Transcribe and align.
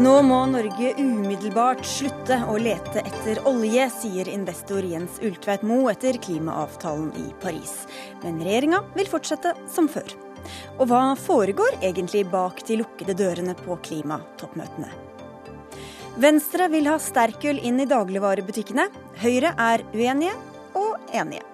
Nå 0.00 0.12
må 0.24 0.38
Norge 0.48 0.94
umiddelbart 0.96 1.82
slutte 1.84 2.38
å 2.48 2.54
lete 2.56 3.02
etter 3.04 3.42
olje, 3.48 3.84
sier 3.92 4.30
investor 4.32 4.80
Jens 4.88 5.18
Ulltveit 5.20 5.66
Moe 5.68 5.92
etter 5.92 6.16
klimaavtalen 6.16 7.10
i 7.20 7.26
Paris. 7.42 7.82
Men 8.22 8.40
regjeringa 8.40 8.80
vil 8.96 9.10
fortsette 9.12 9.52
som 9.68 9.90
før. 9.92 10.16
Og 10.80 10.88
hva 10.88 11.02
foregår 11.20 11.76
egentlig 11.84 12.24
bak 12.32 12.64
de 12.70 12.80
lukkede 12.80 13.18
dørene 13.20 13.52
på 13.60 13.76
klimatoppmøtene? 13.84 14.88
Venstre 16.24 16.72
vil 16.72 16.88
ha 16.88 16.96
sterkøl 16.96 17.60
inn 17.60 17.84
i 17.84 17.88
dagligvarebutikkene. 17.92 18.88
Høyre 19.20 19.52
er 19.60 19.84
uenige 19.92 20.36
og 20.72 20.96
enige. 21.12 21.51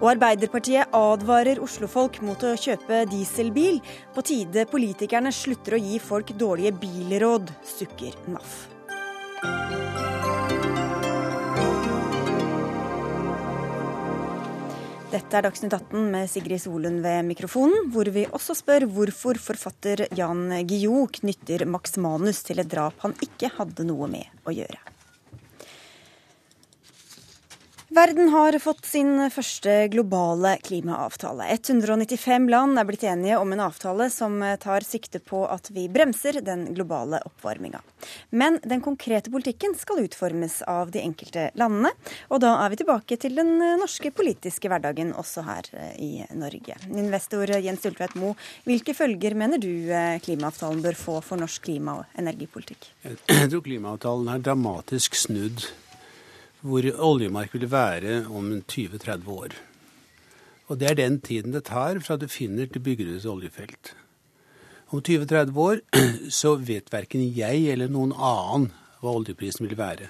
Og 0.00 0.10
Arbeiderpartiet 0.14 0.92
advarer 0.96 1.62
oslofolk 1.62 2.20
mot 2.26 2.42
å 2.46 2.56
kjøpe 2.58 3.04
dieselbil. 3.12 3.80
På 4.14 4.24
tide 4.26 4.66
politikerne 4.70 5.32
slutter 5.34 5.78
å 5.78 5.82
gi 5.82 6.02
folk 6.02 6.34
dårlige 6.38 6.74
bilråd, 6.82 7.52
sukker 7.76 8.16
NAF. 8.32 8.60
Dette 15.12 15.36
er 15.36 15.44
Dagsnytt 15.44 15.74
18 15.76 16.06
med 16.08 16.30
Sigrid 16.32 16.62
Solund 16.62 17.02
ved 17.04 17.26
mikrofonen, 17.28 17.90
hvor 17.92 18.08
vi 18.14 18.22
også 18.32 18.56
spør 18.56 18.86
hvorfor 18.88 19.36
forfatter 19.36 20.06
Jan 20.16 20.46
Guillou 20.64 21.04
knytter 21.20 21.66
Max 21.68 21.98
Manus 22.00 22.40
til 22.46 22.64
et 22.64 22.72
drap 22.72 22.96
han 23.04 23.12
ikke 23.20 23.52
hadde 23.58 23.84
noe 23.90 24.08
med 24.08 24.48
å 24.48 24.56
gjøre. 24.56 24.91
Verden 27.92 28.28
har 28.28 28.56
fått 28.58 28.86
sin 28.88 29.18
første 29.30 29.72
globale 29.92 30.54
klimaavtale. 30.64 31.44
195 31.52 32.46
land 32.48 32.80
er 32.80 32.86
blitt 32.88 33.02
enige 33.04 33.36
om 33.36 33.50
en 33.52 33.60
avtale 33.60 34.06
som 34.10 34.38
tar 34.62 34.86
sikte 34.86 35.20
på 35.20 35.42
at 35.44 35.68
vi 35.76 35.84
bremser 35.92 36.38
den 36.40 36.70
globale 36.72 37.20
oppvarminga. 37.28 37.82
Men 38.30 38.56
den 38.64 38.80
konkrete 38.80 39.28
politikken 39.34 39.76
skal 39.76 40.00
utformes 40.06 40.62
av 40.72 40.94
de 40.94 41.02
enkelte 41.04 41.50
landene. 41.60 41.92
Og 42.32 42.40
da 42.40 42.54
er 42.62 42.72
vi 42.72 42.80
tilbake 42.80 43.20
til 43.20 43.36
den 43.36 43.52
norske 43.60 44.14
politiske 44.16 44.72
hverdagen 44.72 45.12
også 45.12 45.44
her 45.50 45.68
eh, 45.76 45.92
i 46.00 46.10
Norge. 46.32 46.80
Investor 46.88 47.58
Jens 47.60 47.84
Ulltveit 47.92 48.16
Moe, 48.16 48.40
hvilke 48.64 48.96
følger 48.96 49.36
mener 49.36 49.60
du 49.60 49.68
eh, 49.92 50.16
klimaavtalen 50.24 50.80
bør 50.80 50.96
få 50.96 51.20
for 51.20 51.44
norsk 51.44 51.68
klima- 51.68 52.00
og 52.00 52.18
energipolitikk? 52.24 52.88
Jeg 53.04 53.52
tror 53.52 53.68
klimaavtalen 53.68 54.32
er 54.32 54.44
dramatisk 54.48 55.20
snudd 55.26 55.68
hvor 56.62 56.86
oljemark 57.02 57.54
vil 57.56 57.66
være 57.70 58.22
om 58.30 58.52
20-30 58.62 59.28
år. 59.28 59.54
Og 60.70 60.78
det 60.78 60.90
er 60.90 60.98
den 61.00 61.18
tiden 61.20 61.54
det 61.54 61.64
tar 61.66 61.98
fra 62.00 62.16
du 62.16 62.28
finner 62.30 62.70
til 62.70 62.82
bygger 62.82 63.16
ut 63.16 63.26
oljefelt. 63.26 63.94
Om 64.92 65.02
20-30 65.02 65.56
år 65.58 65.80
så 66.40 66.54
vet 66.54 66.92
verken 66.92 67.24
jeg 67.34 67.66
eller 67.72 67.90
noen 67.90 68.14
annen 68.14 68.70
hva 69.02 69.16
oljeprisen 69.16 69.66
vil 69.66 69.78
være. 69.78 70.06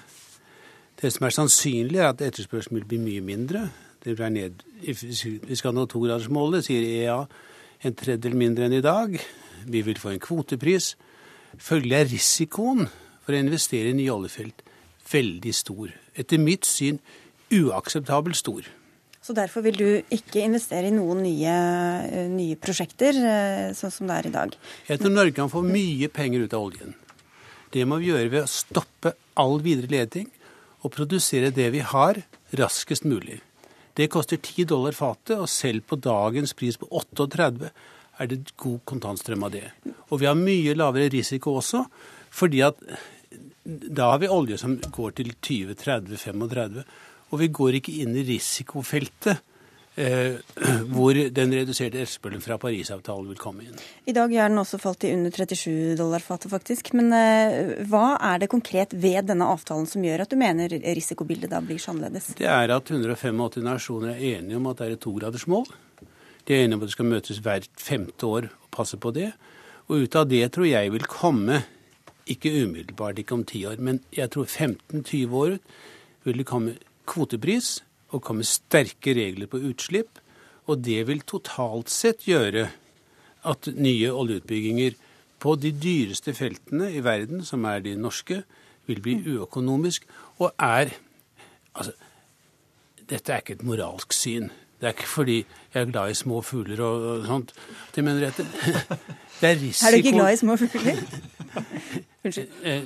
Det 1.01 1.09
som 1.11 1.25
er 1.25 1.33
sannsynlig, 1.33 1.97
er 1.99 2.11
at 2.11 2.21
etterspørselen 2.21 2.79
vil 2.79 2.89
bli 2.91 2.99
mye 3.01 3.23
mindre. 3.25 3.63
Det 4.03 4.13
vil 4.13 4.35
ned, 4.35 4.61
vi 4.83 5.55
skal 5.57 5.73
nå 5.73 5.87
togradersmålet, 5.89 6.67
sier 6.67 6.85
EA, 6.85 7.17
en 7.83 7.95
tredjedel 7.97 8.37
mindre 8.37 8.67
enn 8.67 8.77
i 8.77 8.83
dag. 8.83 9.17
Vi 9.65 9.81
vil 9.81 9.97
få 9.99 10.13
en 10.13 10.21
kvotepris. 10.21 10.93
Følgelig 11.57 11.97
er 11.97 12.11
risikoen 12.11 12.85
for 13.23 13.33
å 13.33 13.41
investere 13.41 13.89
i 13.89 13.97
nye 13.97 14.13
oljefelt 14.13 14.61
veldig 15.13 15.53
stor. 15.55 15.93
Etter 16.17 16.41
mitt 16.41 16.65
syn 16.67 16.99
uakseptabelt 17.53 18.37
stor. 18.39 18.65
Så 19.23 19.31
derfor 19.35 19.63
vil 19.63 19.77
du 19.79 19.87
ikke 20.11 20.41
investere 20.43 20.89
i 20.89 20.95
noen 20.95 21.21
nye, 21.23 21.53
eh, 22.09 22.27
nye 22.27 22.57
prosjekter, 22.59 23.15
eh, 23.15 23.71
sånn 23.71 23.91
som 23.91 24.07
det 24.07 24.17
er 24.17 24.27
i 24.27 24.33
dag? 24.33 24.55
Jeg 24.89 24.99
tror 24.99 25.11
Norge 25.11 25.35
kan 25.35 25.49
få 25.49 25.63
mye 25.63 26.09
penger 26.11 26.43
ut 26.43 26.53
av 26.53 26.65
oljen. 26.67 26.93
Det 27.71 27.87
må 27.87 27.99
vi 27.99 28.11
gjøre 28.11 28.29
ved 28.29 28.43
å 28.43 28.51
stoppe 28.51 29.13
all 29.37 29.59
videre 29.59 29.87
leting 29.87 30.27
og 30.83 30.91
produsere 30.91 31.53
det 31.53 31.71
vi 31.71 31.79
har, 31.79 32.23
raskest 32.53 33.05
mulig. 33.05 33.39
Det 33.95 34.09
koster 34.09 34.37
10 34.37 34.65
dollar 34.65 34.91
fatet, 34.91 35.37
og 35.39 35.47
selv 35.47 35.87
på 35.87 35.99
dagens 36.01 36.53
pris 36.53 36.75
på 36.77 36.89
38 36.91 37.71
er 38.19 38.27
det 38.27 38.55
god 38.57 38.81
kontantstrøm 38.85 39.43
av 39.45 39.51
det. 39.51 39.71
Og 40.11 40.19
vi 40.19 40.25
har 40.25 40.35
mye 40.35 40.75
lavere 40.75 41.09
risiko 41.13 41.57
også, 41.61 41.85
fordi 42.29 42.61
at 42.65 42.75
da 43.63 44.11
har 44.11 44.19
vi 44.19 44.31
olje 44.31 44.59
som 44.59 44.75
går 44.77 45.17
til 45.19 45.33
20-30-35, 45.39 46.83
og 47.31 47.41
vi 47.41 47.49
går 47.49 47.79
ikke 47.79 47.97
inn 48.03 48.15
i 48.19 48.27
risikofeltet. 48.27 49.49
Eh, 49.95 50.39
hvor 50.93 51.13
den 51.13 51.51
reduserte 51.53 51.99
etterspørselen 52.01 52.41
fra 52.41 52.55
Parisavtalen 52.57 53.27
vil 53.29 53.37
komme 53.37 53.67
inn. 53.67 53.75
I 54.09 54.15
dag 54.17 54.31
er 54.33 54.49
den 54.49 54.57
også 54.57 54.79
falt 54.81 55.03
til 55.03 55.13
under 55.19 55.29
37 55.29 55.93
dollar 55.99 56.23
fatet, 56.25 56.49
faktisk. 56.49 56.89
Men 56.97 57.13
eh, 57.13 57.75
hva 57.91 58.15
er 58.17 58.41
det 58.41 58.49
konkret 58.49 58.95
ved 58.97 59.29
denne 59.29 59.45
avtalen 59.53 59.85
som 59.89 60.03
gjør 60.03 60.25
at 60.25 60.33
du 60.33 60.39
mener 60.41 60.73
risikobildet 60.81 61.53
da 61.53 61.61
blir 61.61 61.77
så 61.81 61.93
annerledes? 61.93 62.31
Det 62.39 62.49
er 62.49 62.73
at 62.73 62.89
185 62.89 63.61
nasjoner 63.61 64.15
er 64.15 64.39
enige 64.39 64.57
om 64.57 64.71
at 64.71 64.81
det 64.81 64.87
er 64.87 64.97
et 64.97 65.05
togradersmål. 65.05 65.69
De 66.43 66.57
er 66.57 66.65
enige 66.65 66.79
om 66.79 66.83
at 66.83 66.89
det 66.89 66.97
skal 66.97 67.11
møtes 67.13 67.43
hvert 67.45 67.69
femte 67.77 68.27
år 68.27 68.49
og 68.49 68.67
passe 68.73 68.97
på 68.97 69.13
det. 69.13 69.29
Og 69.91 70.07
ut 70.07 70.17
av 70.17 70.25
det 70.31 70.47
tror 70.55 70.71
jeg 70.71 70.89
vil 70.95 71.05
komme 71.05 71.61
ikke 72.29 72.51
umiddelbart, 72.63 73.19
ikke 73.19 73.35
om 73.35 73.45
ti 73.47 73.65
år, 73.65 73.79
men 73.79 73.99
jeg 74.15 74.31
tror 74.31 74.45
15-20 74.45 75.33
år 75.35 75.57
vil 76.23 76.39
det 76.39 76.47
komme 76.47 76.77
kvotepris 77.09 77.81
og 78.13 78.23
komme 78.23 78.45
sterke 78.47 79.15
regler 79.17 79.49
på 79.49 79.59
utslipp. 79.69 80.21
Og 80.69 80.83
det 80.85 81.01
vil 81.09 81.23
totalt 81.27 81.91
sett 81.91 82.23
gjøre 82.27 82.69
at 83.43 83.67
nye 83.75 84.11
oljeutbygginger 84.11 84.95
på 85.43 85.55
de 85.59 85.73
dyreste 85.75 86.31
feltene 86.37 86.87
i 86.95 87.03
verden, 87.03 87.43
som 87.43 87.65
er 87.67 87.83
de 87.83 87.97
norske, 87.99 88.43
vil 88.87 89.01
bli 89.03 89.19
uøkonomisk 89.35 90.07
og 90.39 90.51
er 90.59 90.95
Altså, 91.73 91.95
dette 93.09 93.33
er 93.33 93.39
ikke 93.41 93.55
et 93.55 93.63
moralsk 93.65 94.13
syn. 94.13 94.51
Det 94.77 94.85
er 94.85 94.91
ikke 94.93 95.07
fordi 95.09 95.37
jeg 95.73 95.81
er 95.81 95.87
glad 95.89 96.11
i 96.11 96.13
små 96.13 96.41
fugler 96.45 96.83
og, 96.85 97.05
og 97.09 97.25
sånt. 97.25 97.53
Det 97.95 98.03
mener 98.03 98.27
jeg 98.27 98.45
Det 99.41 99.49
er 99.49 99.57
risiko 99.57 99.87
Er 99.87 99.91
du 99.91 99.97
ikke 99.97 100.11
glad 100.11 100.33
i 100.33 100.37
små 100.43 100.57
fugler? 100.61 101.01
Unnskyld. 102.23 102.47
Eh, 102.63 102.83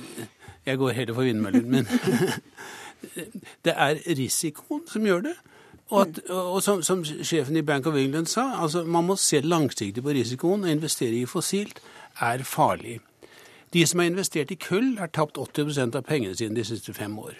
jeg 0.66 0.78
går 0.78 0.90
heller 0.90 1.14
for 1.14 1.22
vindmøllen, 1.22 1.70
men 1.70 1.88
det 3.64 3.74
er 3.74 4.00
risikoen 4.18 4.82
som 4.90 5.06
gjør 5.06 5.20
det. 5.30 5.34
Og, 5.88 6.00
at, 6.02 6.18
og 6.30 6.62
som, 6.62 6.82
som, 6.82 7.04
sjefen 7.04 7.56
i 7.56 7.62
Bank 7.62 7.86
of 7.86 7.96
England 7.96 8.26
sa, 8.26 8.62
altså 8.62 8.84
man 8.84 9.06
må 9.08 9.16
se 9.16 9.40
langsiktig 9.40 10.02
på 10.04 10.12
risikoen. 10.12 10.66
Å 10.66 10.72
investere 10.72 11.16
i 11.16 11.28
fossilt 11.28 11.80
er 12.20 12.44
farlig. 12.44 12.98
De 13.72 13.84
som 13.86 14.00
har 14.00 14.10
investert 14.10 14.52
i 14.52 14.58
kull, 14.60 14.96
har 14.98 15.12
tapt 15.12 15.38
80% 15.38 15.96
av 15.96 16.04
pengene 16.08 16.36
sine 16.36 16.56
de 16.56 16.64
siste 16.64 16.92
fem 16.96 17.16
år. 17.18 17.38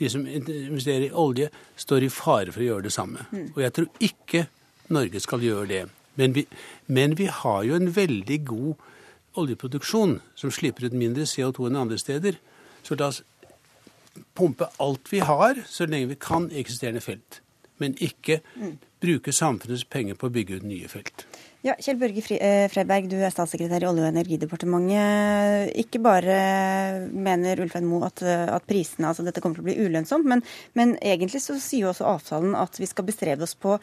De 0.00 0.08
som 0.08 0.24
investerer 0.26 1.10
i 1.10 1.12
olje, 1.12 1.50
står 1.76 2.06
i 2.06 2.12
fare 2.12 2.52
for 2.52 2.64
å 2.64 2.70
gjøre 2.70 2.86
det 2.88 2.94
samme. 2.94 3.26
Mm. 3.32 3.50
Og 3.54 3.60
jeg 3.62 3.76
tror 3.76 4.08
ikke 4.08 4.46
Norge 4.92 5.20
skal 5.20 5.44
gjøre 5.44 5.68
det. 5.68 5.82
Men 6.20 6.34
vi, 6.36 6.46
men 6.86 7.16
vi 7.18 7.28
har 7.28 7.62
jo 7.64 7.76
en 7.76 7.92
veldig 7.96 8.40
god 8.48 8.88
oljeproduksjon 9.38 10.18
som 10.38 10.52
slipper 10.54 10.88
ut 10.88 10.96
mindre 10.96 11.26
CO2 11.28 11.68
enn 11.68 11.80
andre 11.84 11.98
steder. 12.00 12.38
Så 12.82 12.98
la 12.98 13.12
oss 13.12 13.22
pumpe 14.36 14.68
alt 14.82 15.12
vi 15.12 15.22
har, 15.24 15.62
så 15.68 15.86
lenge 15.88 16.12
vi 16.12 16.20
kan 16.20 16.50
i 16.50 16.60
eksisterende 16.60 17.04
felt. 17.04 17.40
Men 17.80 17.96
ikke 18.00 18.42
mm. 18.54 18.76
bruke 19.02 19.32
samfunnets 19.34 19.86
penger 19.88 20.18
på 20.18 20.28
å 20.28 20.34
bygge 20.34 20.60
ut 20.60 20.68
nye 20.68 20.90
felt. 20.90 21.24
Ja, 21.62 21.76
Kjell 21.78 21.98
Børge 22.00 22.22
eh, 22.42 22.64
Freiberg, 22.70 23.06
du 23.06 23.20
er 23.22 23.30
statssekretær 23.30 23.84
i 23.84 23.86
Olje- 23.86 24.02
og 24.02 24.10
energidepartementet. 24.10 25.70
Ikke 25.78 26.00
bare 26.02 26.36
mener 27.14 27.62
Ulfein 27.62 27.86
Moe 27.86 28.08
at, 28.08 28.22
at, 28.26 28.66
prisene, 28.66 29.12
altså 29.12 29.22
dette 29.22 29.38
kommer 29.42 29.60
til 29.60 29.62
å 29.62 29.68
bli 29.68 29.76
ulønnsomt, 29.78 30.26
men, 30.26 30.42
men 30.78 30.96
egentlig 30.98 31.44
så 31.44 31.54
sier 31.62 31.86
jo 31.86 31.92
også 31.92 32.08
avtalen 32.16 32.56
at 32.58 32.82
vi 32.82 32.90
skal 32.90 33.06
bestrebe 33.06 33.46
oss 33.46 33.54
på 33.54 33.76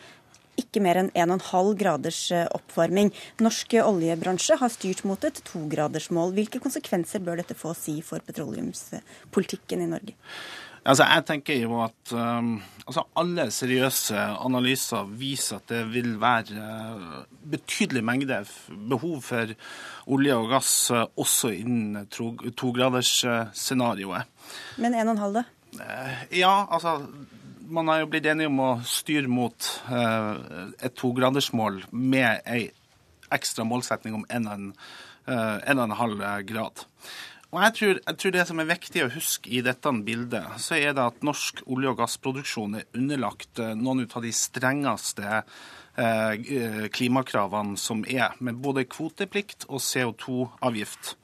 ikke 0.61 0.83
mer 0.83 0.99
enn 1.01 1.11
1,5 1.15 1.73
graders 1.79 2.21
eh, 2.35 2.47
oppvarming. 2.55 3.11
Norsk 3.43 3.69
oljebransje 3.83 4.59
har 4.61 4.71
styrt 4.73 5.03
mot 5.07 5.21
et 5.27 5.37
togradersmål. 5.47 6.33
Hvilke 6.37 6.61
konsekvenser 6.63 7.23
bør 7.25 7.35
dette 7.41 7.57
få 7.57 7.67
å 7.73 7.77
si 7.77 7.95
for 8.05 8.19
petroleumspolitikken 8.27 9.79
i 9.85 9.91
Norge? 9.91 10.13
Altså, 10.87 11.03
jeg 11.05 11.25
tenker 11.27 11.55
jo 11.59 11.81
at 11.83 12.11
um, 12.15 12.61
altså 12.87 13.03
Alle 13.19 13.51
seriøse 13.53 14.15
analyser 14.39 15.03
viser 15.19 15.55
at 15.59 15.67
det 15.71 15.81
vil 15.91 16.19
være 16.21 16.55
uh, 16.55 17.23
betydelig 17.51 18.03
mengde 18.05 18.45
behov 18.89 19.21
for 19.27 19.45
olje 20.09 20.35
og 20.39 20.49
gass 20.53 20.91
uh, 20.95 21.03
også 21.19 21.47
innen 21.59 22.07
togradersscenarioet. 22.09 24.23
To 24.23 24.27
Men 24.81 24.93
1,5, 24.95 25.33
da? 25.35 25.43
Uh, 25.75 26.11
ja, 26.39 26.65
altså 26.71 26.91
man 27.69 27.87
har 27.87 28.03
jo 28.03 28.09
blitt 28.11 28.27
enige 28.29 28.49
om 28.49 28.59
å 28.63 28.69
styre 28.87 29.29
mot 29.31 29.69
uh, 29.89 30.35
et 30.81 30.95
togradersmål 30.97 31.83
med 31.91 32.41
ei 32.49 32.69
ekstra 33.33 33.65
målsetning 33.67 34.15
om 34.17 34.25
1,5 34.25 34.71
uh, 35.29 36.39
grad. 36.49 36.85
Og 37.49 37.61
jeg 37.63 37.75
tror, 37.77 37.99
jeg 38.05 38.17
tror, 38.21 38.31
Det 38.31 38.45
som 38.45 38.59
er 38.61 38.69
viktig 38.69 39.03
å 39.03 39.11
huske 39.13 39.49
i 39.49 39.61
dette 39.65 39.91
bildet, 40.05 40.45
så 40.61 40.77
er 40.77 40.93
det 40.93 41.05
at 41.05 41.23
norsk 41.25 41.63
olje- 41.65 41.89
og 41.93 41.97
gassproduksjon 42.01 42.75
er 42.77 42.89
underlagt 42.93 43.57
noen 43.57 44.05
av 44.05 44.21
de 44.21 44.33
strengeste 44.33 45.41
klimakravene 46.95 47.75
som 47.75 48.05
er, 48.07 48.37
med 48.39 48.61
både 48.61 48.85
kvoteplikt 48.87 49.65
og 49.67 49.81
CO2-avgift. 49.83 51.15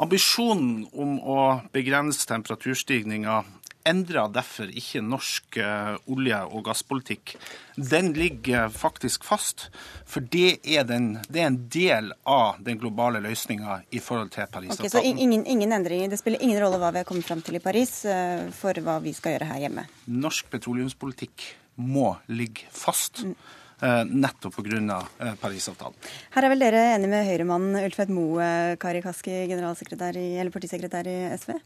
Ambisjonen 0.00 0.86
om 0.96 1.18
å 1.18 1.40
begrense 1.74 2.24
temperaturstigninga 2.30 3.42
endrer 3.90 4.30
derfor 4.32 4.70
ikke 4.70 5.02
norsk 5.04 5.58
uh, 5.60 5.98
olje- 6.10 6.40
og 6.48 6.64
gasspolitikk. 6.68 7.34
Den 7.76 8.12
ligger 8.16 8.70
faktisk 8.72 9.24
fast, 9.26 9.68
for 10.08 10.24
det 10.32 10.60
er, 10.64 10.84
den, 10.88 11.12
det 11.28 11.42
er 11.42 11.50
en 11.50 11.60
del 11.72 12.10
av 12.28 12.60
den 12.64 12.80
globale 12.80 13.22
løsninga 13.24 13.80
i 13.90 14.02
forhold 14.02 14.32
til 14.34 14.46
Parisavtalen. 14.46 14.86
Okay, 14.86 14.92
så 14.92 15.02
ingen, 15.04 15.46
ingen, 15.46 15.72
endringer, 15.72 16.10
Det 16.10 16.20
spiller 16.20 16.42
ingen 16.42 16.60
rolle 16.62 16.80
hva 16.80 16.92
vi 16.94 17.02
har 17.02 17.08
kommet 17.08 17.28
fram 17.28 17.42
til 17.44 17.58
i 17.58 17.62
Paris 17.64 18.02
uh, 18.08 18.48
for 18.56 18.76
hva 18.84 18.98
vi 19.04 19.14
skal 19.16 19.36
gjøre 19.36 19.50
her 19.52 19.64
hjemme? 19.66 19.86
Norsk 20.10 20.50
petroleumspolitikk 20.52 21.48
må 21.80 22.14
ligge 22.28 22.68
fast. 22.74 23.24
Mm. 23.24 23.36
Uh, 23.80 24.02
nettopp 24.04 24.58
pga. 24.60 24.98
Parisavtalen. 25.40 25.96
Her 26.34 26.44
er 26.44 26.52
vel 26.52 26.66
dere 26.66 26.82
enige 26.94 27.12
med 27.14 27.28
Høyre-mannen 27.28 27.84
Ulfred 27.86 28.12
Moe, 28.12 28.50
Kari 28.80 29.00
Kaski, 29.04 29.46
generalsekretær 29.48 30.18
i, 30.20 30.34
eller 30.36 30.52
partisekretær 30.52 31.08
i 31.08 31.20
SV? 31.40 31.56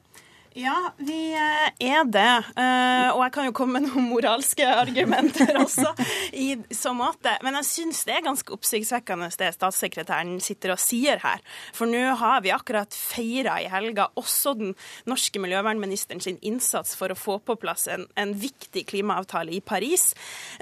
Ja, 0.54 0.92
vi 1.02 1.32
eh, 1.34 1.70
er 1.82 2.04
det. 2.06 2.32
Eh, 2.54 3.08
og 3.10 3.24
jeg 3.24 3.32
kan 3.34 3.46
jo 3.48 3.52
komme 3.58 3.80
med 3.80 3.88
noen 3.88 4.04
moralske 4.06 4.62
argumenter 4.62 5.50
også 5.58 5.90
i 6.30 6.52
så 6.70 6.92
måte. 6.94 7.32
Men 7.42 7.58
jeg 7.58 7.66
syns 7.66 8.04
det 8.06 8.14
er 8.14 8.22
ganske 8.22 8.54
oppsiktsvekkende 8.54 9.32
det 9.40 9.48
statssekretæren 9.56 10.36
sitter 10.44 10.76
og 10.76 10.78
sier 10.78 11.18
her. 11.24 11.42
For 11.74 11.90
nå 11.90 12.04
har 12.20 12.44
vi 12.44 12.52
akkurat 12.54 12.94
feira 12.94 13.56
i 13.64 13.66
helga 13.72 14.06
også 14.20 14.52
den 14.60 14.76
norske 15.10 15.42
miljøvernministeren 15.42 16.22
sin 16.22 16.38
innsats 16.38 16.94
for 16.94 17.10
å 17.10 17.18
få 17.18 17.40
på 17.42 17.58
plass 17.58 17.88
en, 17.90 18.06
en 18.14 18.36
viktig 18.38 18.86
klimaavtale 18.92 19.56
i 19.58 19.60
Paris, 19.60 20.12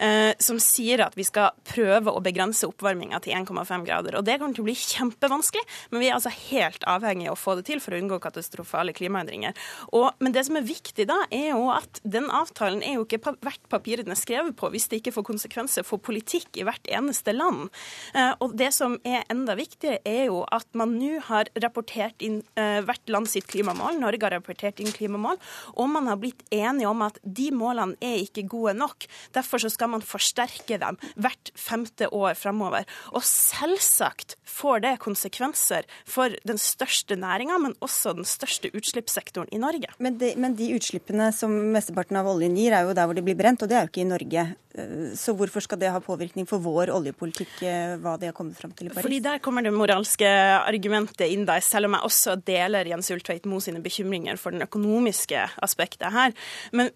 eh, 0.01 0.33
som 0.41 0.57
sier 0.57 1.05
at 1.05 1.21
vi 1.21 1.29
skal 1.29 1.53
prøve 1.69 2.17
å 2.17 2.25
begrense 2.25 2.65
oppvarminga 2.71 3.21
til 3.27 3.37
1,5 3.43 3.85
grader. 3.91 4.17
Og 4.17 4.25
det 4.25 4.41
kommer 4.41 4.57
til 4.57 4.65
å 4.65 4.71
bli 4.71 4.79
kjempevanskelig, 4.87 5.69
men 5.93 6.01
vi 6.01 6.09
er 6.09 6.17
altså 6.17 6.33
helt 6.49 6.89
avhengig 6.89 7.29
av 7.29 7.37
å 7.37 7.43
få 7.45 7.61
det 7.61 7.69
til 7.69 7.85
for 7.85 7.93
å 7.93 8.01
unngå 8.01 8.23
katastrofale 8.25 8.97
klimaendringer. 8.97 9.53
Og, 9.91 10.11
men 10.23 10.35
det 10.35 10.45
som 10.47 10.59
er 10.59 10.67
viktig 10.67 11.07
da, 11.11 11.19
er 11.33 11.53
jo 11.53 11.69
at 11.75 12.01
den 12.05 12.29
avtalen 12.33 12.83
er 12.85 12.99
jo 12.99 13.07
ikke 13.07 13.21
verdt 13.43 13.69
papiret 13.73 14.07
den 14.07 14.15
er 14.15 14.21
skrevet 14.21 14.57
på, 14.59 14.71
hvis 14.73 14.89
det 14.91 15.01
ikke 15.01 15.15
får 15.17 15.27
konsekvenser 15.33 15.87
for 15.87 16.03
politikk 16.03 16.61
i 16.61 16.67
hvert 16.67 16.87
eneste 16.91 17.35
land. 17.35 17.69
Eh, 18.15 18.33
og 18.45 18.57
det 18.59 18.73
som 18.77 18.99
er 19.09 19.27
enda 19.33 19.57
viktigere, 19.59 20.01
er 20.09 20.27
jo 20.31 20.43
at 20.53 20.69
man 20.79 20.97
nå 20.99 21.19
har 21.29 21.51
rapportert 21.63 22.23
inn 22.25 22.41
eh, 22.61 22.81
hvert 22.85 23.13
land 23.13 23.31
sitt 23.31 23.49
klimamål. 23.51 23.99
Norge 24.01 24.27
har 24.27 24.37
rapportert 24.37 24.83
inn 24.83 24.93
klimamål, 24.95 25.41
og 25.77 25.91
man 25.93 26.11
har 26.11 26.21
blitt 26.21 26.45
enige 26.53 26.91
om 26.91 27.05
at 27.07 27.19
de 27.23 27.51
målene 27.55 27.99
er 28.03 28.21
ikke 28.23 28.47
gode 28.51 28.77
nok. 28.79 29.09
Derfor 29.35 29.63
så 29.63 29.73
skal 29.73 29.93
man 29.95 30.05
forsterke 30.05 30.79
dem 30.83 30.99
hvert 31.17 31.53
femte 31.59 32.09
år 32.13 32.37
framover. 32.39 32.87
Og 33.17 33.25
selvsagt 33.27 34.37
får 34.49 34.85
det 34.85 34.97
konsekvenser 35.03 35.87
for 36.09 36.35
den 36.49 36.61
største 36.61 37.17
næringa, 37.17 37.59
men 37.63 37.77
også 37.85 38.15
den 38.17 38.29
største 38.29 38.71
utslippssektoren 38.77 39.51
i 39.53 39.61
Norge. 39.63 39.72
Norge. 39.73 39.93
Men 40.03 40.19
de, 40.21 40.33
men 40.41 40.57
de, 40.59 40.73
utslippene 40.77 41.31
som 41.35 41.53
mesteparten 41.75 42.19
av 42.21 42.29
oljen 42.31 42.57
gir, 42.59 42.75
er 42.77 42.87
jo 42.87 42.97
der 42.97 43.09
hvor 43.09 43.19
de 43.19 43.25
blir 43.25 43.39
brent, 43.39 43.65
og 43.65 43.71
det 43.71 43.79
er 43.79 43.87
jo 43.87 43.93
ikke 43.93 44.05
i 44.05 44.11
Norge. 44.11 44.47
Eh, 44.75 45.13
så 45.19 45.35
hvorfor 45.37 45.65
skal 45.65 45.81
det 45.81 45.93
ha 45.93 46.01
påvirkning 46.05 46.49
for 46.49 46.63
vår 46.65 46.93
oljepolitikk, 46.95 47.55
eh, 47.67 47.97
hva 48.03 48.17
de 48.21 48.31
har 48.31 48.37
kommet 48.37 48.59
fram 48.59 48.73
til 48.77 48.89
i 48.89 48.93
Paris? 48.93 49.07
Fordi 49.07 49.21
der 49.25 49.43
kommer 49.45 49.65
det 49.65 49.75
moralske 49.75 50.29
argumentet 50.61 51.29
inn 51.29 51.47
der, 51.49 51.65
selv 51.65 51.91
om 51.91 51.99
jeg 51.99 52.09
også 52.09 52.39
deler 52.47 52.93
Jens 52.93 53.13
Ulltveit 53.15 53.49
Moe 53.51 53.65
sine 53.65 53.83
bekymringer 53.85 54.41
for 54.41 54.55
den 54.55 54.65
økonomiske 54.65 55.49
aspektet 55.65 56.13
her. 56.15 56.37
Men 56.73 56.93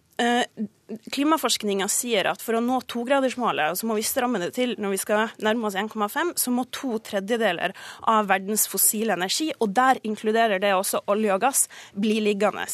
Klimaforskninga 1.12 1.88
sier 1.90 2.28
at 2.30 2.42
for 2.42 2.56
å 2.56 2.60
nå 2.62 2.78
togradersmålet, 2.86 3.74
så 3.76 3.88
må 3.88 3.96
vi 3.98 4.04
stramme 4.06 4.38
det 4.38 4.52
til 4.54 4.76
når 4.78 4.92
vi 4.94 5.00
skal 5.02 5.32
nærme 5.42 5.66
oss 5.66 5.76
1,5, 5.76 6.32
så 6.38 6.52
må 6.54 6.64
to 6.70 7.00
tredjedeler 7.02 7.74
av 8.06 8.28
verdens 8.30 8.68
fossile 8.70 9.16
energi, 9.16 9.50
og 9.58 9.74
der 9.76 9.98
inkluderer 10.06 10.62
det 10.62 10.72
også 10.76 11.02
olje 11.10 11.34
og 11.34 11.42
gass, 11.42 11.66
bli 11.92 12.20
liggende 12.22 12.64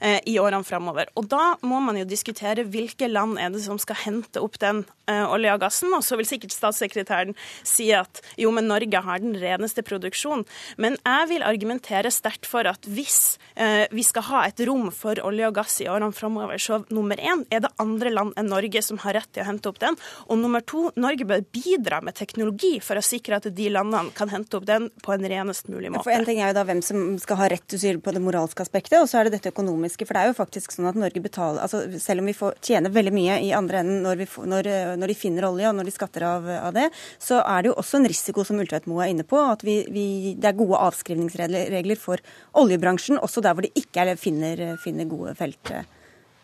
eh, 0.00 0.20
i 0.28 0.36
årene 0.38 0.66
framover. 0.66 1.08
Og 1.16 1.26
da 1.32 1.54
må 1.64 1.80
man 1.82 1.96
jo 1.98 2.04
diskutere 2.08 2.66
hvilke 2.68 3.08
land 3.08 3.40
er 3.40 3.50
det 3.54 3.64
som 3.64 3.80
skal 3.80 3.98
hente 4.04 4.38
opp 4.44 4.60
den 4.60 4.84
eh, 4.84 5.03
olje 5.06 5.54
og 5.54 5.62
gassen. 5.64 5.92
Og 5.96 6.04
så 6.06 6.18
vil 6.20 6.28
sikkert 6.28 6.54
statssekretæren 6.54 7.34
si 7.66 7.90
at 7.96 8.22
jo, 8.40 8.52
men 8.54 8.68
Norge 8.70 9.02
har 9.04 9.22
den 9.22 9.36
reneste 9.40 9.84
produksjonen. 9.86 10.44
Men 10.80 10.98
jeg 11.00 11.30
vil 11.32 11.46
argumentere 11.46 12.12
sterkt 12.14 12.48
for 12.48 12.66
at 12.68 12.86
hvis 12.90 13.36
eh, 13.56 13.84
vi 13.94 14.04
skal 14.06 14.26
ha 14.30 14.44
et 14.48 14.60
rom 14.68 14.90
for 14.94 15.18
olje 15.24 15.48
og 15.48 15.56
gass 15.58 15.80
i 15.84 15.88
årene 15.90 16.14
framover, 16.16 16.60
så 16.62 16.82
nummer 16.94 17.20
én 17.20 17.44
er 17.54 17.64
det 17.64 17.72
andre 17.82 18.12
land 18.14 18.34
enn 18.40 18.50
Norge 18.52 18.82
som 18.84 19.00
har 19.04 19.18
rett 19.18 19.30
til 19.34 19.44
å 19.44 19.48
hente 19.48 19.70
opp 19.70 19.80
den. 19.82 19.98
Og 20.28 20.40
nummer 20.40 20.64
to, 20.64 20.88
Norge 21.00 21.26
bør 21.28 21.44
bidra 21.54 22.00
med 22.04 22.16
teknologi 22.18 22.76
for 22.84 23.00
å 23.00 23.04
sikre 23.04 23.40
at 23.40 23.48
de 23.54 23.68
landene 23.72 24.14
kan 24.16 24.32
hente 24.32 24.58
opp 24.58 24.66
den 24.68 24.90
på 25.04 25.14
en 25.14 25.28
renest 25.30 25.70
mulig 25.72 25.92
måte. 25.92 26.06
For 26.06 26.14
En 26.14 26.26
ting 26.26 26.40
er 26.40 26.52
jo 26.52 26.58
da 26.58 26.66
hvem 26.68 26.82
som 26.84 27.18
skal 27.22 27.40
ha 27.42 27.50
rett 27.52 27.66
til 27.70 28.00
på 28.02 28.14
det 28.14 28.22
moralske 28.24 28.64
aspektet, 28.64 28.98
og 29.00 29.08
så 29.10 29.20
er 29.20 29.28
det 29.28 29.38
dette 29.38 29.52
økonomiske. 29.54 30.06
For 30.06 30.16
det 30.16 30.24
er 30.24 30.32
jo 30.32 30.38
faktisk 30.38 30.74
sånn 30.74 30.90
at 30.90 30.98
Norge 30.98 31.22
betaler 31.24 31.62
altså 31.64 31.82
Selv 32.00 32.22
om 32.22 32.28
vi 32.28 32.34
får, 32.36 32.56
tjener 32.64 32.92
veldig 32.92 33.12
mye 33.14 33.36
i 33.44 33.50
andre 33.56 33.80
enden 33.82 34.02
når, 34.04 34.18
vi 34.22 34.26
får, 34.30 34.46
når, 34.50 34.68
når, 35.00 35.12
de 35.12 35.18
finner 35.18 35.48
olje 35.48 35.70
og 35.70 35.76
når 35.78 35.88
de 35.88 35.94
skatter 35.94 36.26
av, 36.28 36.48
av, 36.58 36.70
det, 36.76 36.88
så 37.22 37.40
er 37.42 37.64
det 37.64 37.72
jo 37.72 37.76
også 37.82 38.00
en 38.00 38.08
risiko, 38.10 38.44
som 38.46 38.60
Ultveit 38.62 38.88
Moe 38.90 39.04
er 39.06 39.14
inne 39.14 39.26
på, 39.28 39.40
at 39.40 39.64
vi, 39.66 39.80
vi, 39.92 40.06
det 40.38 40.50
er 40.50 40.58
gode 40.58 40.80
avskrivningsregler 40.88 42.00
for 42.00 42.22
oljebransjen, 42.62 43.20
også 43.22 43.44
der 43.44 43.56
hvor 43.56 43.66
de 43.66 43.72
ikke 43.78 44.04
er, 44.04 44.16
finner, 44.20 44.64
finner 44.82 45.08
gode 45.10 45.36
felt. 45.38 45.74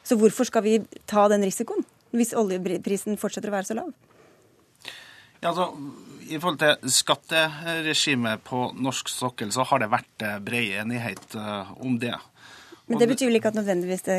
Så 0.06 0.18
hvorfor 0.18 0.48
skal 0.48 0.64
vi 0.66 0.78
ta 1.10 1.26
den 1.30 1.44
risikoen, 1.46 1.84
hvis 2.16 2.34
oljeprisen 2.38 3.18
fortsetter 3.20 3.52
å 3.52 3.58
være 3.58 3.70
så 3.70 3.76
lav? 3.78 3.92
Ja, 5.40 5.52
altså, 5.52 5.70
I 6.28 6.38
forhold 6.38 6.58
til 6.60 6.92
skatteregimet 6.92 8.42
på 8.44 8.66
norsk 8.76 9.08
sokkel, 9.08 9.52
så 9.54 9.64
har 9.70 9.80
det 9.80 9.88
vært 9.92 10.26
eh, 10.26 10.36
bred 10.44 10.74
enighet 10.82 11.36
uh, 11.38 11.72
om 11.80 11.96
det. 12.00 12.16
Men 12.90 13.00
det 13.00 13.08
betyr 13.12 13.30
vel 13.30 13.38
ikke 13.38 13.52
at 13.52 13.56
nødvendigvis 13.56 14.04
det, 14.08 14.18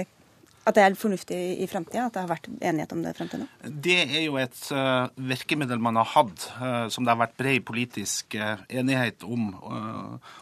at 0.65 0.77
det 0.77 0.83
er 0.83 0.97
fornuftig 0.99 1.39
i 1.63 1.67
framtida? 1.69 2.07
At 2.07 2.15
det 2.15 2.23
har 2.23 2.31
vært 2.31 2.49
enighet 2.53 2.95
om 2.95 3.03
det 3.05 3.15
frem 3.17 3.29
til 3.31 3.43
nå? 3.43 3.49
Det 3.87 3.99
er 4.03 4.25
jo 4.25 4.39
et 4.41 4.59
uh, 4.75 5.07
virkemiddel 5.17 5.81
man 5.81 5.99
har 6.01 6.09
hatt, 6.13 6.49
uh, 6.59 6.87
som 6.93 7.05
det 7.05 7.15
har 7.15 7.23
vært 7.23 7.39
bred 7.39 7.65
politisk 7.65 8.37
enighet 8.69 9.25
om 9.25 9.55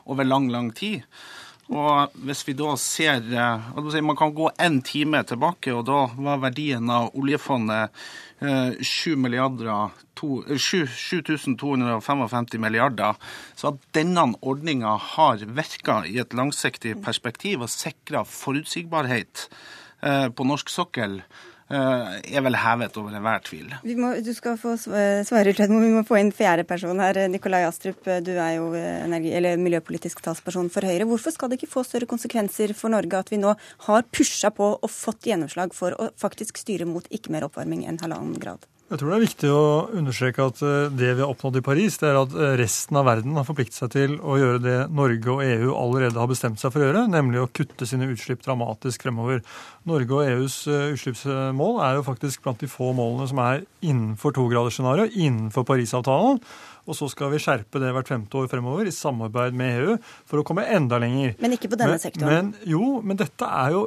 over 0.10 0.28
lang, 0.28 0.50
lang 0.52 0.74
tid. 0.76 1.06
Og 1.70 2.16
hvis 2.26 2.42
vi 2.48 2.56
da 2.58 2.72
ser 2.82 3.22
Man 4.02 4.18
kan 4.18 4.34
gå 4.34 4.50
én 4.58 4.82
time 4.82 5.22
tilbake, 5.24 5.74
og 5.74 5.86
da 5.86 6.10
var 6.18 6.42
verdien 6.42 6.90
av 6.90 7.12
oljefondet 7.14 7.94
7 8.42 9.12
eh, 9.12 9.18
milliarder 9.18 9.90
7255 10.20 12.56
eh, 12.56 12.60
milliarder. 12.60 13.16
Så 13.56 13.68
at 13.68 13.76
denne 13.94 14.34
ordninga 14.42 14.98
har 14.98 15.38
virka 15.46 16.06
i 16.08 16.20
et 16.20 16.34
langsiktig 16.34 17.04
perspektiv 17.04 17.62
og 17.62 17.70
sikra 17.70 18.24
forutsigbarhet 18.26 19.50
på 20.00 20.46
norsk 20.48 20.70
sokkel, 20.72 21.20
Eh, 21.70 22.14
er 22.34 22.42
vel 22.42 22.56
hevet 22.58 22.96
over 22.98 23.14
enhver 23.14 23.44
tvil. 23.46 23.68
Må, 24.02 24.16
du 24.26 24.32
skal 24.34 24.56
få 24.58 24.74
svare, 24.80 25.54
Tledmo. 25.54 25.78
Vi 25.84 25.92
må 25.94 26.02
få 26.08 26.18
inn 26.18 26.32
fjerde 26.34 26.66
person 26.66 26.98
her. 26.98 27.20
Nikolai 27.30 27.62
Astrup, 27.68 28.02
du 28.26 28.32
er 28.34 28.56
jo 28.56 28.72
energi, 28.74 29.36
miljøpolitisk 29.62 30.24
talsperson 30.26 30.72
for 30.74 30.88
Høyre. 30.90 31.06
Hvorfor 31.10 31.36
skal 31.36 31.52
det 31.52 31.60
ikke 31.60 31.74
få 31.76 31.86
større 31.86 32.10
konsekvenser 32.10 32.74
for 32.74 32.90
Norge 32.90 33.22
at 33.22 33.30
vi 33.30 33.38
nå 33.42 33.54
har 33.86 34.10
pusha 34.10 34.50
på 34.50 34.72
og 34.80 34.90
fått 34.90 35.30
gjennomslag 35.30 35.78
for 35.78 35.94
å 35.94 36.10
faktisk 36.18 36.58
styre 36.58 36.90
mot 36.90 37.06
ikke 37.14 37.36
mer 37.36 37.46
oppvarming 37.46 37.86
enn 37.86 38.02
halvannen 38.02 38.42
grad? 38.42 38.66
Jeg 38.90 38.98
tror 38.98 39.12
det 39.12 39.18
er 39.20 39.22
viktig 39.22 39.50
å 39.54 39.66
understreke 40.00 40.46
at 40.50 40.62
eh, 40.66 40.88
det 40.98 41.12
vi 41.12 41.22
har 41.22 41.30
oppnådd 41.30 41.60
i 41.60 41.62
Paris, 41.62 42.00
det 42.02 42.08
er 42.10 42.18
at 42.24 42.32
eh, 42.34 42.56
resten 42.58 42.98
av 42.98 43.06
verden 43.06 43.36
har 43.38 43.46
forpliktet 43.46 43.78
seg 43.78 43.92
til 43.94 44.16
å 44.18 44.38
gjøre 44.40 44.62
det 44.64 44.78
Norge 44.98 45.30
og 45.30 45.44
EU 45.46 45.76
allerede 45.78 46.18
har 46.18 46.32
bestemt 46.32 46.58
seg 46.58 46.74
for 46.74 46.82
å 46.82 46.88
gjøre, 46.88 47.04
nemlig 47.14 47.44
å 47.44 47.52
kutte 47.54 47.86
sine 47.86 48.10
utslipp 48.10 48.42
dramatisk 48.48 49.06
fremover. 49.06 49.44
Norge 49.90 50.18
og 50.18 50.26
EUs 50.26 50.58
eh, 50.74 50.88
utslippsmål 50.96 51.78
er 51.86 52.00
jo 52.00 52.08
faktisk 52.10 52.42
blant 52.48 52.66
de 52.66 52.72
få 52.72 52.90
målene 52.98 53.30
som 53.30 53.44
er 53.46 53.62
innenfor 53.86 54.34
togradersscenarioet, 54.40 55.14
innenfor 55.22 55.70
Parisavtalen. 55.70 56.42
Og 56.90 56.98
så 56.98 57.06
skal 57.12 57.30
vi 57.30 57.40
skjerpe 57.42 57.78
det 57.82 57.92
hvert 57.94 58.10
femte 58.10 58.40
år 58.40 58.48
fremover 58.50 58.88
i 58.90 58.94
samarbeid 58.94 59.54
med 59.58 59.76
EU 59.78 59.98
for 60.30 60.42
å 60.42 60.46
komme 60.48 60.66
enda 60.74 60.98
lenger. 61.02 61.36
Men 61.42 61.54
ikke 61.54 61.70
på 61.70 61.78
denne 61.78 61.94
men, 61.94 62.02
sektoren? 62.02 62.32
Men, 62.32 62.70
jo, 62.70 62.98
men 63.06 63.20
dette 63.20 63.46
er 63.46 63.76
jo 63.76 63.84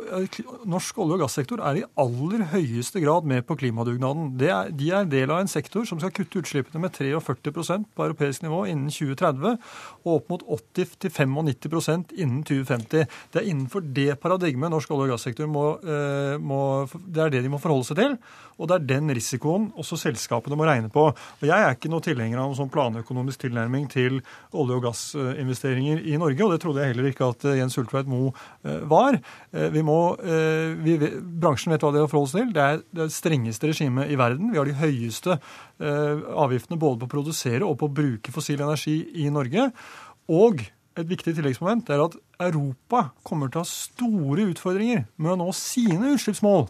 Norsk 0.71 1.01
olje- 1.03 1.19
og 1.19 1.25
gassektor 1.25 1.63
er 1.67 1.81
i 1.81 1.85
aller 1.99 2.47
høyeste 2.53 3.03
grad 3.03 3.27
med 3.27 3.43
på 3.49 3.59
klimadugnaden. 3.59 4.31
Er, 4.39 4.71
de 4.71 4.92
er 4.97 5.09
del 5.11 5.31
av 5.33 5.43
en 5.43 5.51
sektor 5.51 5.87
som 5.89 6.01
skal 6.01 6.13
kutte 6.15 6.43
utslippene 6.43 6.81
med 6.83 6.95
43% 6.97 7.89
på 7.97 8.07
europeisk 8.07 8.45
nivå 8.45 8.65
innen 8.71 8.91
2030, 8.93 9.59
og 10.05 10.15
opp 10.17 10.31
mot 10.33 10.45
80-95% 10.77 12.15
innen 12.19 12.43
2050. 12.47 13.07
Det 13.33 13.41
er 13.41 13.51
innenfor 13.51 13.85
det 13.85 14.17
paradigmet 14.23 14.73
norsk 14.73 14.91
olje- 14.93 15.11
og 15.11 15.15
gassektor 15.17 15.51
må, 15.51 15.67
eh, 15.83 16.39
må, 16.39 16.89
Det 16.93 17.23
er 17.23 17.31
det 17.31 17.43
de 17.43 17.49
må 17.49 17.61
forholde 17.61 17.85
seg 17.85 17.97
til. 17.97 18.19
Og 18.59 18.69
det 18.69 18.77
er 18.77 18.99
den 18.99 19.09
risikoen 19.11 19.73
også 19.81 19.97
selskapene 19.99 20.57
må 20.57 20.67
regne 20.69 20.91
på. 20.93 21.09
Og 21.11 21.43
Jeg 21.43 21.59
er 21.59 21.75
ikke 21.75 21.91
noe 21.91 22.01
tilhenger 22.01 22.39
av 22.39 22.51
noen 22.51 22.57
sånn 22.57 22.71
planøkonomisk 22.71 23.41
tilnærming 23.47 23.89
til 23.91 24.21
olje- 24.53 24.77
og 24.77 24.83
gassinvesteringer 24.83 26.05
i 26.07 26.17
Norge, 26.17 26.45
og 26.45 26.53
det 26.53 26.61
trodde 26.61 26.81
jeg 26.81 26.95
heller 26.95 27.11
ikke 27.11 27.31
at 27.31 27.45
eh, 27.45 27.59
Jens 27.59 27.79
Ulltveit 27.79 28.07
Moe 28.07 28.33
eh, 28.65 28.81
var. 28.87 29.19
Vi 29.53 29.83
må, 29.83 30.17
vi, 30.83 30.97
bransjen 31.41 31.73
vet 31.73 31.83
hva 31.83 31.93
de 31.93 32.01
har 32.01 32.09
forholdt 32.09 32.33
seg 32.33 32.41
til. 32.43 32.53
Det 32.57 32.63
er 32.63 32.81
det 32.93 33.09
strengeste 33.13 33.69
regimet 33.69 34.11
i 34.11 34.17
verden. 34.17 34.53
Vi 34.53 34.59
har 34.59 34.69
de 34.69 34.75
høyeste 34.83 35.39
avgiftene 35.81 36.79
både 36.79 37.01
på 37.01 37.09
å 37.09 37.15
produsere 37.17 37.67
og 37.67 37.79
på 37.81 37.89
å 37.89 37.95
bruke 37.97 38.35
fossil 38.35 38.61
energi 38.61 38.99
i 39.25 39.31
Norge. 39.33 39.71
Og 40.31 40.63
et 40.99 41.09
viktig 41.09 41.35
tilleggsmoment 41.37 41.89
er 41.91 42.05
at 42.05 42.19
Europa 42.43 43.09
kommer 43.27 43.51
til 43.51 43.63
å 43.63 43.65
ha 43.65 43.71
store 43.71 44.47
utfordringer 44.53 45.07
med 45.17 45.35
å 45.35 45.41
nå 45.41 45.51
sine 45.57 46.13
utslippsmål 46.15 46.67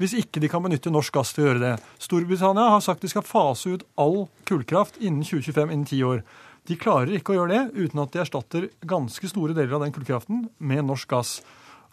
hvis 0.00 0.14
ikke 0.16 0.40
de 0.40 0.48
kan 0.48 0.62
benytte 0.64 0.92
norsk 0.92 1.12
gass 1.12 1.34
til 1.36 1.44
å 1.44 1.48
gjøre 1.50 1.60
det. 1.60 1.72
Storbritannia 2.00 2.70
har 2.72 2.80
sagt 2.80 3.02
de 3.04 3.10
skal 3.12 3.26
fase 3.26 3.74
ut 3.74 3.82
all 4.00 4.22
kullkraft 4.48 4.96
innen 4.96 5.26
2025, 5.26 5.74
innen 5.74 5.88
ti 5.88 5.98
år. 6.06 6.22
De 6.64 6.76
klarer 6.80 7.18
ikke 7.18 7.34
å 7.34 7.40
gjøre 7.40 7.52
det 7.52 7.82
uten 7.84 8.00
at 8.00 8.14
de 8.14 8.22
erstatter 8.22 8.68
ganske 8.88 9.28
store 9.28 9.52
deler 9.56 9.76
av 9.76 9.84
den 9.84 9.92
kullkraften 9.92 10.46
med 10.56 10.86
norsk 10.88 11.12
gass. 11.12 11.34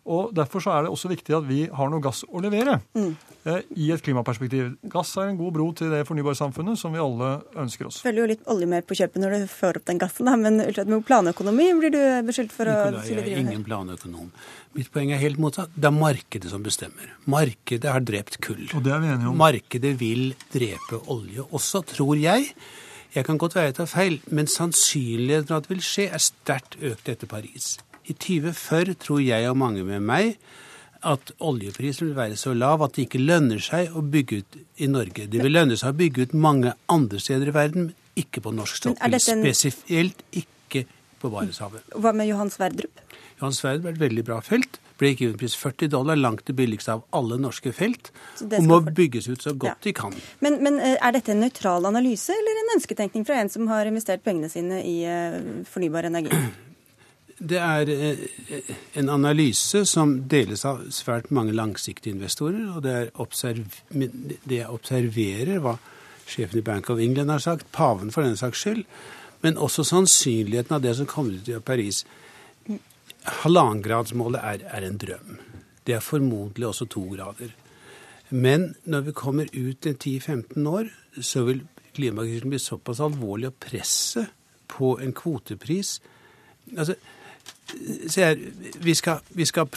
Og 0.07 0.31
Derfor 0.35 0.63
så 0.63 0.73
er 0.73 0.85
det 0.85 0.91
også 0.93 1.09
viktig 1.11 1.35
at 1.35 1.45
vi 1.47 1.59
har 1.73 1.89
noe 1.91 2.03
gass 2.03 2.23
å 2.27 2.41
levere 2.43 2.77
mm. 2.95 3.09
eh, 3.49 3.65
i 3.83 3.89
et 3.91 4.03
klimaperspektiv. 4.03 4.69
Gass 4.91 5.11
er 5.19 5.31
en 5.31 5.39
god 5.39 5.55
bro 5.57 5.67
til 5.75 5.91
det 5.91 6.03
fornybarsamfunnet 6.07 6.79
som 6.79 6.95
vi 6.95 7.01
alle 7.03 7.33
ønsker 7.59 7.89
oss. 7.89 7.99
Følger 8.05 8.23
jo 8.23 8.29
litt 8.31 8.47
olje 8.53 8.69
med 8.71 8.87
på 8.87 8.97
kjøpet 8.99 9.23
når 9.23 9.35
du 9.35 9.51
får 9.51 9.81
opp 9.81 9.89
den 9.91 10.01
gassen, 10.01 10.29
da. 10.29 10.37
men 10.39 10.61
med 10.61 11.05
planøkonomi 11.07 11.67
blir 11.81 11.93
du 11.95 12.01
beskyldt 12.27 12.55
for 12.55 12.71
Nikolai, 12.71 13.03
å 13.03 13.19
Jeg 13.19 13.35
er 13.35 13.43
ingen 13.43 13.67
planøkonom. 13.67 14.31
Mitt 14.77 14.91
poeng 14.93 15.13
er 15.15 15.21
helt 15.21 15.41
motsatt. 15.41 15.75
Det 15.75 15.89
er 15.89 15.95
markedet 15.95 16.51
som 16.53 16.63
bestemmer. 16.63 17.13
Markedet 17.27 17.91
har 17.91 18.03
drept 18.05 18.39
kull. 18.45 18.67
Og 18.77 18.83
det 18.85 18.95
er 18.95 19.03
vi 19.03 19.13
enige 19.13 19.31
om. 19.31 19.39
Markedet 19.39 19.95
vil 19.99 20.29
drepe 20.53 21.01
olje 21.13 21.47
også, 21.51 21.83
tror 21.95 22.15
jeg. 22.21 22.53
Jeg 23.15 23.25
kan 23.25 23.39
godt 23.41 23.55
være 23.55 23.71
jeg 23.71 23.75
tar 23.79 23.89
feil, 23.89 24.19
men 24.29 24.49
sannsynligheten 24.51 25.47
for 25.49 25.57
at 25.57 25.67
det 25.67 25.71
vil 25.71 25.85
skje, 25.85 26.09
er 26.13 26.21
sterkt 26.21 26.77
økt 26.85 27.09
etter 27.09 27.29
Paris. 27.29 27.77
I 28.07 28.15
2040 28.15 28.97
tror 29.03 29.21
jeg 29.23 29.49
og 29.49 29.59
mange 29.59 29.83
med 29.87 30.03
meg 30.07 30.37
at 31.07 31.31
oljeprisen 31.43 32.09
vil 32.09 32.17
være 32.17 32.37
så 32.39 32.53
lav 32.57 32.81
at 32.85 32.95
det 32.95 33.07
ikke 33.07 33.21
lønner 33.21 33.61
seg 33.63 33.93
å 33.95 34.01
bygge 34.01 34.41
ut 34.41 34.57
i 34.81 34.89
Norge. 34.89 35.27
Det 35.29 35.43
vil 35.43 35.53
lønne 35.53 35.77
seg 35.79 35.93
å 35.93 35.97
bygge 35.97 36.27
ut 36.27 36.35
mange 36.37 36.73
andre 36.91 37.21
steder 37.21 37.51
i 37.51 37.55
verden, 37.55 37.89
men 37.89 38.17
ikke 38.17 38.41
på 38.43 38.53
norsk 38.55 38.81
sokkel. 38.81 39.17
En... 39.19 39.43
Spesielt 39.45 40.23
ikke 40.31 40.87
på 41.21 41.31
Barentshavet. 41.33 41.85
Hva 41.93 42.13
med 42.17 42.29
Johan 42.29 42.51
Sverdrup? 42.53 43.05
Johan 43.37 43.55
Sverdrup 43.55 43.91
er 43.91 43.95
et 43.95 44.03
veldig 44.07 44.25
bra 44.25 44.41
felt. 44.45 44.79
Break-even-pris 44.97 45.53
40 45.61 45.91
dollar, 45.93 46.17
langt 46.17 46.47
det 46.49 46.55
billigste 46.57 46.95
av 46.95 47.03
alle 47.13 47.37
norske 47.37 47.69
felt. 47.75 48.09
Og 48.41 48.55
må 48.65 48.79
bygges 48.87 49.29
ut 49.29 49.45
så 49.45 49.53
godt 49.53 49.69
ja. 49.69 49.77
de 49.85 49.93
kan. 49.97 50.15
Men, 50.41 50.57
men, 50.65 50.79
eh, 50.81 50.95
er 50.97 51.13
dette 51.13 51.35
en 51.35 51.43
nøytral 51.45 51.85
analyse 51.85 52.33
eller 52.33 52.63
en 52.63 52.77
ønsketenkning 52.79 53.27
fra 53.27 53.37
en 53.43 53.53
som 53.53 53.69
har 53.69 53.89
investert 53.89 54.25
pengene 54.25 54.49
sine 54.49 54.81
i 54.81 54.97
uh, 55.05 55.61
fornybar 55.69 56.09
energi? 56.09 56.33
Det 57.37 57.59
er 57.61 57.89
eh, 57.93 58.71
en 58.97 59.09
analyse 59.13 59.83
som 59.85 60.15
deles 60.29 60.63
av 60.65 60.87
svært 60.93 61.29
mange 61.29 61.53
langsiktige 61.53 62.15
investorer. 62.15 62.63
Og 62.73 62.81
det 62.85 62.95
er 62.95 63.61
det 63.93 64.57
jeg 64.57 64.71
observerer 64.73 65.61
hva 65.61 65.75
sjefen 66.27 66.59
i 66.59 66.65
Bank 66.65 66.89
of 66.89 66.99
England 66.99 67.31
har 67.31 67.43
sagt, 67.43 67.69
paven 67.71 68.11
for 68.11 68.25
den 68.25 68.37
saks 68.39 68.63
skyld, 68.63 68.83
men 69.45 69.59
også 69.61 69.85
sannsynligheten 69.85 70.75
av 70.75 70.81
det 70.83 70.95
som 70.97 71.07
kommer 71.07 71.37
ut 71.37 71.49
i 71.49 71.59
Paris. 71.61 72.01
Halvannengradsmålet 73.43 74.41
er, 74.41 74.65
er 74.73 74.87
en 74.87 74.99
drøm. 74.99 75.37
Det 75.87 75.95
er 75.95 76.03
formodentlig 76.03 76.67
også 76.67 76.89
to 76.91 77.05
grader. 77.13 77.53
Men 78.29 78.73
når 78.83 79.05
vi 79.05 79.15
kommer 79.15 79.47
ut 79.53 79.79
til 79.85 79.93
10-15 79.95 80.67
år, 80.67 80.89
så 81.21 81.45
vil 81.47 81.61
klimakrisen 81.95 82.51
bli 82.51 82.59
såpass 82.59 82.99
alvorlig 82.99 83.53
og 83.53 83.61
presset 83.61 84.33
på 84.67 84.97
en 85.01 85.13
kvotepris 85.15 85.99
altså, 86.77 86.97
Se 87.67 88.23
her, 88.23 88.37
vi 88.79 88.93
skal, 88.95 89.23
vi 89.35 89.45
skal 89.45 89.67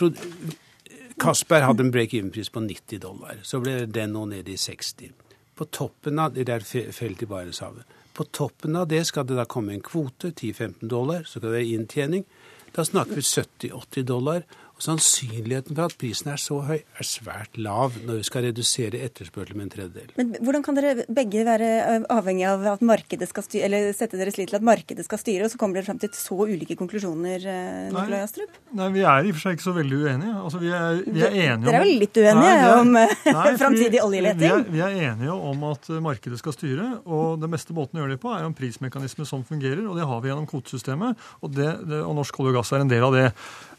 Kasper 1.21 1.67
hadde 1.67 1.85
en 1.85 1.91
break-in-pris 1.93 2.49
på 2.49 2.63
90 2.65 3.01
dollar. 3.03 3.41
Så 3.45 3.61
ble 3.61 3.85
den 3.87 4.15
nå 4.17 4.25
nede 4.31 4.55
i 4.55 4.61
60. 4.61 5.11
På 5.59 5.67
toppen 5.69 6.19
av 6.23 6.33
det 6.33 6.47
der 6.49 6.65
feltet 6.65 7.27
i 7.27 7.29
Barentshavet. 7.29 7.99
På 8.17 8.25
toppen 8.25 8.77
av 8.77 8.89
det 8.89 9.03
skal 9.09 9.27
det 9.29 9.37
da 9.37 9.45
komme 9.49 9.75
en 9.75 9.85
kvote, 9.85 10.33
10-15 10.33 10.89
dollar, 10.89 11.27
så 11.27 11.39
skal 11.39 11.49
det 11.49 11.59
være 11.59 11.75
inntjening. 11.77 12.25
Da 12.73 12.85
snakker 12.87 13.19
vi 13.19 13.27
70-80 13.27 14.07
dollar. 14.09 14.47
Sannsynligheten 14.81 15.77
for 15.77 15.91
at 15.91 15.97
prisen 16.01 16.31
er 16.33 16.41
så 16.41 16.61
høy, 16.65 16.79
er 16.81 17.07
svært 17.07 17.59
lav 17.61 17.99
når 18.07 18.21
vi 18.21 18.27
skal 18.29 18.47
redusere 18.47 19.01
etterspørselen 19.05 19.61
med 19.61 19.67
en 19.67 19.73
tredjedel. 19.75 20.13
Men 20.17 20.33
hvordan 20.41 20.65
kan 20.65 20.79
dere 20.79 21.05
begge 21.13 21.45
være 21.45 21.69
avhengig 22.13 22.47
av 22.49 22.65
at 22.73 22.85
markedet 22.87 23.29
skal 23.29 23.45
styre, 23.45 23.69
eller 23.69 23.91
sette 23.97 24.17
deres 24.21 24.39
lit 24.41 24.49
til 24.53 24.57
at 24.57 24.65
markedet 24.65 25.05
skal 25.05 25.21
styre, 25.21 25.45
og 25.47 25.53
så 25.53 25.61
kommer 25.61 25.79
dere 25.79 25.89
fram 25.91 26.01
til 26.01 26.13
så 26.17 26.39
ulike 26.49 26.79
konklusjoner, 26.81 27.45
eh, 27.45 27.91
Nikolai 27.93 28.23
Astrup? 28.25 28.57
Nei, 28.77 28.89
vi 28.95 29.05
er 29.05 29.29
i 29.29 29.35
og 29.35 29.37
for 29.37 29.45
seg 29.45 29.59
ikke 29.59 29.67
så 29.67 29.77
veldig 29.77 30.01
uenige. 30.01 30.35
Altså, 30.41 30.63
vi 30.63 30.73
er, 30.73 31.03
vi 31.05 31.25
er 31.27 31.37
enige 31.37 31.59
om... 31.59 31.67
Dere 31.69 31.83
er 31.83 31.91
jo 31.91 31.99
litt 32.05 32.21
uenige 32.23 32.41
nei, 32.41 32.55
er, 32.57 32.77
om 32.81 33.01
eh, 33.03 33.57
framtidig 33.65 34.05
oljeleting? 34.05 34.47
Vi 34.47 34.51
er, 34.51 34.65
vi 34.73 34.85
er 34.87 35.11
enige 35.11 35.37
om 35.37 35.67
at 35.71 35.91
markedet 36.09 36.41
skal 36.41 36.57
styre, 36.57 36.89
og 37.05 37.43
den 37.43 37.53
beste 37.53 37.77
måten 37.77 38.01
å 38.01 38.05
gjøre 38.05 38.17
det 38.17 38.23
på 38.25 38.33
er 38.33 38.49
en 38.49 38.57
prismekanisme 38.57 39.29
som 39.29 39.45
fungerer, 39.45 39.85
og 39.85 40.01
det 40.01 40.09
har 40.09 40.25
vi 40.25 40.33
gjennom 40.33 40.49
kvotesystemet, 40.49 41.29
og, 41.45 41.53
det, 41.53 41.69
det, 41.85 42.01
og 42.01 42.17
norsk 42.23 42.41
olje 42.41 42.55
og 42.55 42.63
gass 42.63 42.73
er 42.73 42.87
en 42.87 42.93
del 42.93 43.05
av 43.05 43.17
det. 43.17 43.29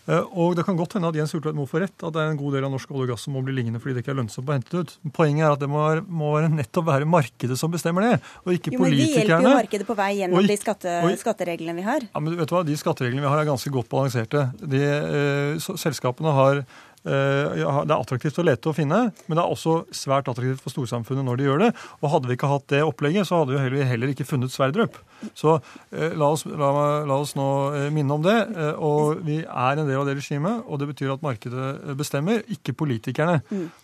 Eh, 0.09 0.23
og 0.33 0.55
det 0.57 0.65
kan 0.65 0.77
godt 0.79 0.95
hende 0.97 1.11
at 1.11 1.17
Jens 1.19 1.33
Ulltveit 1.37 1.57
Moe 1.57 1.69
får 1.69 1.85
rett, 1.85 1.95
at 1.99 2.15
det 2.15 2.21
er 2.23 2.31
en 2.31 2.39
god 2.39 2.55
del 2.57 2.65
av 2.65 2.73
norsk 2.73 2.93
olje 2.93 3.05
og 3.05 3.11
gass 3.13 3.25
som 3.27 3.35
må 3.37 3.43
bli 3.45 3.53
liggende 3.53 3.81
fordi 3.81 3.95
det 3.95 4.03
ikke 4.03 4.13
er 4.15 4.19
lønnsomt 4.21 4.49
å 4.49 4.55
hente 4.55 4.73
det 4.73 4.81
ut. 4.81 4.93
Poenget 5.13 5.45
er 5.45 5.55
at 5.55 5.61
det 5.61 5.69
må, 5.69 5.83
må 6.09 6.33
nettopp 6.47 6.87
være 6.89 7.09
markedet 7.09 7.57
som 7.59 7.73
bestemmer 7.73 8.07
det, 8.07 8.13
og 8.45 8.55
ikke 8.55 8.73
jo, 8.73 8.81
politikerne. 8.81 8.91
Men 8.91 8.97
vi 8.97 9.09
hjelper 9.21 9.47
jo 9.47 9.55
markedet 9.59 9.89
på 9.89 9.97
vei 10.01 10.11
gjennom 10.19 10.47
de 10.51 10.59
skatte, 10.61 10.95
skattereglene 11.21 11.77
vi 11.77 11.85
har. 11.85 12.07
Ja, 12.09 12.23
men 12.23 12.37
vet 12.39 12.49
du 12.49 12.55
hva, 12.57 12.63
De 12.65 12.77
skattereglene 12.79 13.25
vi 13.25 13.33
har 13.33 13.43
er 13.43 13.51
ganske 13.51 13.73
godt 13.73 13.91
balanserte. 13.91 14.47
De, 14.61 14.81
eh, 14.81 15.69
selskapene 15.85 16.33
har 16.37 16.63
det 17.03 17.65
er 17.65 17.97
attraktivt 17.97 18.39
å 18.41 18.45
lete 18.45 18.69
og 18.69 18.77
finne, 18.77 18.99
men 19.25 19.37
det 19.37 19.41
er 19.41 19.53
også 19.53 19.81
svært 19.95 20.29
attraktivt 20.29 20.61
for 20.61 20.73
storsamfunnet 20.73 21.25
når 21.25 21.39
de 21.39 21.47
gjør 21.47 21.63
det. 21.65 21.69
Og 22.01 22.13
hadde 22.13 22.29
vi 22.29 22.37
ikke 22.37 22.51
hatt 22.51 22.67
det 22.73 22.83
opplegget, 22.85 23.27
så 23.29 23.41
hadde 23.41 23.57
vi 23.73 23.85
heller 23.89 24.13
ikke 24.13 24.27
funnet 24.27 24.53
Sverdrup. 24.53 24.99
Så 25.37 25.57
eh, 25.57 26.13
la 26.17 26.31
oss, 26.33 26.45
la, 26.45 26.71
la 27.07 27.17
oss, 27.17 27.35
nå 27.37 27.47
eh, 27.77 27.89
minne 27.93 28.17
om 28.17 28.25
det. 28.25 28.37
Og 28.77 29.21
vi 29.25 29.41
er 29.41 29.81
en 29.81 29.87
del 29.87 30.01
av 30.01 30.09
det 30.09 30.17
regimet, 30.19 30.65
og 30.67 30.81
det 30.81 30.91
betyr 30.93 31.15
at 31.15 31.25
markedet 31.25 31.95
bestemmer, 31.99 32.43
ikke 32.53 32.77
politikerne. 32.77 33.41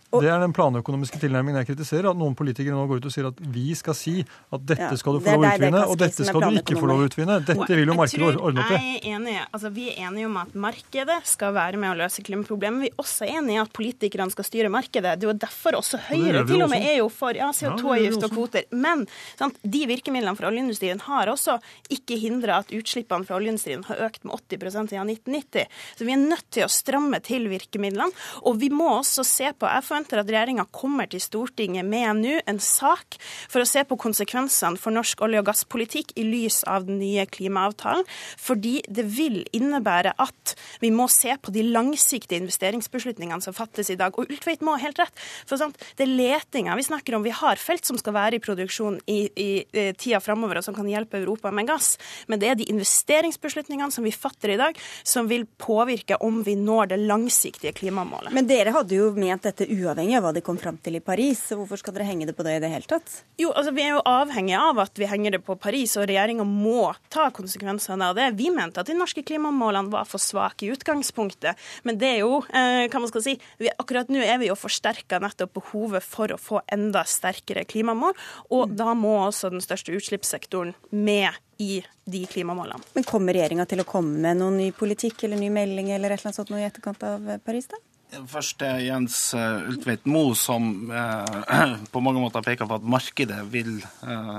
Og, 0.07 0.21
det 0.23 0.29
er 0.31 0.39
den 0.39 0.53
planøkonomiske 0.55 1.19
tilnærmingen 1.19 1.59
jeg 1.59 1.67
kritiserer. 1.73 2.05
At 2.13 2.19
noen 2.19 2.35
politikere 2.37 2.77
nå 2.77 2.85
går 2.87 3.01
ut 3.01 3.07
og 3.09 3.11
sier 3.11 3.27
at 3.27 3.39
vi 3.51 3.73
skal 3.75 3.95
si 3.97 4.13
at 4.23 4.63
dette 4.63 4.87
ja, 4.87 4.99
skal 4.99 5.17
du 5.17 5.25
få 5.25 5.33
lov 5.35 5.43
å 5.43 5.49
utvinne, 5.51 5.81
og 5.83 5.97
dette 5.99 6.27
skal 6.27 6.45
du 6.45 6.59
ikke 6.61 6.77
få 6.79 6.87
lov 6.87 7.01
å 7.03 7.07
utvinne. 7.09 7.35
Dette 7.43 7.67
vil 7.75 7.91
jo 7.91 7.97
markedet 7.99 8.39
ordne 8.39 8.63
opp 8.63 8.71
i. 8.77 9.33
Altså, 9.51 9.71
vi 9.75 9.89
er 9.91 10.07
enige 10.07 10.29
om 10.29 10.37
at 10.39 10.55
markedet 10.55 11.17
skal 11.27 11.51
være 11.57 11.81
med 11.81 11.91
å 11.91 11.97
løse 11.99 12.23
klimaproblemet. 12.23 12.85
Vi 12.85 12.91
er 12.93 13.03
også 13.03 13.27
enige 13.27 13.57
i 13.57 13.61
at 13.65 13.73
politikerne 13.75 14.31
skal 14.31 14.47
styre 14.47 14.71
markedet. 14.71 15.17
Det 15.19 15.27
er 15.27 15.33
jo 15.33 15.35
derfor 15.43 15.79
også 15.81 15.99
Høyre 16.07 16.45
til 16.47 16.63
og 16.63 16.71
med 16.71 16.87
er 16.87 17.01
jo 17.01 17.09
for 17.11 17.35
ja, 17.35 17.49
CO2-avgift 17.51 18.23
og 18.29 18.31
kvoter. 18.37 18.67
Men 18.71 19.03
sant, 19.35 19.59
de 19.59 19.83
virkemidlene 19.91 20.39
for 20.39 20.47
oljeindustrien 20.47 21.03
har 21.03 21.33
også 21.33 21.57
ikke 21.91 22.15
hindra 22.21 22.61
at 22.63 22.71
utslippene 22.71 23.27
fra 23.27 23.41
oljeindustrien 23.41 23.83
har 23.89 24.05
økt 24.07 24.23
med 24.23 24.39
80% 24.39 24.93
siden 24.93 25.11
1990. 25.17 25.67
Så 25.99 26.07
vi 26.07 26.15
er 26.15 26.23
nødt 26.23 26.47
til 26.55 26.63
å 26.63 26.71
stramme 26.71 27.19
til 27.27 27.51
virkemidlene. 27.51 28.07
Og 28.47 28.61
vi 28.61 28.71
må 28.71 28.87
også 29.01 29.27
se 29.27 29.51
på 29.51 29.67
FNs 29.83 29.96
forventer 29.97 30.21
at 30.21 30.29
regjeringa 30.29 30.65
kommer 30.71 31.07
til 31.09 31.21
Stortinget 31.21 31.85
med 31.85 32.21
nå 32.21 32.35
en 32.45 32.59
sak 32.61 33.17
for 33.49 33.63
å 33.63 33.67
se 33.67 33.83
på 33.83 33.97
konsekvensene 33.97 34.77
for 34.77 34.93
norsk 34.93 35.21
olje- 35.25 35.41
og 35.41 35.47
gasspolitikk 35.47 36.13
i 36.17 36.23
lys 36.23 36.63
av 36.67 36.85
den 36.85 36.99
nye 36.99 37.25
klimaavtalen. 37.25 38.05
Fordi 38.37 38.83
det 38.87 39.05
vil 39.05 39.43
innebære 39.53 40.13
at 40.17 40.53
vi 40.81 40.91
må 40.91 41.07
se 41.09 41.33
på 41.41 41.51
de 41.51 41.63
langsiktige 41.63 42.39
investeringsbeslutningene 42.41 43.41
som 43.41 43.55
fattes 43.57 43.89
i 43.89 43.97
dag. 43.97 44.13
Og 44.17 44.29
Ultveit 44.29 44.61
må 44.61 44.75
ha 44.75 44.83
helt 44.83 44.99
rett. 44.99 45.13
For 45.47 45.57
sant, 45.57 45.77
det 45.97 46.05
er 46.05 46.13
letinga 46.13 46.75
vi 46.77 46.85
snakker 46.85 47.17
om. 47.17 47.25
Vi 47.25 47.33
har 47.33 47.57
felt 47.57 47.85
som 47.85 47.97
skal 47.97 48.13
være 48.13 48.37
i 48.37 48.43
produksjon 48.43 48.99
i, 49.07 49.19
i, 49.33 49.49
i 49.65 49.87
tida 49.97 50.21
framover, 50.21 50.59
og 50.59 50.67
som 50.67 50.77
kan 50.77 50.87
hjelpe 50.89 51.17
Europa 51.17 51.51
med 51.51 51.69
gass. 51.71 51.95
Men 52.27 52.41
det 52.41 52.51
er 52.51 52.59
de 52.59 52.69
investeringsbeslutningene 52.69 53.91
som 53.93 54.05
vi 54.05 54.13
fatter 54.13 54.53
i 54.53 54.59
dag, 54.61 54.77
som 55.03 55.29
vil 55.31 55.47
påvirke 55.57 56.19
om 56.21 56.43
vi 56.45 56.57
når 56.59 56.93
det 56.93 57.01
langsiktige 57.07 57.73
klimamålet. 57.73 58.35
Men 58.35 58.49
dere 58.49 58.75
hadde 58.75 58.97
jo 58.97 59.09
ment 59.17 59.47
dette 59.47 59.65
uavhengig 59.65 59.87
uavhengig 59.88 60.17
av 60.20 60.27
hva 60.27 60.34
de 60.36 60.44
kom 60.46 60.60
fram 60.60 60.77
til 60.84 61.00
i 61.00 61.03
Paris. 61.03 61.41
Så 61.50 61.58
hvorfor 61.60 61.79
skal 61.79 61.96
dere 61.96 62.08
henge 62.10 62.27
det 62.27 62.36
på 62.38 62.46
det 62.46 62.58
i 62.58 62.62
det 62.63 62.72
hele 62.72 62.89
tatt? 62.89 63.22
Jo, 63.39 63.51
altså 63.53 63.74
Vi 63.77 63.84
er 63.86 63.96
jo 63.96 64.03
avhengig 64.08 64.56
av 64.60 64.82
at 64.84 65.00
vi 65.00 65.08
henger 65.10 65.38
det 65.38 65.41
på 65.48 65.56
Paris, 65.60 65.96
og 65.98 66.08
regjeringa 66.10 66.46
må 66.48 66.91
ta 67.13 67.29
konsekvensene 67.34 68.12
av 68.12 68.17
det. 68.17 68.29
Vi 68.39 68.50
mente 68.53 68.82
at 68.82 68.89
de 68.89 68.98
norske 68.98 69.24
klimamålene 69.25 69.94
var 69.94 70.08
for 70.10 70.22
svake 70.22 70.67
i 70.67 70.72
utgangspunktet, 70.75 71.58
men 71.88 72.00
det 72.01 72.13
er 72.15 72.22
jo, 72.25 72.41
eh, 72.51 72.86
hva 72.91 73.01
man 73.01 73.12
skal 73.12 73.25
si, 73.25 73.36
vi, 73.62 73.72
akkurat 73.74 74.10
nå 74.12 74.22
er 74.24 74.39
vi 74.41 74.51
jo 74.51 74.58
forsterka 74.60 75.22
nettopp 75.24 75.56
behovet 75.58 76.06
for 76.06 76.34
å 76.34 76.39
få 76.41 76.62
enda 76.74 77.06
sterkere 77.08 77.65
klimamål, 77.70 78.17
og 78.51 78.74
da 78.77 78.94
må 78.98 79.17
også 79.25 79.51
den 79.53 79.63
største 79.63 79.94
utslippssektoren 79.96 80.74
med 80.91 81.32
i 81.58 81.82
de 82.06 82.25
klimamålene. 82.29 82.82
Men 82.94 83.06
Kommer 83.08 83.34
regjeringa 83.34 83.65
til 83.70 83.82
å 83.82 83.88
komme 83.88 84.22
med 84.22 84.38
noen 84.41 84.60
ny 84.62 84.72
politikk 84.75 85.25
eller 85.25 85.39
ny 85.41 85.50
melding 85.53 85.91
eller 85.96 86.13
et 86.13 86.20
eller 86.20 86.29
annet 86.29 86.41
sånt 86.41 86.53
noe 86.53 86.62
i 86.62 86.67
etterkant 86.67 87.06
av 87.08 87.32
Paris? 87.46 87.70
da? 87.72 87.79
Først 88.07 88.63
er 88.63 88.79
Jens 88.85 89.17
eh, 89.35 89.67
Ultveit 89.67 90.05
Moe, 90.07 90.35
som 90.39 90.91
eh, 90.95 91.77
på 91.93 92.03
mange 92.03 92.23
måter 92.23 92.45
peker 92.45 92.69
på 92.69 92.79
at 92.79 92.87
markedet 92.87 93.41
vil, 93.51 93.81
eh, 93.83 94.37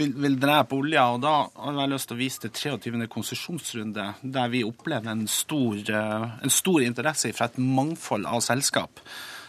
vil, 0.00 0.14
vil 0.24 0.38
drepe 0.40 0.78
olja. 0.78 1.04
og 1.12 1.20
Da 1.24 1.34
har 1.44 1.80
jeg 1.82 1.92
lyst 1.92 2.08
til 2.08 2.16
å 2.16 2.22
vise 2.22 2.42
til 2.46 2.54
23. 2.80 3.08
konsesjonsrunde, 3.12 4.08
der 4.22 4.52
vi 4.52 4.64
opplever 4.64 5.12
en 5.12 5.26
stor, 5.28 5.76
eh, 5.76 6.28
en 6.40 6.54
stor 6.54 6.86
interesse 6.86 7.34
fra 7.36 7.50
et 7.50 7.60
mangfold 7.60 8.28
av 8.30 8.40
selskap. 8.46 9.04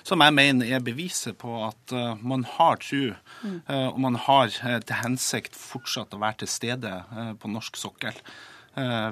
Som 0.08 0.24
jeg 0.24 0.36
mener 0.36 0.70
er 0.72 0.84
beviset 0.84 1.36
på 1.40 1.52
at 1.66 1.92
uh, 1.92 2.14
man 2.24 2.46
har 2.48 2.78
tro, 2.80 3.10
uh, 3.12 3.88
og 3.90 3.98
man 4.00 4.16
har 4.24 4.54
uh, 4.64 4.78
til 4.80 5.02
hensikt 5.02 5.58
fortsatt 5.60 6.16
å 6.16 6.22
være 6.22 6.46
til 6.46 6.52
stede 6.54 6.94
på 7.42 7.52
norsk 7.52 7.76
sokkel. 7.80 8.22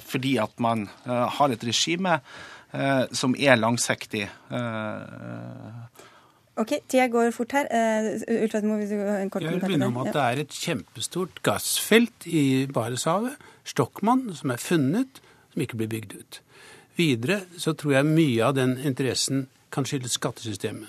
fordi 0.06 0.36
at 0.38 0.60
man 0.62 0.84
har 1.06 1.50
et 1.50 1.64
regime 1.66 2.20
som 3.16 3.36
er 3.40 3.56
langsiktig. 3.60 4.26
Ok, 6.56 6.72
Tida 6.88 7.10
går 7.12 7.34
fort 7.36 7.52
her. 7.52 7.68
Uh, 7.68 8.64
må 8.64 8.78
vi 8.80 8.88
en 8.96 9.30
kort 9.30 9.44
Jeg 9.44 9.58
vil 9.58 9.74
minne 9.74 9.90
om 9.92 9.98
at 10.06 10.14
det 10.16 10.24
er 10.24 10.42
et 10.46 10.56
kjempestort 10.56 11.42
gassfelt 11.44 12.28
i 12.32 12.66
Barentshavet, 12.72 13.36
Stokmann, 13.68 14.30
som 14.38 14.54
er 14.54 14.62
funnet, 14.64 15.20
som 15.52 15.66
ikke 15.66 15.82
blir 15.82 15.92
bygd 15.92 16.16
ut. 16.16 16.40
Videre 16.96 17.42
så 17.60 17.74
tror 17.76 17.98
jeg 17.98 18.08
mye 18.08 18.46
av 18.46 18.56
den 18.56 18.78
interessen 18.80 19.50
kan 19.76 19.88
skyldes 19.88 20.16
skattesystemet. 20.16 20.88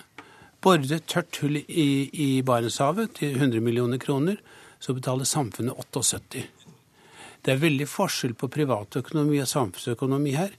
Bore 0.63 1.01
tørt 1.11 1.41
hull 1.43 1.59
i, 1.59 1.89
i 2.15 2.29
Barentshavet 2.47 3.19
til 3.19 3.35
100 3.35 3.61
millioner 3.63 3.99
kroner, 3.99 4.39
så 4.79 4.95
betaler 4.95 5.27
samfunnet 5.27 5.75
78. 5.75 6.47
Det 7.43 7.53
er 7.53 7.63
veldig 7.63 7.87
forskjell 7.91 8.35
på 8.39 8.51
privatøkonomi 8.55 9.41
og 9.43 9.51
samfunnsøkonomi 9.51 10.35
her. 10.39 10.55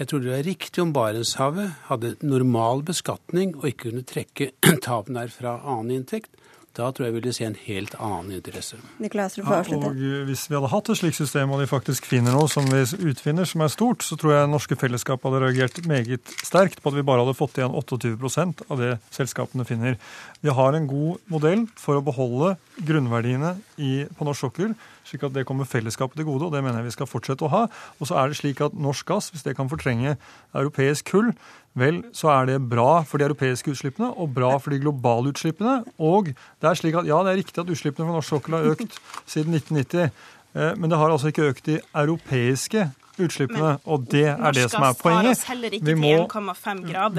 Jeg 0.00 0.08
tror 0.08 0.22
det 0.24 0.30
er 0.32 0.46
riktig 0.46 0.80
om 0.80 0.94
Barentshavet 0.96 1.74
hadde 1.90 2.14
normal 2.24 2.80
beskatning 2.88 3.50
og 3.58 3.66
ikke 3.68 3.90
kunne 3.90 4.06
trekke 4.08 4.46
tapene 4.86 5.26
her 5.26 5.32
fra 5.34 5.58
annen 5.60 5.98
inntekt. 5.98 6.39
Da 6.78 6.92
tror 6.94 7.08
jeg 7.08 7.14
vi 7.14 7.18
ville 7.18 7.32
se 7.34 7.46
en 7.48 7.56
helt 7.64 7.96
annen 7.98 8.36
interesse. 8.36 8.76
Nikolai, 9.02 9.26
ja, 9.40 9.58
og 9.74 9.96
Hvis 10.28 10.44
vi 10.46 10.54
hadde 10.54 10.70
hatt 10.70 10.90
et 10.92 11.00
slikt 11.00 11.18
system, 11.18 11.50
og 11.50 11.58
de 11.62 11.66
faktisk 11.66 12.06
finner 12.06 12.36
noe 12.36 12.46
som 12.52 12.68
vi 12.70 12.84
utfinner 13.10 13.48
som 13.48 13.64
er 13.64 13.72
stort, 13.74 14.06
så 14.06 14.14
tror 14.20 14.36
jeg 14.36 14.52
norske 14.52 14.78
fellesskap 14.78 15.26
hadde 15.26 15.42
reagert 15.42 15.82
meget 15.90 16.30
sterkt 16.46 16.78
på 16.78 16.92
at 16.92 16.98
vi 17.00 17.06
bare 17.06 17.24
hadde 17.24 17.34
fått 17.34 17.58
igjen 17.58 17.74
28% 17.74 18.62
av 18.70 18.78
det 18.78 18.92
selskapene 19.10 19.66
finner. 19.66 19.98
Vi 20.46 20.54
har 20.54 20.78
en 20.78 20.86
god 20.90 21.18
modell 21.32 21.66
for 21.74 21.98
å 21.98 22.06
beholde 22.06 22.54
grunnverdiene 22.78 23.56
i, 23.82 24.06
på 24.14 24.30
norsk 24.30 24.46
sokkel 24.46 24.78
slik 25.10 25.24
at 25.26 25.34
det 25.34 25.46
kommer 25.48 25.68
fellesskapet 25.68 26.20
til 26.20 26.28
gode, 26.28 26.46
og 26.46 26.54
det 26.54 26.62
mener 26.64 26.80
jeg 26.80 26.90
vi 26.90 26.94
skal 26.94 27.10
fortsette 27.10 27.46
å 27.46 27.52
ha. 27.52 27.62
Og 27.98 28.10
så 28.10 28.18
er 28.20 28.30
det 28.30 28.38
slik 28.38 28.62
at 28.64 28.76
norsk 28.76 29.08
gass, 29.10 29.30
hvis 29.34 29.44
det 29.46 29.56
kan 29.58 29.70
fortrenge 29.70 30.16
europeisk 30.54 31.10
kull, 31.10 31.32
vel, 31.78 32.02
så 32.16 32.30
er 32.34 32.48
det 32.50 32.58
bra 32.70 33.02
for 33.06 33.20
de 33.20 33.28
europeiske 33.28 33.72
utslippene 33.74 34.10
og 34.10 34.32
bra 34.34 34.56
for 34.58 34.74
de 34.74 34.80
globale 34.82 35.30
utslippene. 35.30 35.80
Og 35.98 36.32
det 36.32 36.70
er 36.70 36.78
slik 36.78 36.98
at 36.98 37.08
ja, 37.08 37.20
det 37.24 37.34
er 37.34 37.40
riktig 37.42 37.62
at 37.62 37.70
utslippene 37.70 38.08
fra 38.08 38.18
norsk 38.18 38.34
sokkel 38.34 38.58
har 38.58 38.70
økt 38.72 38.98
siden 39.30 39.54
1990. 39.54 40.10
Eh, 40.54 40.72
men 40.76 40.90
det 40.90 40.98
har 40.98 41.12
altså 41.12 41.30
ikke 41.30 41.50
økt 41.52 41.66
de 41.70 41.78
europeiske 41.94 42.88
utslippene. 43.20 43.76
og 43.84 44.06
det 44.10 44.26
er 44.32 44.52
det 44.56 44.66
som 44.72 44.84
er 44.86 44.94
poenget. 44.98 45.42
Vi 45.84 45.94
må, 45.94 46.12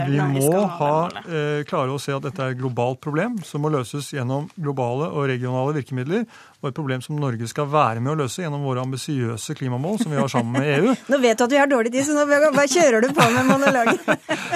vi 0.07 0.21
må 0.39 0.63
ha, 0.79 0.95
eh, 1.25 1.63
klare 1.69 1.93
å 1.93 1.99
se 2.01 2.15
at 2.15 2.25
dette 2.25 2.41
er 2.41 2.55
et 2.55 2.61
globalt 2.61 3.01
problem 3.03 3.37
som 3.45 3.61
må 3.61 3.71
løses 3.73 4.11
gjennom 4.13 4.49
globale 4.57 5.09
og 5.11 5.29
regionale 5.31 5.75
virkemidler 5.77 6.25
og 6.61 6.69
et 6.69 6.77
problem 6.77 7.01
som 7.01 7.17
Norge 7.17 7.47
skal 7.49 7.67
være 7.71 8.01
med 8.03 8.13
å 8.13 8.17
løse 8.21 8.43
gjennom 8.43 8.63
våre 8.65 8.83
ambisiøse 8.85 9.55
klimamål 9.57 9.97
som 10.03 10.13
vi 10.13 10.19
har 10.19 10.29
sammen 10.31 10.53
med 10.59 10.69
EU. 10.75 10.93
nå 11.11 11.19
vet 11.23 11.39
du 11.39 11.45
at 11.47 11.55
vi 11.55 11.59
har 11.61 11.71
dårlig 11.71 11.93
tid, 11.93 12.05
så 12.05 12.15
nå 12.15 12.25
bare 12.29 12.67
kjører 12.69 13.05
du 13.05 13.09
på 13.17 13.27
med 13.33 13.49
monologen. 13.49 13.99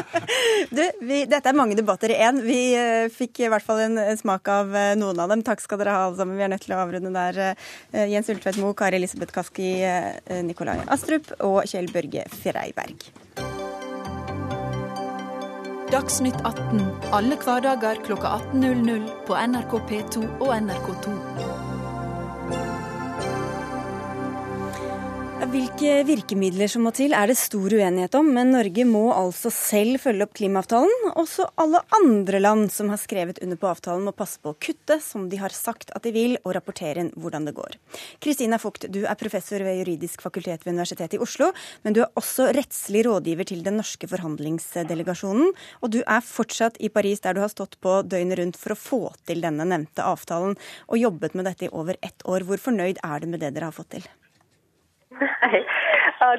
du, 0.77 0.83
vi, 1.01 1.23
dette 1.29 1.49
er 1.49 1.57
mange 1.57 1.77
debatter 1.77 2.13
i 2.13 2.19
én. 2.27 2.43
Vi 2.45 2.59
uh, 2.77 3.09
fikk 3.13 3.41
i 3.45 3.49
hvert 3.51 3.65
fall 3.65 3.81
en, 3.87 3.97
en 4.01 4.21
smak 4.21 4.53
av 4.53 4.69
uh, 4.69 4.93
noen 4.99 5.23
av 5.25 5.33
dem. 5.33 5.41
Takk 5.45 5.65
skal 5.65 5.81
dere 5.81 5.97
ha 5.97 6.05
alle 6.09 6.21
sammen. 6.21 6.37
Vi 6.37 6.45
er 6.45 6.53
nødt 6.53 6.65
til 6.67 6.77
å 6.77 6.81
avrunde 6.83 7.13
der. 7.15 7.41
Uh, 7.95 8.05
Jens 8.11 8.29
Ultvedt 8.33 8.61
Moe, 8.61 8.77
Kari 8.77 9.01
Elisabeth 9.01 9.33
Kaski, 9.35 9.71
Nikolai 10.45 10.77
Astrup 10.93 11.31
og 11.43 11.63
Kjell 11.69 11.89
Børge 11.93 12.27
Freiberg. 12.31 13.09
Dagsnytt 15.91 16.41
18 16.43 16.81
alle 17.15 17.37
hverdager 17.39 18.01
kl 18.05 18.17
18.00 18.17 19.05
på 19.27 19.37
NRK 19.37 19.77
P2 19.91 20.25
og 20.39 20.49
NRK2. 20.57 21.54
Hvilke 25.35 26.05
virkemidler 26.07 26.69
som 26.71 26.85
må 26.87 26.93
til 26.95 27.11
er 27.11 27.27
det 27.27 27.35
stor 27.35 27.73
uenighet 27.75 28.13
om, 28.15 28.29
men 28.31 28.53
Norge 28.53 28.85
må 28.87 29.09
altså 29.11 29.49
selv 29.51 29.99
følge 29.99 30.23
opp 30.23 30.31
klimaavtalen. 30.37 31.09
Også 31.19 31.49
alle 31.59 31.81
andre 31.97 32.39
land 32.39 32.71
som 32.71 32.87
har 32.93 33.01
skrevet 33.01 33.41
under 33.43 33.59
på 33.59 33.67
avtalen 33.67 34.07
må 34.07 34.13
passe 34.15 34.39
på 34.39 34.53
å 34.53 34.57
kutte 34.63 34.97
som 35.03 35.27
de 35.27 35.41
har 35.41 35.51
sagt 35.51 35.91
at 35.91 36.07
de 36.07 36.13
vil, 36.15 36.37
og 36.45 36.55
rapportere 36.55 37.03
inn 37.03 37.11
hvordan 37.19 37.49
det 37.49 37.55
går. 37.57 37.75
Kristina 38.23 38.61
Fugt, 38.63 38.87
du 38.87 39.01
er 39.03 39.19
professor 39.19 39.59
ved 39.67 39.81
juridisk 39.81 40.23
fakultet 40.23 40.63
ved 40.63 40.77
Universitetet 40.77 41.19
i 41.19 41.23
Oslo, 41.27 41.51
men 41.83 41.99
du 41.99 42.05
er 42.05 42.15
også 42.15 42.49
rettslig 42.55 43.03
rådgiver 43.09 43.51
til 43.51 43.63
den 43.67 43.79
norske 43.83 44.07
forhandlingsdelegasjonen. 44.15 45.51
Og 45.83 45.95
du 45.97 46.01
er 46.01 46.23
fortsatt 46.23 46.79
i 46.79 46.87
Paris, 46.87 47.23
der 47.27 47.35
du 47.35 47.43
har 47.43 47.51
stått 47.51 47.75
på 47.83 47.99
døgnet 48.07 48.39
rundt 48.39 48.61
for 48.61 48.71
å 48.71 48.83
få 48.87 49.01
til 49.27 49.43
denne 49.43 49.67
nevnte 49.67 50.07
avtalen, 50.07 50.55
og 50.87 51.01
jobbet 51.03 51.35
med 51.35 51.51
dette 51.51 51.67
i 51.67 51.73
over 51.75 51.99
ett 51.99 52.23
år. 52.23 52.47
Hvor 52.47 52.69
fornøyd 52.69 53.03
er 53.03 53.19
du 53.19 53.33
med 53.35 53.43
det 53.43 53.51
dere 53.51 53.73
har 53.73 53.75
fått 53.75 53.97
til? 53.99 54.13
Hei. 55.21 55.61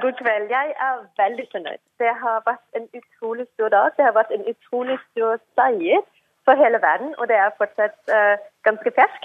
God 0.03 0.13
kveld. 0.21 0.51
Jeg 0.51 0.75
er 0.87 0.95
veldig 1.23 1.47
fornøyd. 1.55 1.83
Det 2.03 2.13
har 2.23 2.39
vært 2.51 2.67
en 2.79 2.87
utrolig 2.99 3.47
stor 3.55 3.69
dag. 3.77 3.87
Det 3.97 4.05
har 4.09 4.15
vært 4.21 4.33
en 4.37 4.47
utrolig 4.53 4.99
stor 5.11 5.41
seier 5.59 6.03
for 6.47 6.55
hele 6.63 6.79
verden, 6.89 7.15
og 7.19 7.29
det 7.31 7.37
er 7.45 7.57
fortsatt 7.61 7.97
uh, 8.17 8.37
ganske 8.69 8.91
fersk. 8.99 9.23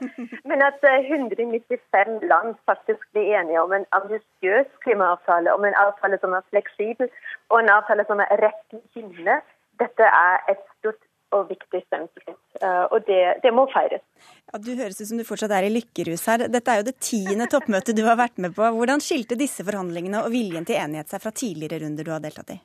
Men 0.50 0.64
at 0.68 0.80
uh, 0.82 1.10
195 1.16 2.16
land 2.32 2.54
faktisk 2.70 3.02
blir 3.12 3.26
enige 3.38 3.62
om 3.62 3.72
en 3.72 3.86
ambisiøs 3.98 4.70
klimaavtale, 4.84 5.54
om 5.54 5.64
en 5.64 5.78
avtale 5.84 6.18
som 6.22 6.32
er 6.38 6.48
fleksibel, 6.50 7.10
og 7.50 7.60
en 7.60 7.74
avtale 7.76 8.04
som 8.08 8.22
er 8.24 8.34
retningsgivende, 8.46 9.36
dette 9.82 10.10
er 10.26 10.36
et 10.52 10.62
stort 10.78 11.02
og 11.34 11.48
viktig. 11.50 11.82
Uh, 11.92 12.84
og 12.94 13.00
det, 13.08 13.22
det 13.42 13.52
må 13.54 13.66
feires. 13.72 14.04
Ja, 14.52 14.60
du 14.62 14.74
høres 14.78 15.00
ut 15.00 15.08
som 15.08 15.18
du 15.20 15.26
fortsatt 15.26 15.54
er 15.56 15.66
i 15.66 15.72
lykkerus 15.74 16.26
her. 16.30 16.46
Dette 16.52 16.70
er 16.70 16.82
jo 16.82 16.88
det 16.90 16.98
tiende 17.02 17.48
toppmøtet 17.50 17.98
du 17.98 18.04
har 18.06 18.20
vært 18.20 18.38
med 18.42 18.54
på. 18.56 18.68
Hvordan 18.78 19.02
skilte 19.02 19.38
disse 19.40 19.66
forhandlingene 19.66 20.22
og 20.24 20.32
viljen 20.34 20.68
til 20.68 20.78
enighet 20.80 21.10
seg 21.10 21.24
fra 21.24 21.34
tidligere 21.34 21.82
runder 21.84 22.06
du 22.06 22.14
har 22.14 22.22
deltatt 22.22 22.54
i? 22.54 22.60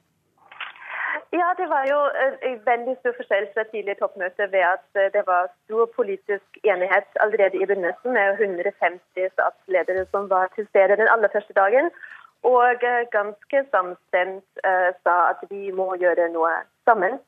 Ja, 1.32 1.54
Det 1.58 1.68
var 1.70 1.84
jo 1.86 2.00
en 2.50 2.62
veldig 2.66 2.96
stor 3.00 3.14
forskjell 3.18 3.48
fra 3.54 3.64
tidligere 3.70 4.00
toppmøte 4.02 4.48
ved 4.54 4.64
at 4.66 4.88
eh, 4.98 5.12
det 5.14 5.22
var 5.28 5.52
stor 5.66 5.86
politisk 5.98 6.58
enighet 6.72 7.20
allerede 7.26 7.58
i 7.58 7.68
begynnelsen, 7.70 8.14
med 8.18 8.42
150 8.42 9.30
statsledere 9.36 10.08
som 10.12 10.30
var 10.30 10.50
til 10.56 10.66
stede 10.72 10.98
den 10.98 11.12
aller 11.14 11.30
første 11.36 11.54
dagen. 11.54 11.92
Og 12.54 12.84
eh, 12.92 13.06
ganske 13.18 13.62
samstemt 13.74 14.50
uh, 14.70 14.90
sa 15.04 15.16
at 15.32 15.42
vi 15.52 15.70
må 15.80 15.88
gjøre 16.02 16.32
noe 16.34 16.54
sammen. 16.90 17.20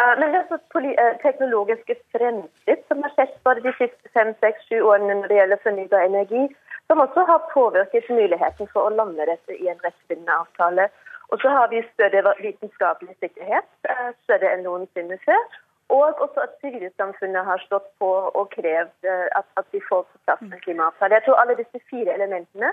Eh, 0.00 0.18
men 0.18 0.32
det 0.32 0.40
er 0.40 0.88
eh, 1.02 1.16
teknologiske 1.22 1.96
fremskritt 2.14 2.84
som 2.88 3.02
har 3.04 3.12
skjedd 3.16 3.32
bare 3.44 3.64
de 3.64 3.72
siste 3.76 4.12
fem, 4.16 4.32
seks, 4.44 4.66
sju 4.68 4.80
årene 4.80 5.18
når 5.18 5.28
det 5.28 5.38
gjelder 5.40 5.64
fornybar 5.64 6.06
energi, 6.06 6.44
som 6.88 7.02
også 7.04 7.24
har 7.28 7.48
påvirket 7.52 8.08
muligheten 8.08 8.70
for 8.72 8.88
å 8.88 8.94
lande 8.96 9.26
dette 9.28 9.56
i 9.56 9.68
en 9.68 9.82
rettsbindende 9.84 10.38
avtale. 10.42 10.88
Og 11.30 11.42
så 11.42 11.52
har 11.52 11.68
vi 11.70 11.82
større 11.92 12.32
vitenskapelig 12.40 13.16
sikkerhet, 13.18 13.68
eh, 13.88 14.08
større 14.24 14.54
enn 14.54 14.64
noensinne 14.66 15.20
før. 15.26 15.44
Og 15.90 16.22
også 16.24 16.46
at 16.46 16.56
sivilsamfunnet 16.62 17.44
har 17.44 17.60
stått 17.66 17.88
på 17.98 18.10
og 18.40 18.50
krevd 18.54 19.08
at, 19.10 19.46
at 19.58 19.66
vi 19.74 19.80
får 19.88 20.04
på 20.06 20.18
plass 20.24 20.42
en 20.46 20.60
klimaavtale. 20.62 21.16
Jeg 21.18 21.24
tror 21.26 21.40
alle 21.42 21.56
disse 21.58 21.80
fire 21.90 22.14
elementene 22.14 22.70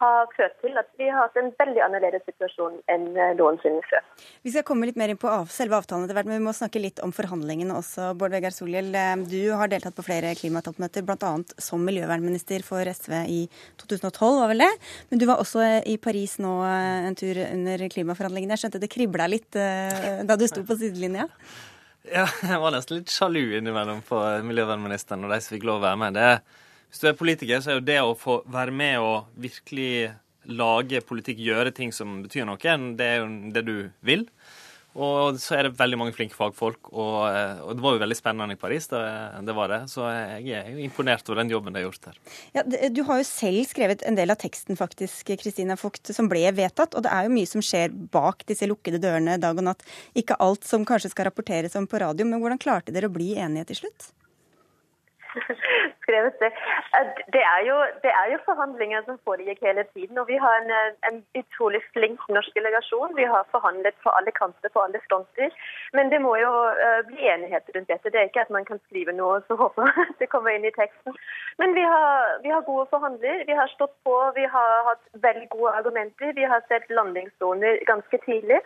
har 0.00 0.30
ført 0.32 0.56
til 0.62 0.78
at 0.80 0.88
vi 0.98 1.08
har 1.10 1.26
hatt 1.26 1.36
en 1.40 1.50
veldig 1.58 1.82
annerledes 1.84 2.24
situasjon 2.28 2.78
enn 2.92 3.06
eh, 3.12 3.32
noensinne 3.38 3.82
før. 3.88 4.04
Vi 4.46 4.52
skal 4.54 4.64
komme 4.66 4.88
litt 4.88 4.98
mer 5.00 5.12
inn 5.12 5.20
på 5.20 5.28
av, 5.30 5.50
selve 5.52 5.76
avtalen 5.76 6.06
etter 6.06 6.16
hvert, 6.16 6.30
men 6.30 6.40
vi 6.40 6.46
må 6.46 6.54
snakke 6.56 6.80
litt 6.82 7.02
om 7.04 7.12
forhandlingene 7.14 7.76
også. 7.76 8.12
Bård 8.20 8.34
Vegar 8.34 8.54
Solhjell, 8.56 8.88
eh, 8.96 9.12
du 9.28 9.52
har 9.60 9.72
deltatt 9.72 9.96
på 9.96 10.06
flere 10.06 10.32
klimatoppmøter, 10.38 11.04
bl.a. 11.06 11.32
som 11.60 11.84
miljøvernminister 11.84 12.64
for 12.66 12.88
SV 12.88 13.16
i 13.28 13.40
2012, 13.82 14.40
var 14.40 14.52
vel 14.54 14.64
det? 14.64 14.70
Men 15.10 15.22
du 15.22 15.26
var 15.28 15.42
også 15.44 15.64
eh, 15.66 15.82
i 15.92 15.98
Paris 16.00 16.38
nå 16.40 16.54
en 16.64 17.18
tur 17.18 17.42
under 17.44 17.84
klimaforhandlingene. 17.92 18.56
Jeg 18.56 18.64
skjønte 18.64 18.80
det 18.82 18.92
kribla 18.92 19.28
litt 19.30 19.52
da 19.52 20.36
du 20.38 20.46
sto 20.48 20.62
på 20.66 20.76
sidelinja? 20.80 21.26
Ja, 22.08 22.24
jeg 22.24 22.58
var 22.62 22.72
nesten 22.72 23.00
litt 23.00 23.12
sjalu 23.12 23.42
innimellom 23.58 24.00
på 24.06 24.18
miljøvernministeren 24.48 25.26
og 25.26 25.34
de 25.34 25.40
som 25.44 25.54
fikk 25.56 25.68
lov 25.68 25.82
å 25.82 25.88
være 25.90 26.00
med. 26.00 26.16
det 26.16 26.30
hvis 26.90 27.02
du 27.02 27.06
er 27.10 27.18
politiker, 27.18 27.62
så 27.62 27.72
er 27.72 27.78
jo 27.78 27.86
det 27.86 28.00
å 28.02 28.16
få 28.18 28.40
være 28.50 28.74
med 28.74 28.98
og 28.98 29.30
virkelig 29.38 30.10
lage 30.50 31.02
politikk, 31.06 31.38
gjøre 31.44 31.72
ting 31.76 31.92
som 31.94 32.22
betyr 32.24 32.48
noe, 32.48 32.58
det 32.98 33.06
er 33.06 33.22
jo 33.22 33.30
det 33.54 33.62
du 33.66 33.76
vil. 34.06 34.26
Og 34.98 35.36
så 35.38 35.54
er 35.54 35.68
det 35.68 35.78
veldig 35.78 35.98
mange 36.00 36.14
flinke 36.16 36.34
fagfolk, 36.34 36.88
og, 36.90 37.18
eh, 37.28 37.60
og 37.62 37.76
det 37.78 37.84
var 37.84 37.94
jo 37.94 38.00
veldig 38.02 38.16
spennende 38.18 38.56
i 38.56 38.58
Paris. 38.58 38.88
Det, 38.90 39.02
det 39.46 39.54
var 39.54 39.70
det. 39.70 39.78
Så 39.92 40.02
jeg 40.10 40.50
er 40.58 40.72
jo 40.74 40.82
imponert 40.82 41.30
over 41.30 41.38
den 41.38 41.52
jobben 41.52 41.76
de 41.76 41.78
har 41.78 41.86
gjort 41.86 42.08
her. 42.10 42.18
Ja, 42.56 42.64
du 42.66 43.02
har 43.06 43.20
jo 43.20 43.28
selv 43.28 43.62
skrevet 43.70 44.02
en 44.02 44.18
del 44.18 44.34
av 44.34 44.40
teksten 44.42 44.78
faktisk, 44.78 45.30
Kristina 45.38 45.78
Vogt, 45.78 46.10
som 46.10 46.26
ble 46.30 46.42
vedtatt. 46.58 46.98
Og 46.98 47.06
det 47.06 47.14
er 47.14 47.28
jo 47.28 47.34
mye 47.36 47.50
som 47.52 47.62
skjer 47.62 47.94
bak 48.10 48.42
disse 48.50 48.66
lukkede 48.66 48.98
dørene 49.02 49.38
dag 49.38 49.62
og 49.62 49.68
natt. 49.70 49.86
Ikke 50.18 50.38
alt 50.42 50.66
som 50.66 50.86
kanskje 50.88 51.14
skal 51.14 51.30
rapporteres 51.30 51.78
om 51.78 51.86
på 51.86 52.02
radio, 52.02 52.26
men 52.26 52.42
hvordan 52.42 52.58
klarte 52.58 52.94
dere 52.94 53.06
å 53.06 53.14
bli 53.14 53.36
enige 53.38 53.70
til 53.70 53.84
slutt? 53.84 54.10
skrevet 56.02 56.34
det. 56.42 56.50
Det 57.34 57.42
er, 57.54 57.60
jo, 57.68 57.76
det 58.04 58.12
er, 58.20 58.26
jo, 58.32 58.38
forhandlinger 58.48 59.02
som 59.06 59.18
foregikk 59.28 59.60
hele 59.66 59.84
tiden. 59.94 60.18
Og 60.18 60.26
vi 60.32 60.36
har 60.44 60.54
en, 60.60 60.72
en, 61.08 61.18
utrolig 61.40 61.82
flink 61.94 62.20
norsk 62.36 62.54
delegasjon. 62.58 63.16
Vi 63.20 63.26
har 63.32 63.48
forhandlet 63.54 63.96
på 64.04 64.10
alle 64.18 64.32
kanter, 64.40 64.68
på 64.74 64.82
alle 64.84 65.00
fronter. 65.08 65.48
Men 65.96 66.10
det 66.12 66.20
må 66.26 66.36
jo 66.44 66.52
uh, 66.84 67.00
bli 67.08 67.30
enighet 67.34 67.70
rundt 67.74 67.90
dette. 67.92 68.12
Det 68.12 68.20
er 68.20 68.30
ikke 68.30 68.46
at 68.46 68.54
man 68.56 68.68
kan 68.70 68.82
skrive 68.86 69.14
noe 69.16 69.38
og 69.40 69.48
så 69.48 69.58
håpe 69.62 69.86
det 70.20 70.30
kommer 70.32 70.54
inn 70.54 70.66
i 70.68 70.74
teksten. 70.76 71.16
Men 71.62 71.74
vi 71.78 71.84
har, 71.92 72.38
vi 72.44 72.54
har 72.54 72.66
gode 72.70 72.86
forhandler. 72.94 73.44
Vi 73.46 73.58
har 73.60 73.74
stått 73.74 73.94
på. 74.04 74.16
Vi 74.36 74.46
har 74.56 74.86
hatt 74.90 75.04
veldig 75.26 75.48
gode 75.54 75.74
argumenter. 75.80 76.34
Vi 76.36 76.48
har 76.52 76.64
sett 76.68 76.90
landingssoner 76.90 77.84
ganske 77.90 78.22
tidlig. 78.26 78.60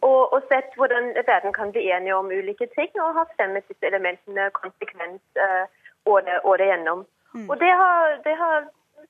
Og, 0.00 0.32
og, 0.32 0.40
sett 0.48 0.72
hvordan 0.80 1.12
verden 1.26 1.52
kan 1.52 1.72
bli 1.72 1.82
enige 1.92 2.16
om 2.16 2.30
ulike 2.32 2.66
ting, 2.76 2.88
og 3.02 3.18
har 3.18 3.28
fremmet 3.36 3.66
disse 3.68 3.86
elementene 3.86 4.48
konsekvent. 4.56 5.24
Uh, 5.36 5.66
året, 6.08 6.44
året 6.44 6.70
gjennom. 6.72 7.06
Mm. 7.34 7.48
Og 7.48 7.56
det 7.60 7.70
har, 7.80 8.14
det, 8.24 8.34
har, 8.38 8.64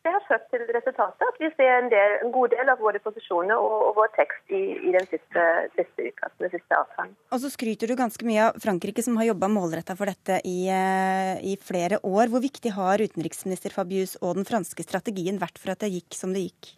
det 0.04 0.12
har, 0.14 0.24
ført 0.28 0.46
til 0.52 0.64
resultatet 0.76 1.24
at 1.24 1.38
vi 1.40 1.48
ser 1.56 1.70
en, 1.78 1.88
del, 1.92 2.16
en 2.24 2.32
god 2.34 2.52
del 2.52 2.72
av 2.72 2.82
våre 2.82 3.00
posisjoner 3.00 3.56
og, 3.56 3.76
og 3.88 3.94
vår 4.00 4.10
tekst 4.18 4.52
i, 4.52 4.60
i 4.90 4.92
den 4.96 5.08
siste, 5.08 5.46
siste 5.76 6.08
utkasten, 6.10 6.44
den 6.44 6.52
siste 6.56 6.80
avtalen. 6.80 7.14
Og 7.32 7.40
så 7.44 7.52
skryter 7.54 7.88
du 7.88 7.96
ganske 8.00 8.28
mye 8.28 8.50
av 8.50 8.60
Frankrike, 8.60 9.04
som 9.06 9.16
har 9.20 9.30
jobba 9.30 9.48
målretta 9.52 9.96
for 9.96 10.12
dette 10.12 10.42
i, 10.44 10.58
eh, 10.74 11.32
i, 11.52 11.56
flere 11.70 12.02
år. 12.02 12.28
Hvor 12.32 12.44
viktig 12.44 12.74
har 12.76 13.00
utenriksminister 13.00 13.72
Fabius 13.76 14.18
og 14.20 14.36
den 14.40 14.48
franske 14.48 14.84
strategien 14.84 15.40
vært 15.40 15.60
for 15.60 15.72
at 15.72 15.86
det 15.86 15.94
gikk 15.94 16.18
som 16.18 16.36
det 16.36 16.50
gikk? 16.50 16.74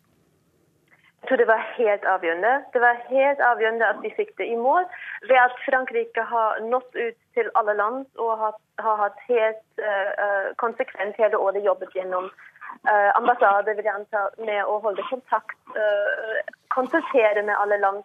Jeg 1.23 1.29
tror 1.29 1.39
det 1.39 1.47
var 1.47 1.67
helt 1.79 2.05
avgjørende. 2.11 2.53
Det 2.75 2.81
var 2.83 3.03
helt 3.09 3.41
avgjørende 3.47 3.89
at 3.93 3.99
vi 4.03 4.11
fikk 4.17 4.33
det 4.41 4.47
i 4.51 4.57
mål 4.59 4.87
ved 5.31 5.39
at 5.39 5.53
Frankrike 5.63 6.23
har 6.27 6.59
nådd 6.67 6.97
ut 6.99 7.19
til 7.37 7.51
alle 7.59 7.75
land 7.79 8.07
og 8.25 8.33
har, 8.41 8.57
har 8.83 8.97
hatt 9.05 9.21
helt 9.29 9.63
uh, 9.79 10.49
konsekvent 10.59 11.21
hele 11.23 11.39
året 11.39 11.63
jobbet 11.63 11.95
gjennom 11.95 12.27
uh, 12.27 13.11
ambassader 13.21 13.77
vil 13.79 13.87
jeg 13.87 13.95
anta, 13.95 14.25
med 14.49 14.65
å 14.67 14.81
holde 14.83 15.05
kontakt, 15.11 15.55
uh, 15.79 16.41
konsultere 16.75 17.45
med 17.47 17.55
alle 17.55 17.79
land. 17.85 18.03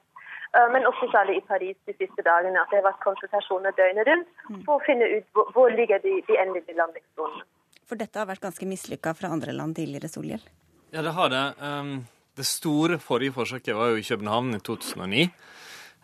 Uh, 0.54 0.68
men 0.76 0.86
også 0.86 1.10
særlig 1.10 1.40
i 1.40 1.46
Paris 1.48 1.78
de 1.90 1.96
siste 1.98 2.22
dagene, 2.28 2.62
at 2.62 2.70
det 2.70 2.84
har 2.84 2.86
vært 2.92 3.02
konsultasjoner 3.08 3.74
døgnet 3.80 4.12
rundt 4.12 4.30
mm. 4.52 4.60
for 4.68 4.78
å 4.78 4.84
finne 4.86 5.08
ut 5.16 5.26
hvor, 5.34 5.50
hvor 5.56 5.74
ligger 5.74 6.06
de, 6.06 6.20
de 6.30 6.38
endelige 6.38 6.78
landingssonene. 6.78 7.50
For 7.90 7.98
dette 7.98 8.22
har 8.22 8.30
vært 8.30 8.46
ganske 8.46 8.70
mislykka 8.70 9.16
fra 9.18 9.34
andre 9.34 9.58
land 9.58 9.74
tidligere, 9.80 10.12
Solhjell? 10.12 10.46
Ja, 10.94 11.02
det 11.02 11.16
har 11.18 11.34
det. 11.34 11.44
Um 11.66 11.98
det 12.38 12.45
store 12.47 13.00
forrige 13.02 13.36
forsøket 13.36 13.78
var 13.78 13.91
jo 13.91 14.02
i 14.02 14.06
København 14.06 14.58
i 14.58 14.63
2009. 14.63 15.28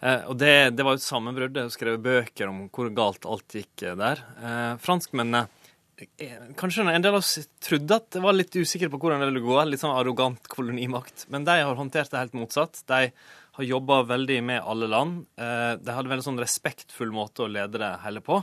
Eh, 0.03 0.23
og 0.29 0.37
det, 0.41 0.53
det 0.75 0.85
var 0.85 0.95
jo 0.95 1.01
et 1.01 1.05
sammenbrudd. 1.05 1.57
Jeg 1.57 1.69
har 1.69 1.75
skrevet 1.75 2.05
bøker 2.05 2.49
om 2.51 2.65
hvor 2.73 2.89
galt 2.95 3.27
alt 3.29 3.57
gikk 3.59 3.85
eh, 3.85 3.97
der. 3.99 4.23
Eh, 4.41 4.71
franskmennene 4.83 5.45
eh, 6.17 6.49
Kanskje 6.59 6.87
en 6.89 7.05
del 7.05 7.13
av 7.13 7.21
oss 7.21 7.37
trodde 7.63 8.01
at 8.01 8.09
det 8.15 8.23
var 8.25 8.35
litt 8.35 8.57
usikre 8.57 8.91
på 8.91 8.99
hvordan 8.99 9.23
det 9.23 9.29
ville 9.31 9.45
gå. 9.45 9.55
Litt 9.69 9.83
sånn 9.83 9.95
arrogant 9.95 10.51
kolonimakt. 10.51 11.27
Men 11.33 11.47
de 11.47 11.61
har 11.61 11.79
håndtert 11.79 12.11
det 12.11 12.25
helt 12.25 12.37
motsatt. 12.37 12.83
De 12.89 13.07
har 13.53 13.69
jobba 13.69 14.01
veldig 14.09 14.41
med 14.43 14.65
alle 14.65 14.89
land. 14.89 15.25
Eh, 15.37 15.73
de 15.77 15.93
hadde 15.93 16.07
en 16.09 16.15
veldig 16.15 16.27
sånn 16.31 16.41
respektfull 16.41 17.13
måte 17.13 17.45
å 17.45 17.51
lede 17.51 17.81
det 17.81 17.95
hele 18.03 18.23
på. 18.25 18.41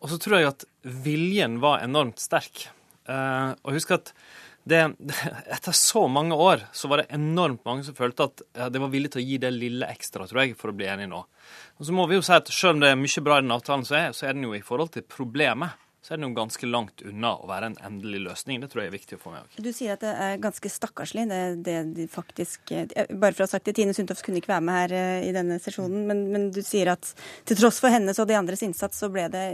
Og 0.00 0.08
så 0.08 0.16
tror 0.16 0.38
jeg 0.38 0.48
at 0.48 0.64
viljen 1.04 1.58
var 1.60 1.84
enormt 1.84 2.22
sterk. 2.22 2.70
Eh, 3.10 3.50
og 3.52 3.76
husk 3.76 3.92
at 3.98 4.14
det, 4.68 4.80
etter 5.56 5.76
så 5.76 6.06
mange 6.08 6.36
år 6.36 6.66
så 6.76 6.90
var 6.90 7.02
det 7.02 7.10
enormt 7.16 7.64
mange 7.68 7.86
som 7.86 7.96
følte 7.96 8.28
at 8.28 8.42
de 8.72 8.82
var 8.82 8.92
villige 8.92 9.16
til 9.16 9.22
å 9.22 9.28
gi 9.28 9.38
det 9.42 9.52
lille 9.56 9.88
ekstra, 9.90 10.28
tror 10.28 10.44
jeg, 10.44 10.56
for 10.58 10.72
å 10.72 10.76
bli 10.76 10.88
enige 10.90 11.12
nå. 11.12 11.22
Og 11.80 11.86
så 11.88 11.94
må 11.96 12.06
vi 12.10 12.18
jo 12.18 12.24
si 12.24 12.34
at 12.36 12.50
selv 12.52 12.76
om 12.76 12.82
det 12.84 12.92
er 12.92 12.98
mye 13.00 13.24
bra 13.24 13.38
i 13.40 13.46
den 13.46 13.54
avtalen, 13.54 13.86
så 13.88 13.96
er, 13.98 14.10
så 14.16 14.28
er 14.28 14.36
den 14.36 14.48
jo 14.48 14.56
i 14.56 14.64
forhold 14.64 14.92
til 14.96 15.06
problemet 15.08 15.78
så 16.00 16.14
er 16.14 16.20
den 16.20 16.30
jo 16.30 16.36
ganske 16.38 16.68
langt 16.68 17.02
unna 17.04 17.34
å 17.36 17.48
være 17.48 17.68
en 17.70 17.74
endelig 17.84 18.22
løsning. 18.24 18.62
Det 18.62 18.70
tror 18.72 18.82
jeg 18.82 18.88
er 18.88 18.94
viktig 18.94 19.18
å 19.18 19.20
få 19.20 19.34
med. 19.34 19.50
Du 19.60 19.68
sier 19.68 19.98
at 19.98 20.00
det 20.04 20.12
er 20.24 20.40
ganske 20.40 20.72
stakkarslig. 20.72 21.26
Det, 21.28 21.40
det 21.66 21.76
de 21.98 22.06
faktisk 22.08 22.72
Bare 22.72 23.34
for 23.34 23.44
å 23.44 23.46
ha 23.46 23.50
sagt 23.50 23.68
det, 23.68 23.74
Tine 23.76 23.92
Sundtoft 23.96 24.24
kunne 24.24 24.40
ikke 24.40 24.54
være 24.54 24.64
med 24.64 24.78
her 24.78 24.94
eh, 24.96 25.28
i 25.28 25.34
denne 25.36 25.60
sesjonen, 25.60 26.06
men, 26.08 26.24
men, 26.32 26.48
du 26.54 26.62
sier 26.64 26.94
at 26.94 27.12
til 27.48 27.60
tross 27.60 27.82
for 27.84 27.92
hennes 27.92 28.16
og 28.16 28.30
de 28.30 28.38
andres 28.38 28.64
innsats, 28.64 28.96
så 29.02 29.10
ble 29.12 29.26
det 29.32 29.44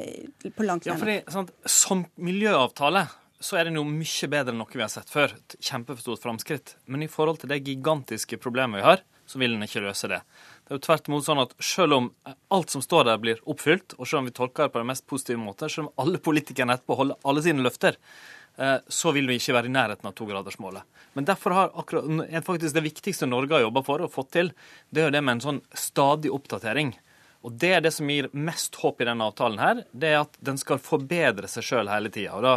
på 0.55 0.67
langt 0.67 0.87
nær. 0.87 0.95
Ja, 0.95 1.01
fordi, 1.03 1.19
sant, 1.35 1.51
som 1.67 2.07
miljøavtale 2.15 3.09
så 3.41 3.59
er 3.59 3.69
det 3.69 3.75
noe 3.77 3.89
mye 3.89 4.29
bedre 4.33 4.55
enn 4.55 4.61
noe 4.63 4.73
vi 4.73 4.85
har 4.85 4.93
sett 4.93 5.11
før. 5.13 5.35
Et 5.37 5.57
kjempestort 5.69 6.23
framskritt. 6.23 6.77
Men 6.87 7.05
i 7.05 7.11
forhold 7.11 7.43
til 7.43 7.53
det 7.53 7.63
gigantiske 7.67 8.39
problemet 8.41 8.81
vi 8.81 8.87
har, 8.87 9.03
så 9.27 9.41
vil 9.43 9.57
den 9.57 9.67
ikke 9.67 9.83
løse 9.85 10.09
det. 10.11 10.21
Det 10.67 10.73
er 10.73 10.79
jo 10.79 10.85
tvert 10.87 11.11
imot 11.11 11.27
sånn 11.27 11.43
at 11.43 11.53
selv 11.63 11.99
om 11.99 12.09
alt 12.55 12.73
som 12.73 12.83
står 12.85 13.09
der, 13.09 13.21
blir 13.23 13.43
oppfylt, 13.49 13.97
og 13.99 14.07
selv 14.07 14.23
om 14.23 14.31
vi 14.31 14.35
tolker 14.35 14.67
det 14.67 14.75
på 14.75 14.83
den 14.83 14.91
mest 14.91 15.07
positive 15.11 15.43
måten, 15.43 15.71
selv 15.71 15.89
om 15.89 16.05
alle 16.05 16.23
politikerne 16.23 16.79
etterpå 16.79 16.99
holder 17.01 17.29
alle 17.29 17.43
sine 17.45 17.65
løfter, 17.67 17.99
eh, 18.57 18.79
så 18.87 19.13
vil 19.15 19.29
vi 19.31 19.39
ikke 19.41 19.57
være 19.59 19.71
i 19.71 19.75
nærheten 19.75 20.09
av 20.09 20.15
togradersmålet. 20.19 21.03
Men 21.19 21.29
derfor 21.29 21.57
har 21.59 21.75
akkurat, 21.75 22.09
faktisk 22.47 22.75
det 22.77 22.87
viktigste 22.87 23.29
Norge 23.29 23.59
har 23.59 23.67
jobba 23.67 23.83
for 23.87 24.07
og 24.07 24.15
fått 24.15 24.33
til, 24.39 24.53
det 24.91 25.03
er 25.03 25.11
jo 25.11 25.17
det 25.19 25.25
med 25.27 25.37
en 25.37 25.47
sånn 25.49 25.63
stadig 25.75 26.33
oppdatering. 26.35 26.95
Og 27.45 27.53
Det 27.53 27.73
er 27.77 27.83
det 27.85 27.93
som 27.95 28.09
gir 28.11 28.29
mest 28.33 28.75
håp 28.81 29.01
i 29.01 29.07
denne 29.09 29.27
avtalen, 29.29 29.61
her, 29.61 29.83
det 29.93 30.13
er 30.13 30.23
at 30.25 30.39
den 30.45 30.59
skal 30.61 30.81
forbedre 30.83 31.51
seg 31.51 31.67
sjøl 31.67 31.91
hele 31.93 32.11
tida. 32.13 32.41
Da 32.43 32.57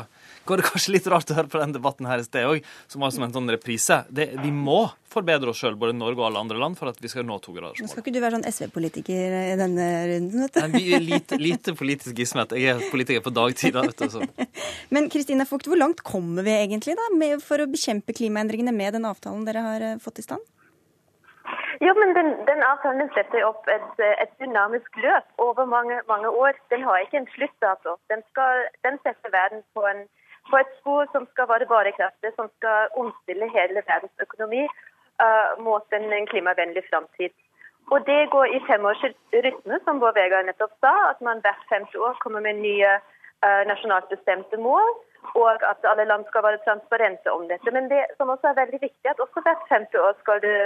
går 0.50 0.62
det 0.62 0.70
kanskje 0.70 0.96
litt 0.96 1.10
rart 1.12 1.30
å 1.30 1.38
høre 1.38 1.52
på 1.52 1.62
den 1.62 1.76
debatten 1.76 2.08
her 2.10 2.22
i 2.22 2.26
sted 2.26 2.48
òg, 2.50 2.66
som 2.90 3.04
var 3.04 3.14
som 3.14 3.26
en 3.28 3.36
sånn 3.36 3.52
reprise. 3.54 4.02
Det, 4.10 4.32
vi 4.42 4.50
må 4.56 4.88
forbedre 5.10 5.52
oss 5.52 5.62
sjøl, 5.62 5.78
både 5.80 5.96
Norge 5.98 6.22
og 6.22 6.28
alle 6.30 6.44
andre 6.44 6.60
land, 6.62 6.78
for 6.80 6.90
at 6.92 7.00
vi 7.02 7.10
skal 7.12 7.26
nå 7.28 7.38
togradersmålet. 7.44 7.94
Skal 7.94 8.04
ikke 8.04 8.14
du 8.16 8.22
være 8.24 8.38
sånn 8.38 8.48
SV-politiker 8.50 9.38
i 9.54 9.58
denne 9.60 9.88
runden, 10.10 10.46
vet 10.46 10.58
du. 10.58 10.62
Nei, 10.64 10.84
vi 10.84 10.94
er 10.98 11.06
lite, 11.06 11.40
lite 11.42 11.74
politisk 11.78 12.18
gismet. 12.18 12.54
Jeg 12.58 12.76
er 12.76 12.86
politiker 12.94 13.26
på 13.26 13.34
dagtid. 13.34 13.78
da, 13.78 13.86
vet 13.90 14.06
du. 14.06 14.48
Men 14.96 15.10
Kristina 15.14 15.46
Fugt, 15.50 15.70
hvor 15.70 15.80
langt 15.80 16.02
kommer 16.06 16.46
vi 16.46 16.56
egentlig 16.56 16.98
da 16.98 17.10
med, 17.18 17.44
for 17.46 17.62
å 17.62 17.70
bekjempe 17.70 18.16
klimaendringene 18.18 18.74
med 18.76 18.98
den 18.98 19.10
avtalen 19.10 19.46
dere 19.48 19.66
har 19.66 19.86
eh, 19.94 20.00
fått 20.02 20.22
i 20.22 20.26
stand? 20.26 20.46
Jo, 21.86 21.94
men 21.94 22.10
den, 22.18 22.30
den 22.50 22.62
avtalen 22.70 23.10
setter 23.16 23.46
opp 23.48 23.68
et, 23.72 23.92
et, 24.24 24.32
dynamisk 24.42 24.98
løp 25.04 25.28
over 25.38 25.66
mange, 25.66 26.02
mange, 26.12 26.30
år. 26.30 26.58
Den 26.74 26.84
har 26.84 26.98
ikke 26.98 27.22
en 27.22 27.30
sluttdato. 27.36 27.96
Den, 28.12 28.24
den 28.86 29.00
setter 29.06 29.32
verden 29.32 29.64
på, 29.74 29.86
en, 29.92 30.02
på, 30.50 30.58
et 30.60 30.74
spor 30.80 31.08
som 31.14 31.28
skal 31.32 31.48
være 31.52 31.70
bærekraftig, 31.72 32.32
som 32.36 32.52
skal 32.58 32.92
omstille 33.02 33.48
hele 33.56 33.84
verdens 33.92 34.26
økonomi 34.26 34.66
uh, 35.24 35.52
mot 35.68 35.96
en, 35.98 36.12
en 36.20 36.28
klimavennlig 36.28 36.84
framtid. 36.90 37.32
Og 37.92 38.04
det 38.10 38.30
går 38.36 38.46
i 38.46 38.60
femårsrytme, 38.68 39.80
som 39.86 40.04
Bård 40.04 40.20
Vegar 40.20 40.44
nettopp 40.46 40.76
sa, 40.84 40.94
at 41.14 41.24
man 41.28 41.40
hvert 41.46 41.64
femte 41.72 41.96
år 42.08 42.20
kommer 42.24 42.44
med 42.44 42.60
nye 42.60 42.92
uh, 43.46 43.64
nasjonalt 43.72 44.12
bestemte 44.12 44.60
mål 44.70 44.92
og 45.36 45.64
at 45.72 45.82
alle 45.92 46.06
land 46.12 46.24
skal 46.28 46.44
være 46.44 46.64
transparente 46.68 47.32
om 47.32 47.48
dette. 47.52 47.72
Men 47.76 47.90
det 47.94 48.04
som 48.18 48.32
også 48.34 48.48
er 48.50 48.60
veldig 48.62 48.82
viktig, 48.82 49.08
at 49.12 49.24
også 49.26 49.44
hvert 49.46 49.64
femte 49.72 50.02
år 50.06 50.14
skal 50.22 50.42
det 50.46 50.58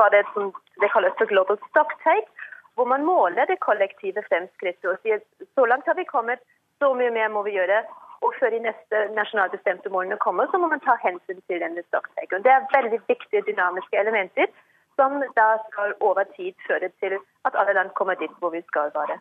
være 0.00 0.14
det 0.16 0.24
som 0.34 0.52
det 0.82 0.92
kalles 0.94 1.16
for 1.18 1.32
global 1.32 1.58
stocktake, 1.70 2.28
hvor 2.74 2.84
man 2.92 3.04
måler 3.04 3.44
det 3.50 3.64
kollektive 3.68 4.22
fremskrittet 4.28 4.90
og 4.92 4.98
sier 5.02 5.22
så 5.56 5.64
langt 5.70 5.86
har 5.88 5.96
vi 6.00 6.04
kommet, 6.04 6.40
så 6.80 6.92
mye 6.94 7.14
mer 7.18 7.28
må 7.36 7.42
vi 7.46 7.56
gjøre. 7.58 7.80
Og 8.24 8.32
før 8.40 8.50
de 8.50 8.60
neste 8.68 9.00
nasjonalbestemte 9.18 9.92
målene 9.92 10.16
kommer, 10.26 10.48
så 10.50 10.58
må 10.58 10.68
man 10.72 10.80
ta 10.84 10.96
hensyn 11.02 11.40
til 11.48 11.60
denne 11.64 11.82
stocktaken. 11.88 12.44
Det 12.44 12.52
er 12.52 12.70
veldig 12.76 13.00
viktige 13.08 13.44
dynamiske 13.48 13.96
elementer 14.02 14.52
som 14.96 15.20
da 15.40 15.48
skal 15.68 15.94
over 16.00 16.24
tid 16.36 16.52
føre 16.68 16.88
til 17.00 17.18
at 17.46 17.58
alle 17.60 17.76
land 17.78 17.90
kommer 17.98 18.14
dit 18.14 18.32
hvor 18.40 18.50
vi 18.56 18.62
skal 18.68 18.92
være 18.94 19.18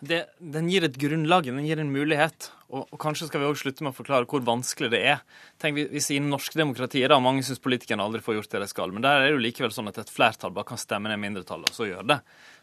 det, 0.00 0.22
den 0.40 0.68
gir 0.72 0.84
et 0.86 0.96
grunnlag, 0.96 1.44
den 1.44 1.66
gir 1.66 1.80
en 1.80 1.92
mulighet. 1.92 2.48
Og, 2.70 2.86
og 2.86 3.00
kanskje 3.02 3.26
skal 3.28 3.42
vi 3.42 3.48
også 3.48 3.66
slutte 3.66 3.84
med 3.84 3.92
å 3.92 3.98
forklare 3.98 4.28
hvor 4.30 4.44
vanskelig 4.46 4.88
det 4.94 5.00
er. 5.12 5.24
Tenk 5.60 5.80
hvis 5.92 6.10
I 6.14 6.20
norske 6.24 6.56
demokratier 6.56 7.12
da, 7.12 7.18
mange 7.20 7.44
syns 7.44 7.60
politikerne 7.62 8.06
aldri 8.06 8.22
får 8.24 8.38
gjort 8.38 8.54
det 8.54 8.62
de 8.64 8.70
skal, 8.70 8.94
men 8.94 9.04
der 9.04 9.18
er 9.18 9.28
det 9.28 9.34
jo 9.34 9.42
likevel 9.44 9.74
sånn 9.74 9.90
at 9.92 10.00
et 10.00 10.12
flertall 10.12 10.54
bare 10.56 10.70
kan 10.72 10.80
stemme 10.80 11.12
ned 11.12 11.20
mindretallet, 11.20 11.72
og 11.72 11.76
så 11.76 11.90
gjøre 11.90 12.08
det. 12.14 12.18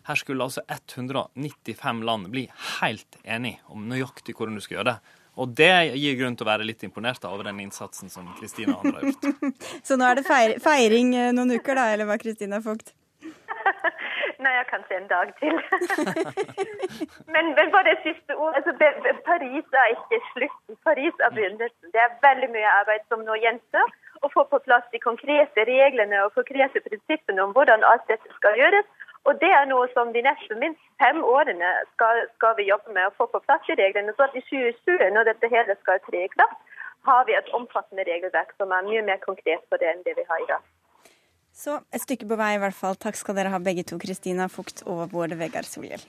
Her 0.10 0.21
skulle 0.21 0.47
altså 0.47 0.63
195 0.65 2.03
land 2.10 2.32
bli 2.34 2.47
helt 2.80 3.21
enige 3.23 3.62
om 3.73 3.86
nøyaktig 3.91 4.38
hvordan 4.38 4.58
du 4.58 4.65
skal 4.65 4.80
gjøre 4.80 4.93
det. 4.95 5.15
Og 5.38 5.51
det 5.53 5.73
gir 6.01 6.15
grunn 6.17 6.34
til 6.34 6.47
å 6.47 6.49
være 6.49 6.65
litt 6.65 6.82
imponert 6.88 7.25
over 7.30 7.45
den 7.45 7.60
innsatsen 7.62 8.10
som 8.10 8.25
Kristina 8.39 8.73
og 8.73 8.88
andre 8.88 9.03
har 9.03 9.12
gjort. 9.12 9.60
så 9.88 9.97
nå 9.99 10.08
er 10.08 10.17
det 10.17 10.25
feiring 10.63 11.12
eh, 11.13 11.34
noen 11.36 11.60
uker, 11.60 11.77
da, 11.77 11.91
eller 11.93 12.10
hva, 12.10 12.17
Kristina 12.21 12.58
Vogt? 12.65 12.95
Nei, 14.47 14.55
jeg 14.62 14.67
kan 14.73 14.83
se 14.88 14.95
en 14.95 15.10
dag 15.15 15.27
til. 15.41 15.55
men, 17.33 17.45
men 17.57 17.71
bare 17.73 17.89
det 17.91 17.99
siste 18.07 18.31
ord. 18.43 18.53
Altså, 18.57 18.71
Paris 19.29 19.65
er 19.81 19.88
ikke 19.95 20.19
slutten. 20.33 20.77
Paris 20.88 21.15
er 21.25 21.31
begynnelsen. 21.38 21.88
Det 21.95 22.01
er 22.03 22.15
veldig 22.27 22.49
mye 22.55 22.69
arbeid 22.79 23.03
som 23.10 23.25
nå 23.27 23.36
gjenstår. 23.43 23.91
Å 24.23 24.29
få 24.36 24.45
på 24.51 24.62
plass 24.67 24.86
de 24.93 25.01
konkrete 25.10 25.65
reglene 25.71 26.21
og 26.25 26.38
konkrete 26.39 26.79
prinsippene 26.88 27.43
om 27.43 27.51
hvordan 27.57 27.83
alt 27.91 28.07
dette 28.13 28.31
skal 28.38 28.55
gjøres. 28.62 28.88
Og 29.27 29.36
det 29.43 29.51
er 29.57 29.67
noe 29.73 29.91
som 29.95 30.15
de 30.15 30.23
neste 30.29 30.55
minst 30.63 30.83
fem 31.03 31.19
årene 31.36 31.73
skal, 31.91 32.23
skal 32.38 32.55
vi 32.62 32.69
jobbe 32.71 32.95
med 32.95 33.10
å 33.10 33.15
få 33.19 33.27
på 33.33 33.43
plass 33.49 33.67
i 33.67 33.79
reglene. 33.81 34.15
Så 34.15 34.29
at 34.29 34.39
i 34.39 34.45
2020, 34.47 35.12
når 35.17 35.27
dette 35.33 35.51
hele 35.57 35.75
skal 35.81 35.99
tre 36.07 36.23
i 36.23 36.33
kraft, 36.38 36.79
har 37.10 37.27
vi 37.27 37.36
et 37.36 37.53
omfattende 37.60 38.07
regelverk 38.07 38.55
som 38.55 38.71
er 38.71 38.88
mye 38.88 39.03
mer 39.12 39.19
konkret 39.27 39.67
på 39.67 39.83
det 39.83 39.91
enn 39.91 40.07
det 40.07 40.15
vi 40.21 40.29
har 40.31 40.39
i 40.47 40.51
dag. 40.55 40.63
Så 41.58 41.80
et 41.89 42.04
stykke 42.04 42.28
på 42.30 42.38
vei 42.38 42.52
i 42.54 42.62
hvert 42.62 42.78
fall. 42.78 42.98
Takk 43.02 43.17
skal 43.17 43.38
dere 43.39 43.50
ha 43.50 43.60
begge 43.63 43.82
to, 43.89 43.98
Kristina 44.02 44.46
Fugt 44.52 44.84
og 44.86 45.08
Bård 45.10 45.34
Vegar 45.39 45.65
Solhjell. 45.65 46.04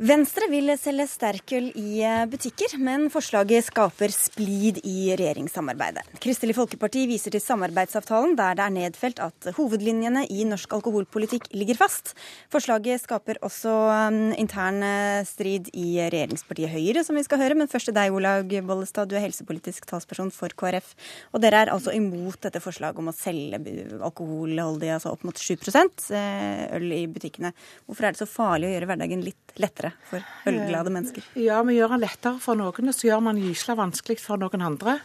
Venstre 0.00 0.46
vil 0.48 0.72
selge 0.80 1.04
sterkøl 1.10 1.66
i 1.76 1.98
eh, 2.08 2.22
butikker, 2.32 2.72
men 2.80 3.10
forslaget 3.12 3.66
skaper 3.66 4.08
splid 4.14 4.78
i 4.88 5.10
regjeringssamarbeidet. 5.12 6.06
Kristelig 6.24 6.54
Folkeparti 6.56 7.02
viser 7.04 7.34
til 7.34 7.42
samarbeidsavtalen 7.44 8.32
der 8.38 8.56
det 8.56 8.64
er 8.64 8.72
nedfelt 8.72 9.20
at 9.20 9.50
hovedlinjene 9.58 10.22
i 10.32 10.46
norsk 10.48 10.72
alkoholpolitikk 10.78 11.50
ligger 11.52 11.76
fast. 11.82 12.14
Forslaget 12.48 13.02
skaper 13.02 13.42
også 13.44 13.74
um, 14.06 14.16
intern 14.40 14.80
eh, 14.88 15.18
strid 15.28 15.68
i 15.76 16.00
regjeringspartiet 16.00 16.72
Høyre, 16.72 17.04
som 17.04 17.20
vi 17.20 17.26
skal 17.28 17.44
høre. 17.44 17.60
Men 17.60 17.68
først 17.68 17.90
til 17.90 17.98
deg, 18.00 18.16
Olaug 18.16 18.56
Bollestad, 18.72 19.12
du 19.12 19.18
er 19.20 19.26
helsepolitisk 19.26 19.84
talsperson 19.92 20.32
for 20.32 20.56
KrF. 20.56 20.94
Og 21.34 21.44
dere 21.44 21.66
er 21.66 21.74
altså 21.74 21.92
imot 21.92 22.40
dette 22.48 22.64
forslaget 22.64 23.04
om 23.04 23.12
å 23.12 23.16
selge 23.20 23.60
alkoholholdig, 24.00 24.94
altså 24.96 25.12
opp 25.12 25.28
mot 25.28 25.44
7 25.44 25.52
eh, 25.60 26.66
øl 26.80 26.90
i 27.02 27.04
butikkene. 27.04 27.52
Hvorfor 27.84 28.08
er 28.08 28.16
det 28.16 28.24
så 28.24 28.32
farlig 28.40 28.72
å 28.72 28.76
gjøre 28.78 28.92
hverdagen 28.94 29.28
litt 29.28 29.60
lettere? 29.60 29.89
For 30.08 30.24
ølglade 30.50 30.92
mennesker? 30.92 31.26
Ja, 31.38 31.60
vi 31.66 31.76
gjør 31.78 31.94
den 31.94 32.04
lettere 32.04 32.40
for 32.42 32.58
noen, 32.58 32.90
og 32.90 32.96
så 32.96 33.08
gjør 33.08 33.22
man 33.24 33.40
gysla 33.40 33.76
vanskelig 33.78 34.20
for 34.22 34.40
noen 34.40 34.64
andre 34.64 35.00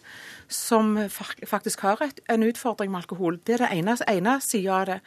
som 0.52 0.98
faktisk 1.10 1.82
har 1.86 2.02
et, 2.06 2.20
en 2.30 2.46
utfordring 2.46 2.92
med 2.92 3.04
alkohol. 3.04 3.40
Det 3.46 3.56
er 3.56 3.66
det 3.66 3.72
ene, 3.80 3.98
ene 4.12 4.38
sida 4.44 4.78
av 4.82 4.86
det. 4.90 5.00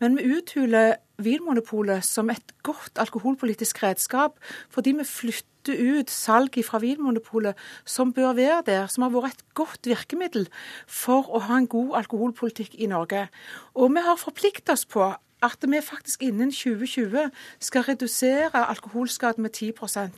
Men 0.00 0.16
vi 0.16 0.30
uthuler 0.38 0.96
Vinmonopolet 1.18 2.06
som 2.06 2.30
et 2.30 2.52
godt 2.62 3.00
alkoholpolitisk 3.02 3.82
redskap, 3.82 4.36
fordi 4.70 4.94
vi 5.00 5.06
flytter 5.08 5.80
ut 5.98 6.12
salg 6.12 6.54
fra 6.64 6.78
Vinmonopolet, 6.80 7.58
som 7.84 8.12
bør 8.14 8.36
være 8.38 8.62
der, 8.68 8.86
som 8.86 9.04
har 9.04 9.12
vært 9.16 9.42
et 9.42 9.54
godt 9.58 9.90
virkemiddel 9.90 10.46
for 10.86 11.26
å 11.26 11.42
ha 11.48 11.58
en 11.58 11.68
god 11.68 11.98
alkoholpolitikk 12.04 12.78
i 12.78 12.88
Norge. 12.90 13.26
Og 13.74 13.90
vi 13.96 14.04
har 14.06 14.20
forpliktet 14.20 14.72
oss 14.76 14.86
på 14.88 15.10
at 15.42 15.64
vi 15.68 15.80
faktisk 15.82 16.22
innen 16.22 16.50
2020 16.50 17.30
skal 17.60 17.82
redusere 17.82 18.64
alkoholskaden 18.68 19.42
med 19.42 19.50
10% 19.56 20.10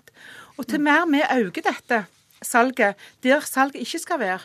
Og 0.57 0.67
til 0.67 0.81
mer 0.81 1.07
vi 1.11 1.23
øker 1.45 1.63
dette 1.63 2.05
salget, 2.43 2.95
der 3.23 3.41
salget 3.41 3.75
ikke 3.75 3.99
skal 3.99 4.19
være, 4.19 4.39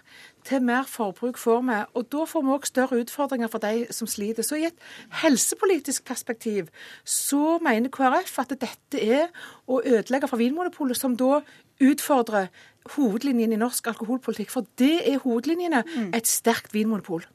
til 0.45 0.61
mer 0.61 0.83
forbruk 0.83 1.37
får 1.37 1.61
vi. 1.61 1.77
Og 1.93 2.11
da 2.11 2.23
får 2.27 2.41
vi 2.41 2.53
òg 2.53 2.65
større 2.65 2.99
utfordringer 3.01 3.47
for 3.47 3.63
de 3.63 3.87
som 3.91 4.07
sliter. 4.07 4.43
Så 4.43 4.55
i 4.55 4.65
et 4.65 4.79
helsepolitisk 5.21 6.05
perspektiv 6.05 6.67
så 7.03 7.57
mener 7.63 7.89
KrF 7.89 8.39
at 8.39 8.53
dette 8.61 9.01
er 9.01 9.27
å 9.67 9.81
ødelegge 9.81 10.27
for 10.27 10.37
Vinmonopolet, 10.37 10.97
som 10.97 11.17
da 11.17 11.41
utfordrer 11.81 12.51
hovedlinjen 12.95 13.55
i 13.55 13.59
norsk 13.59 13.87
alkoholpolitikk. 13.87 14.51
For 14.53 14.67
det 14.77 14.99
er 15.07 15.23
hovedlinjene. 15.23 15.83
Mm. 15.95 16.11
Et 16.15 16.27
sterkt 16.29 16.73
vinmonopol. 16.73 17.25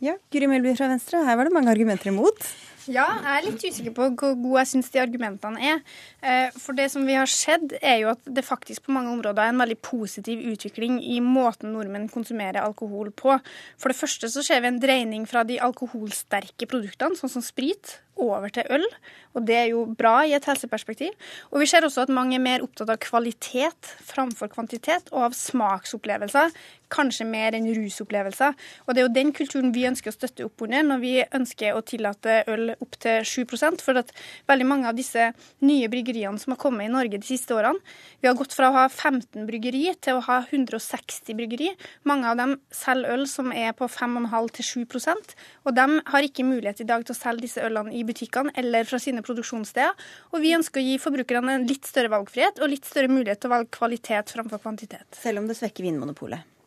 Ja, 0.00 0.14
Guri 0.32 0.46
Melby 0.48 0.72
fra 0.78 0.88
Venstre, 0.88 1.24
her 1.26 1.36
var 1.36 1.44
det 1.44 1.52
mange 1.52 1.72
argumenter 1.74 2.08
imot. 2.08 2.46
Ja, 2.88 3.04
jeg 3.20 3.32
er 3.34 3.44
litt 3.44 3.64
usikker 3.66 3.92
på 3.92 4.06
hvor 4.16 4.36
gode 4.40 4.62
jeg 4.62 4.70
syns 4.70 4.88
de 4.94 5.02
argumentene 5.02 5.60
er. 5.72 5.80
Eh, 6.24 6.54
for 6.56 6.76
det 6.78 6.86
som 6.92 7.04
vi 7.04 7.16
har 7.18 7.28
sett, 7.28 7.74
er 7.82 7.98
jo 8.00 8.12
at 8.14 8.22
det 8.24 8.46
faktisk 8.46 8.86
på 8.86 8.94
mange 8.96 9.12
områder 9.12 9.42
er 9.44 9.52
en 9.52 9.60
veldig 9.60 9.76
positiv 9.84 10.40
utvikling 10.52 10.96
i 11.04 11.18
måten 11.20 11.74
nordmenn 11.74 12.08
konsumerer 12.12 12.62
alkohol 12.64 13.12
på. 13.12 13.36
For 13.76 13.92
det 13.92 14.00
første 14.00 14.30
så 14.32 14.44
ser 14.46 14.64
vi 14.64 14.70
en 14.72 14.80
dreining 14.80 15.26
fra 15.28 15.44
de 15.44 15.60
alkoholsterke 15.60 16.70
produktene, 16.70 17.18
sånn 17.20 17.34
som 17.36 17.44
sprit, 17.44 17.98
over 18.20 18.48
til 18.52 18.66
øl. 18.70 18.84
Og 19.34 19.46
det 19.46 19.56
er 19.56 19.68
jo 19.70 19.84
bra 19.98 20.20
i 20.26 20.34
et 20.36 20.44
helseperspektiv. 20.48 21.14
Og 21.50 21.62
vi 21.62 21.68
ser 21.70 21.86
også 21.86 22.04
at 22.04 22.12
mange 22.12 22.36
er 22.36 22.42
mer 22.42 22.64
opptatt 22.64 22.90
av 22.92 23.00
kvalitet 23.02 23.92
framfor 24.04 24.50
kvantitet, 24.52 25.10
og 25.14 25.30
av 25.30 25.36
smaksopplevelser, 25.38 26.52
kanskje 26.90 27.26
mer 27.28 27.54
enn 27.56 27.68
rusopplevelser. 27.76 28.56
Og 28.86 28.94
det 28.94 29.02
er 29.02 29.06
jo 29.06 29.14
den 29.14 29.32
kulturen 29.36 29.74
vi 29.74 29.86
ønsker 29.88 30.12
å 30.12 30.16
støtte 30.16 30.48
opp 30.48 30.66
under 30.66 30.86
når 30.86 31.02
vi 31.04 31.14
ønsker 31.22 31.76
å 31.76 31.84
tillate 31.86 32.42
øl 32.50 32.69
opp 32.78 32.98
til 33.02 33.24
7% 33.26 33.84
For 33.84 34.00
at 34.00 34.12
veldig 34.50 34.66
mange 34.68 34.90
av 34.90 34.98
disse 34.98 35.30
nye 35.66 35.90
bryggeriene 35.92 36.40
som 36.40 36.54
har 36.54 36.60
kommet 36.62 36.88
i 36.88 36.92
Norge 36.92 37.18
de 37.18 37.26
siste 37.26 37.56
årene 37.56 37.80
Vi 38.22 38.28
har 38.28 38.38
gått 38.38 38.54
fra 38.56 38.70
å 38.70 38.76
ha 38.76 38.86
15 38.88 39.48
bryggeri 39.48 39.86
til 40.00 40.18
å 40.18 40.24
ha 40.26 40.40
160 40.44 41.36
bryggeri. 41.38 41.70
Mange 42.08 42.28
av 42.30 42.38
dem 42.40 42.56
selger 42.74 43.16
øl 43.16 43.26
som 43.30 43.50
er 43.54 43.72
på 43.76 43.88
5,5 43.90 44.50
til 44.58 44.68
7% 44.86 45.34
og 45.66 45.76
de 45.76 45.86
har 46.12 46.26
ikke 46.26 46.46
mulighet 46.46 46.84
i 46.84 46.88
dag 46.88 47.04
til 47.06 47.14
å 47.14 47.18
selge 47.18 47.46
disse 47.46 47.64
ølene 47.64 47.94
i 47.96 48.04
butikkene 48.06 48.54
eller 48.60 48.88
fra 48.88 49.00
sine 49.02 49.24
produksjonssteder. 49.26 49.96
Og 50.34 50.44
vi 50.44 50.54
ønsker 50.56 50.82
å 50.82 50.86
gi 50.86 51.00
forbrukerne 51.02 51.58
en 51.58 51.68
litt 51.68 51.88
større 51.88 52.12
valgfrihet 52.12 52.62
og 52.62 52.72
litt 52.72 52.88
større 52.88 53.12
mulighet 53.12 53.42
til 53.42 53.50
å 53.50 53.56
velge 53.56 53.76
kvalitet 53.76 54.34
framfor 54.36 54.62
kvantitet. 54.62 55.08
Selv 55.16 55.42
om 55.42 55.50
det 55.50 55.58
svekker 55.58 55.86
Vinmonopolet? 55.86 56.59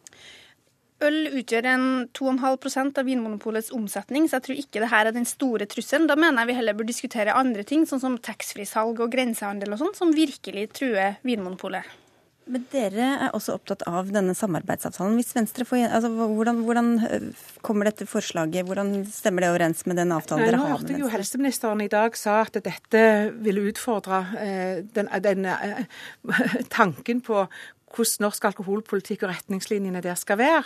Øl 1.03 1.17
utgjør 1.39 1.67
en 1.73 1.87
2,5% 2.15 3.01
av 3.01 3.07
Vinmonopolets 3.09 3.73
omsetning, 3.75 4.29
så 4.29 4.39
jeg 4.39 4.47
tror 4.47 4.61
ikke 4.61 4.83
det 4.83 4.91
her 4.93 5.09
er 5.09 5.15
den 5.15 5.27
store 5.27 5.67
trusselen. 5.69 6.07
Da 6.09 6.15
mener 6.19 6.43
jeg 6.43 6.53
vi 6.53 6.59
heller 6.61 6.77
bør 6.77 6.87
diskutere 6.89 7.35
andre 7.39 7.65
ting, 7.67 7.87
sånn 7.89 8.03
som 8.03 8.21
taxfree-salg 8.23 9.03
og 9.03 9.11
grensehandel 9.11 9.75
og 9.75 9.83
sånn, 9.83 9.97
som 9.97 10.15
virkelig 10.15 10.69
truer 10.77 11.19
Vinmonopolet. 11.27 11.99
Men 12.43 12.65
dere 12.73 13.05
er 13.23 13.35
også 13.37 13.53
opptatt 13.55 13.85
av 13.87 14.09
denne 14.11 14.33
samarbeidsavtalen. 14.35 15.15
Hvis 15.15 15.31
Venstre 15.35 15.63
får, 15.67 15.85
altså, 15.87 16.09
hvordan, 16.11 16.59
hvordan, 16.67 16.89
øh, 17.07 17.27
kommer 17.63 17.87
dette 17.87 18.07
forslaget, 18.09 18.65
hvordan 18.67 19.05
stemmer 19.07 19.45
det 19.45 19.51
overens 19.53 19.85
med 19.87 19.95
den 20.01 20.11
avtalen 20.11 20.43
dere 20.43 20.59
har 20.59 20.73
med 20.73 20.81
Venstre? 20.81 20.99
Jo 20.99 21.11
helseministeren 21.13 21.83
i 21.85 21.87
dag 21.91 22.17
sa 22.19 22.41
at 22.43 22.59
dette 22.65 23.03
ville 23.45 23.63
utfordre 23.71 24.19
eh, 24.43 24.83
den, 24.83 25.11
den 25.23 25.47
eh, 25.47 25.85
tanken 26.77 27.23
på 27.23 27.45
hvordan 27.93 28.25
norsk 28.25 28.45
alkoholpolitikk 28.49 29.23
og 29.23 29.32
retningslinjene 29.34 30.01
der 30.03 30.17
skal 30.19 30.39
være. 30.41 30.65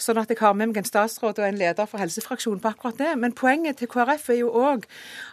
Sånn 0.00 0.20
at 0.20 0.30
jeg 0.30 0.40
har 0.40 0.54
med 0.56 0.70
meg 0.70 0.80
en 0.80 0.88
statsråd 0.88 1.40
og 1.40 1.46
en 1.48 1.60
leder 1.60 1.88
for 1.88 2.02
helsefraksjonen 2.02 2.60
på 2.62 2.72
akkurat 2.72 2.98
det. 3.00 3.12
Men 3.20 3.34
poenget 3.36 3.80
til 3.80 3.90
KrF 3.92 4.28
er 4.34 4.40
jo 4.42 4.52
òg 4.52 4.86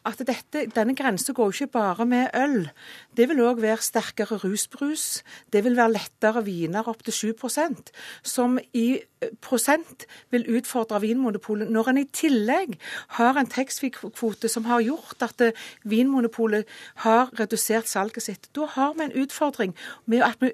at 0.08 0.24
dette, 0.24 0.66
denne 0.76 0.96
grensa 0.98 1.36
går 1.36 1.54
ikke 1.54 1.72
bare 1.76 2.08
med 2.10 2.34
øl. 2.38 2.70
Det 3.18 3.28
vil 3.30 3.44
òg 3.44 3.62
være 3.64 3.84
sterkere 3.84 4.40
rusbrus. 4.44 5.24
Det 5.54 5.64
vil 5.66 5.78
være 5.78 5.98
lettere 5.98 6.46
viner 6.46 6.88
opp 6.90 7.04
til 7.04 7.34
7% 7.34 7.92
som 8.24 8.58
i 8.74 8.88
eh, 9.00 9.32
prosent 9.44 10.08
vil 10.34 10.48
utfordre 10.58 11.02
Vinmonopolet. 11.04 11.70
Når 11.72 11.92
en 11.92 12.02
i 12.02 12.08
tillegg 12.14 12.78
har 13.20 13.40
en 13.40 13.50
taxfree-kvote 13.50 14.50
som 14.52 14.68
har 14.70 14.84
gjort 14.86 15.24
at 15.26 15.42
eh, 15.44 15.64
Vinmonopolet 15.84 16.70
har 17.06 17.32
redusert 17.40 17.90
salget 17.92 18.28
sitt, 18.28 18.50
da 18.56 18.68
har 18.76 18.96
vi 18.98 19.08
en 19.08 19.18
utfordring 19.24 19.76
med 20.06 20.26
at 20.26 20.40
vi 20.42 20.54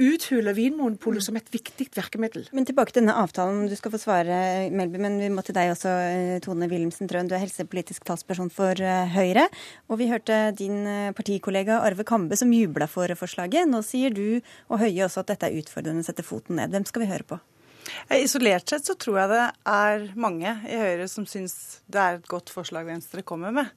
uthule 0.00 0.54
Vinmonopolet 0.56 1.20
mm. 1.20 1.26
som 1.26 1.38
et 1.38 1.52
viktig 1.52 1.86
virkemiddel. 1.96 2.48
Men 2.56 2.66
tilbake 2.68 2.94
til 2.94 3.02
denne 3.02 3.16
avtalen. 3.20 3.66
Du 3.70 3.76
skal 3.78 3.92
få 3.94 4.00
svare, 4.00 4.40
Melby, 4.74 5.00
men 5.02 5.18
vi 5.20 5.30
må 5.32 5.44
til 5.46 5.56
deg 5.56 5.72
også, 5.74 5.92
eh, 6.08 6.40
Tone 6.44 6.68
Wilhelmsen 6.70 7.10
Trøen. 7.10 7.28
Du 7.30 7.36
er 7.36 7.44
helsepolitisk 7.44 8.06
talsperson 8.08 8.50
for 8.54 8.80
eh, 8.80 9.14
Høyre. 9.14 9.46
Og 9.90 10.00
vi 10.00 10.10
hørte 10.10 10.40
din 10.58 10.82
eh, 10.88 11.12
partikollega 11.16 11.82
Arve 11.84 12.06
Kambe 12.08 12.38
som 12.40 12.52
jubla 12.54 12.88
for 12.90 13.12
forslaget. 13.20 13.68
Nå 13.70 13.82
sier 13.86 14.14
du 14.14 14.40
og 14.70 14.80
Høie 14.82 15.06
også 15.06 15.24
at 15.24 15.34
dette 15.34 15.50
er 15.50 15.60
utfordrende 15.60 16.04
å 16.04 16.10
sette 16.10 16.26
foten 16.26 16.60
ned. 16.60 16.72
Hvem 16.74 16.88
skal 16.88 17.04
vi 17.04 17.10
høre 17.12 17.28
på? 17.34 17.40
Isolert 18.14 18.70
sett 18.70 18.86
så 18.86 18.94
tror 18.98 19.22
jeg 19.22 19.30
det 19.32 19.44
er 19.72 20.08
mange 20.20 20.52
i 20.68 20.78
Høyre 20.78 21.08
som 21.10 21.26
syns 21.28 21.82
det 21.90 22.00
er 22.00 22.18
et 22.18 22.28
godt 22.30 22.52
forslag 22.52 22.88
Venstre 22.88 23.24
kommer 23.26 23.54
med. 23.54 23.70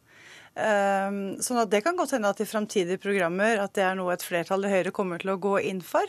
Ehm, 0.54 1.42
sånn 1.42 1.64
at 1.64 1.72
Det 1.72 1.82
kan 1.82 1.98
godt 1.98 2.14
hende 2.14 2.30
at 2.30 2.42
i 2.42 2.46
framtidige 2.46 3.02
programmer 3.02 3.58
at 3.64 3.74
det 3.74 3.84
er 3.88 3.96
noe 3.98 4.14
et 4.14 4.26
flertall 4.26 4.66
i 4.68 4.70
Høyre 4.70 4.94
kommer 4.94 5.22
til 5.22 5.34
å 5.34 5.40
gå 5.42 5.58
inn 5.66 5.82
for. 5.82 6.06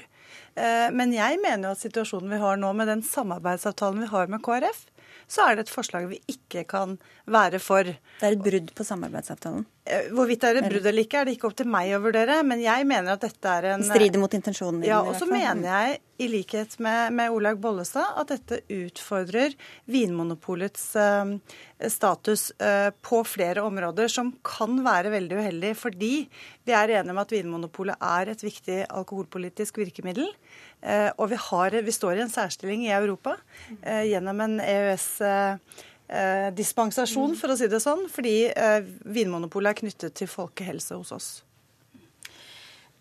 Ehm, 0.57 0.94
men 0.94 1.12
jeg 1.16 1.40
mener 1.40 1.70
jo 1.70 1.72
at 1.72 1.85
situasjonen 1.85 2.28
vi 2.28 2.42
har 2.42 2.61
nå 2.61 2.72
med 2.76 2.88
den 2.92 3.02
samarbeidsavtalen 3.02 4.04
vi 4.04 4.11
har 4.12 4.28
med 4.28 4.42
KrF, 4.44 4.85
så 5.28 5.48
er 5.48 5.57
det 5.57 5.66
et 5.66 5.74
forslag 5.74 6.11
vi 6.11 6.20
ikke 6.28 6.66
kan 6.68 6.98
være 7.26 7.59
for. 7.59 7.85
Det 7.85 8.28
er 8.28 8.37
et 8.37 8.44
brudd 8.44 8.74
på 8.76 8.85
samarbeidsavtalen? 8.85 9.64
Eh, 9.85 10.07
hvorvidt 10.16 10.40
det 10.40 10.49
er 10.49 10.59
et 10.62 10.70
brudd 10.73 10.87
eller 10.88 11.05
ikke, 11.05 11.18
er 11.20 11.29
det 11.29 11.35
ikke 11.37 11.49
opp 11.51 11.59
til 11.59 11.68
meg 11.68 11.90
å 11.92 12.01
vurdere. 12.01 12.38
Men 12.47 12.62
jeg 12.62 12.87
mener 12.88 13.18
at 13.18 13.27
dette 13.27 13.51
er 13.53 13.66
en 13.75 13.85
Strider 13.85 14.23
mot 14.23 14.33
intensjonen 14.33 14.81
din? 14.81 14.88
Ja, 14.88 15.03
og 15.05 15.12
så 15.18 15.29
mener 15.29 15.68
jeg, 15.68 15.99
i 16.25 16.29
likhet 16.31 16.79
med, 16.85 17.12
med 17.18 17.35
Olaug 17.35 17.61
Bollestad, 17.61 18.16
at 18.16 18.33
dette 18.33 18.62
utfordrer 18.73 19.53
Vinmonopolets 19.90 20.87
uh, 20.97 21.35
status 21.90 22.47
uh, 22.62 22.94
på 23.05 23.20
flere 23.29 23.64
områder 23.66 24.09
som 24.09 24.31
kan 24.47 24.79
være 24.87 25.12
veldig 25.18 25.40
uheldig, 25.42 25.77
fordi 25.77 26.12
vi 26.64 26.73
er 26.73 26.97
enige 27.01 27.12
om 27.12 27.20
at 27.20 27.35
Vinmonopolet 27.35 28.09
er 28.09 28.33
et 28.33 28.44
viktig 28.47 28.85
alkoholpolitisk 28.88 29.83
virkemiddel. 29.85 30.31
Uh, 30.81 31.11
og 31.18 31.35
vi, 31.35 31.42
har, 31.51 31.77
vi, 31.85 31.99
står 31.99 32.23
i 32.23 32.25
en 32.25 32.33
særstilling 32.33 32.87
i 32.87 32.94
Europa 32.94 33.37
gjennom 33.83 34.40
en 34.47 34.62
EØS- 34.64 35.18
dispensasjon, 36.55 37.33
for 37.38 37.55
å 37.55 37.57
si 37.59 37.69
det 37.71 37.81
sånn, 37.83 38.05
fordi 38.12 38.51
Vinmonopolet 39.17 39.73
er 39.73 39.81
knyttet 39.81 40.17
til 40.21 40.29
folkehelse 40.29 40.99
hos 41.01 41.12
oss. 41.17 41.29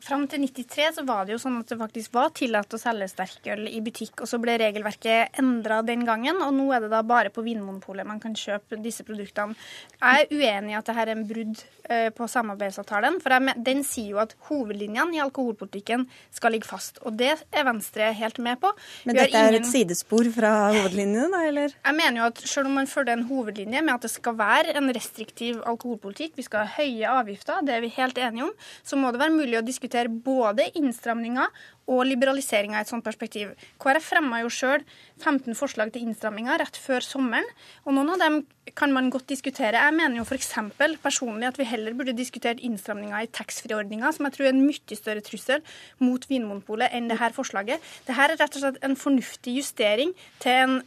Fram 0.03 0.25
til 0.27 0.41
93 0.43 0.97
så 0.97 1.03
var 1.07 1.23
det 1.23 1.37
jo 1.37 1.39
sånn 1.39 1.61
at 1.61 1.69
det 1.71 1.77
faktisk 1.79 2.15
var 2.17 2.33
tillatt 2.35 2.73
å 2.75 2.79
selge 2.81 3.05
sterkøl 3.07 3.69
i 3.69 3.79
butikk, 3.83 4.17
og 4.19 4.27
så 4.27 4.39
ble 4.41 4.57
regelverket 4.59 5.37
endra 5.39 5.77
den 5.85 6.03
gangen, 6.03 6.41
og 6.43 6.51
nå 6.57 6.65
er 6.75 6.83
det 6.83 6.89
da 6.91 6.99
bare 7.07 7.31
på 7.31 7.43
Vinmonopolet 7.45 8.07
man 8.07 8.19
kan 8.19 8.35
kjøpe 8.35 8.81
disse 8.83 9.05
produktene. 9.07 9.55
Jeg 10.01 10.25
er 10.25 10.33
uenig 10.33 10.73
i 10.73 10.75
at 10.75 10.89
dette 10.89 11.05
er 11.05 11.11
en 11.13 11.23
brudd 11.29 11.61
eh, 11.87 12.09
på 12.17 12.27
samarbeidsavtalen, 12.27 13.21
for 13.23 13.47
den 13.63 13.85
sier 13.87 14.17
jo 14.17 14.19
at 14.25 14.35
hovedlinjene 14.49 15.15
i 15.15 15.21
alkoholpolitikken 15.23 16.03
skal 16.35 16.57
ligge 16.57 16.67
fast, 16.67 16.99
og 17.07 17.15
det 17.21 17.31
er 17.39 17.67
Venstre 17.69 18.11
helt 18.19 18.43
med 18.43 18.59
på. 18.59 18.73
Men 19.07 19.21
dette 19.21 19.39
er 19.39 19.55
ingen... 19.55 19.63
et 19.63 19.71
sidespor 19.71 20.27
fra 20.35 20.51
hovedlinjene, 20.73 21.29
da, 21.31 21.45
eller? 21.47 21.77
Jeg 21.79 21.99
mener 22.01 22.25
jo 22.25 22.27
at 22.33 22.43
selv 22.43 22.67
om 22.67 22.75
man 22.81 22.91
følger 22.91 23.15
en 23.15 23.25
hovedlinje 23.31 23.85
med 23.87 23.95
at 23.95 24.09
det 24.09 24.11
skal 24.17 24.35
være 24.35 24.75
en 24.75 24.91
restriktiv 24.99 25.63
alkoholpolitikk, 25.63 26.35
vi 26.41 26.49
skal 26.49 26.67
ha 26.67 26.75
høye 26.81 27.17
avgifter, 27.23 27.63
det 27.63 27.77
er 27.79 27.87
vi 27.87 27.95
helt 27.95 28.19
enige 28.19 28.49
om, 28.51 28.53
så 28.83 28.99
må 28.99 29.15
det 29.15 29.23
være 29.23 29.37
mulig 29.39 29.61
å 29.61 29.63
diskutere 29.63 29.92
diskutere 29.93 30.09
både 30.09 30.65
innstramninger 30.75 31.47
og 31.91 32.05
liberaliseringa 32.07 32.79
i 32.79 32.81
et 32.85 32.89
sånt 32.89 33.03
perspektiv. 33.03 33.51
KrF 33.81 34.05
fremma 34.13 34.39
jo 34.41 34.49
sjøl 34.49 34.83
15 35.21 35.53
forslag 35.55 35.91
til 35.93 36.05
innstramminger 36.07 36.61
rett 36.61 36.77
før 36.79 37.03
sommeren, 37.03 37.45
og 37.85 37.93
noen 37.93 38.13
av 38.15 38.21
dem 38.21 38.39
kan 38.73 38.93
man 38.95 39.11
godt 39.11 39.27
diskutere. 39.27 39.75
Jeg 39.75 39.93
mener 39.93 40.21
jo 40.21 40.23
f.eks. 40.23 40.53
personlig 41.03 41.49
at 41.49 41.59
vi 41.59 41.67
heller 41.67 41.93
burde 41.93 42.15
diskutert 42.15 42.63
innstramninger 42.63 43.25
i 43.25 43.29
taxfree-ordninga, 43.35 44.13
som 44.13 44.25
jeg 44.25 44.37
tror 44.37 44.47
er 44.47 44.55
en 44.55 44.65
mye 44.65 44.97
større 44.97 45.21
trussel 45.21 45.61
mot 45.99 46.23
Vinmonopolet 46.29 46.95
enn 46.95 47.11
det 47.11 47.19
her 47.19 47.35
forslaget. 47.35 47.83
Dette 48.07 48.17
er 48.17 48.37
rett 48.39 48.57
og 48.57 48.63
slett 48.63 48.81
en 48.81 48.97
fornuftig 48.97 49.59
justering 49.59 50.15
til 50.39 50.63
en 50.63 50.81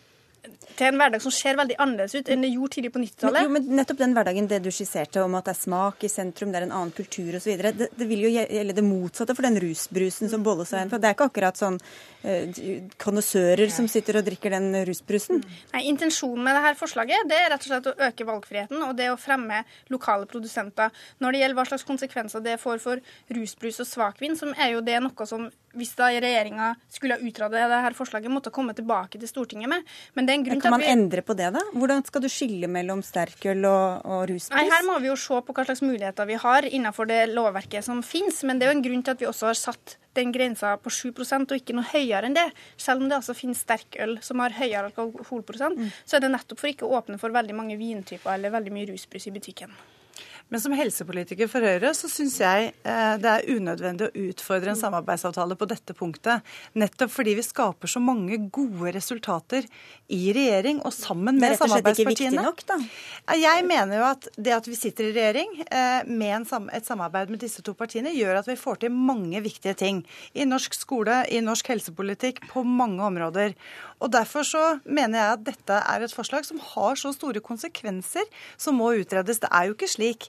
til 0.76 0.88
en 0.88 0.98
hverdag 1.00 1.22
som 1.24 1.32
ser 1.34 1.56
veldig 1.58 1.76
annerledes 1.82 2.16
ut 2.16 2.30
enn 2.32 2.44
det 2.44 2.50
gjorde 2.52 2.76
tidlig 2.76 2.92
på 2.94 3.02
90-tallet. 3.02 3.48
Men, 3.48 3.66
men 3.66 3.80
nettopp 3.80 4.00
den 4.02 4.16
hverdagen 4.16 4.48
det 4.50 4.60
du 4.64 4.70
skisserte 4.74 5.22
om 5.24 5.36
at 5.38 5.48
det 5.48 5.54
er 5.54 5.60
smak 5.60 6.04
i 6.06 6.10
sentrum, 6.12 6.52
det 6.52 6.60
er 6.60 6.66
en 6.68 6.74
annen 6.78 6.94
kultur 6.96 7.38
osv., 7.38 7.62
det, 7.66 7.88
det 7.96 8.08
vil 8.08 8.26
jo 8.26 8.32
gjelde 8.34 8.76
det 8.76 8.84
motsatte 8.86 9.36
for 9.36 9.46
den 9.46 9.58
rusbrusen 9.62 10.32
som 10.32 10.44
Bollestad 10.46 10.84
er 10.84 10.92
for. 10.92 11.02
Det 11.02 11.10
er 11.10 11.16
ikke 11.16 11.28
akkurat 11.30 11.60
sånn 11.60 11.78
eh, 12.22 13.70
som 13.76 13.88
sitter 13.90 14.20
og 14.20 14.26
drikker 14.28 14.56
den 14.56 14.70
rusbrusen. 14.88 15.42
Nei, 15.74 15.84
Intensjonen 15.90 16.44
med 16.46 16.58
dette 16.58 16.76
forslaget 16.80 17.28
det 17.30 17.40
er 17.40 17.52
rett 17.54 17.66
og 17.66 17.72
slett 17.72 17.90
å 17.90 17.96
øke 18.08 18.28
valgfriheten 18.28 18.86
og 18.88 18.96
det 18.98 19.10
å 19.12 19.20
fremme 19.20 19.62
lokale 19.92 20.28
produsenter. 20.30 20.94
Når 21.22 21.32
det 21.32 21.42
gjelder 21.42 21.60
hva 21.60 21.68
slags 21.70 21.86
konsekvenser 21.88 22.44
det 22.44 22.58
får 22.62 22.82
for 22.82 23.14
rusbrus 23.36 23.80
og 23.84 23.88
svakvin, 23.88 24.36
som 24.38 24.52
er 24.56 24.74
jo 24.76 24.84
det 24.84 25.00
noe 25.04 25.28
som 25.28 25.48
hvis 25.76 25.92
da 25.98 26.08
regjeringa 26.12 26.70
skulle 26.92 27.18
utrede 27.20 27.60
dette 27.60 27.96
forslaget, 27.96 28.32
måtte 28.32 28.52
komme 28.54 28.74
tilbake 28.76 29.20
til 29.20 29.28
Stortinget 29.28 29.70
med. 29.70 29.84
Men 30.16 30.28
det 30.28 30.35
en 30.36 30.46
grunn 30.46 30.62
kan 30.62 30.74
man 30.76 30.84
endre 30.86 31.22
på 31.26 31.36
det, 31.38 31.50
da? 31.56 31.62
Hvordan 31.74 32.04
skal 32.06 32.24
du 32.24 32.28
skille 32.32 32.68
mellom 32.70 33.02
sterkøl 33.04 33.64
og, 33.68 34.06
og 34.06 34.24
rusbrus? 34.30 34.54
Nei, 34.54 34.66
Her 34.70 34.86
må 34.86 34.98
vi 35.02 35.10
jo 35.10 35.18
se 35.20 35.40
på 35.46 35.56
hva 35.56 35.66
slags 35.68 35.82
muligheter 35.84 36.28
vi 36.28 36.38
har 36.42 36.68
innenfor 36.68 37.08
det 37.10 37.22
lovverket 37.32 37.86
som 37.86 38.02
finnes. 38.06 38.42
Men 38.46 38.60
det 38.60 38.66
er 38.66 38.72
jo 38.72 38.78
en 38.78 38.86
grunn 38.86 39.04
til 39.06 39.16
at 39.16 39.24
vi 39.24 39.30
også 39.30 39.50
har 39.50 39.58
satt 39.60 39.96
den 40.16 40.32
grensa 40.32 40.76
på 40.80 40.92
7% 40.92 41.52
og 41.52 41.60
ikke 41.60 41.76
noe 41.76 41.88
høyere 41.90 42.28
enn 42.28 42.36
det. 42.36 42.46
Selv 42.80 43.02
om 43.02 43.10
det 43.10 43.18
altså 43.18 43.36
finnes 43.36 43.60
sterkøl 43.64 44.16
som 44.24 44.40
har 44.44 44.56
høyere 44.56 44.88
alkoholprosent, 44.90 45.80
mm. 45.80 45.92
så 46.04 46.18
er 46.18 46.24
det 46.24 46.32
nettopp 46.32 46.62
for 46.62 46.72
ikke 46.72 46.88
å 46.88 46.96
åpne 47.00 47.20
for 47.20 47.34
veldig 47.34 47.56
mange 47.56 47.78
vintyper 47.80 48.36
eller 48.36 48.54
veldig 48.56 48.74
mye 48.74 48.90
rusbrus 48.92 49.28
i 49.28 49.34
butikken. 49.36 49.76
Men 50.48 50.62
som 50.62 50.74
helsepolitiker 50.78 51.48
for 51.50 51.64
Høyre 51.66 51.90
så 51.98 52.06
syns 52.10 52.36
jeg 52.38 52.68
eh, 52.86 53.14
det 53.18 53.30
er 53.30 53.48
unødvendig 53.50 54.06
å 54.06 54.26
utfordre 54.28 54.70
en 54.70 54.78
samarbeidsavtale 54.78 55.56
på 55.58 55.66
dette 55.66 55.94
punktet. 55.98 56.44
Nettopp 56.78 57.10
fordi 57.10 57.34
vi 57.34 57.42
skaper 57.42 57.90
så 57.90 57.98
mange 58.02 58.38
gode 58.54 58.92
resultater 58.94 59.66
i 60.06 60.20
regjering 60.36 60.78
og 60.86 60.94
sammen 60.94 61.40
med 61.42 61.56
samarbeidspartiene. 61.58 62.44
Nok, 62.46 62.62
da? 62.68 62.78
Jeg 63.34 63.64
mener 63.66 63.98
jo 63.98 64.06
at 64.06 64.28
det 64.38 64.54
at 64.54 64.70
vi 64.70 64.78
sitter 64.78 65.08
i 65.08 65.16
regjering 65.16 65.58
eh, 65.66 66.06
med 66.06 66.46
et 66.78 66.86
samarbeid 66.86 67.34
med 67.34 67.42
disse 67.42 67.64
to 67.66 67.74
partiene, 67.74 68.14
gjør 68.14 68.38
at 68.44 68.50
vi 68.50 68.58
får 68.60 68.84
til 68.84 68.94
mange 68.94 69.42
viktige 69.42 69.74
ting. 69.74 70.04
I 70.30 70.46
norsk 70.46 70.78
skole, 70.78 71.24
i 71.26 71.42
norsk 71.42 71.74
helsepolitikk, 71.74 72.44
på 72.52 72.62
mange 72.62 73.02
områder. 73.02 73.58
Og 73.98 74.12
Derfor 74.14 74.44
så 74.46 74.64
mener 74.84 75.18
jeg 75.18 75.34
at 75.34 75.44
dette 75.46 75.76
er 75.90 76.04
et 76.04 76.14
forslag 76.14 76.46
som 76.46 76.60
har 76.62 76.98
så 77.00 77.10
store 77.16 77.42
konsekvenser 77.42 78.28
som 78.60 78.78
må 78.78 78.92
utredes. 79.00 79.40
Det 79.42 79.50
er 79.50 79.68
jo 79.68 79.76
ikke 79.76 79.90
slik 79.90 80.28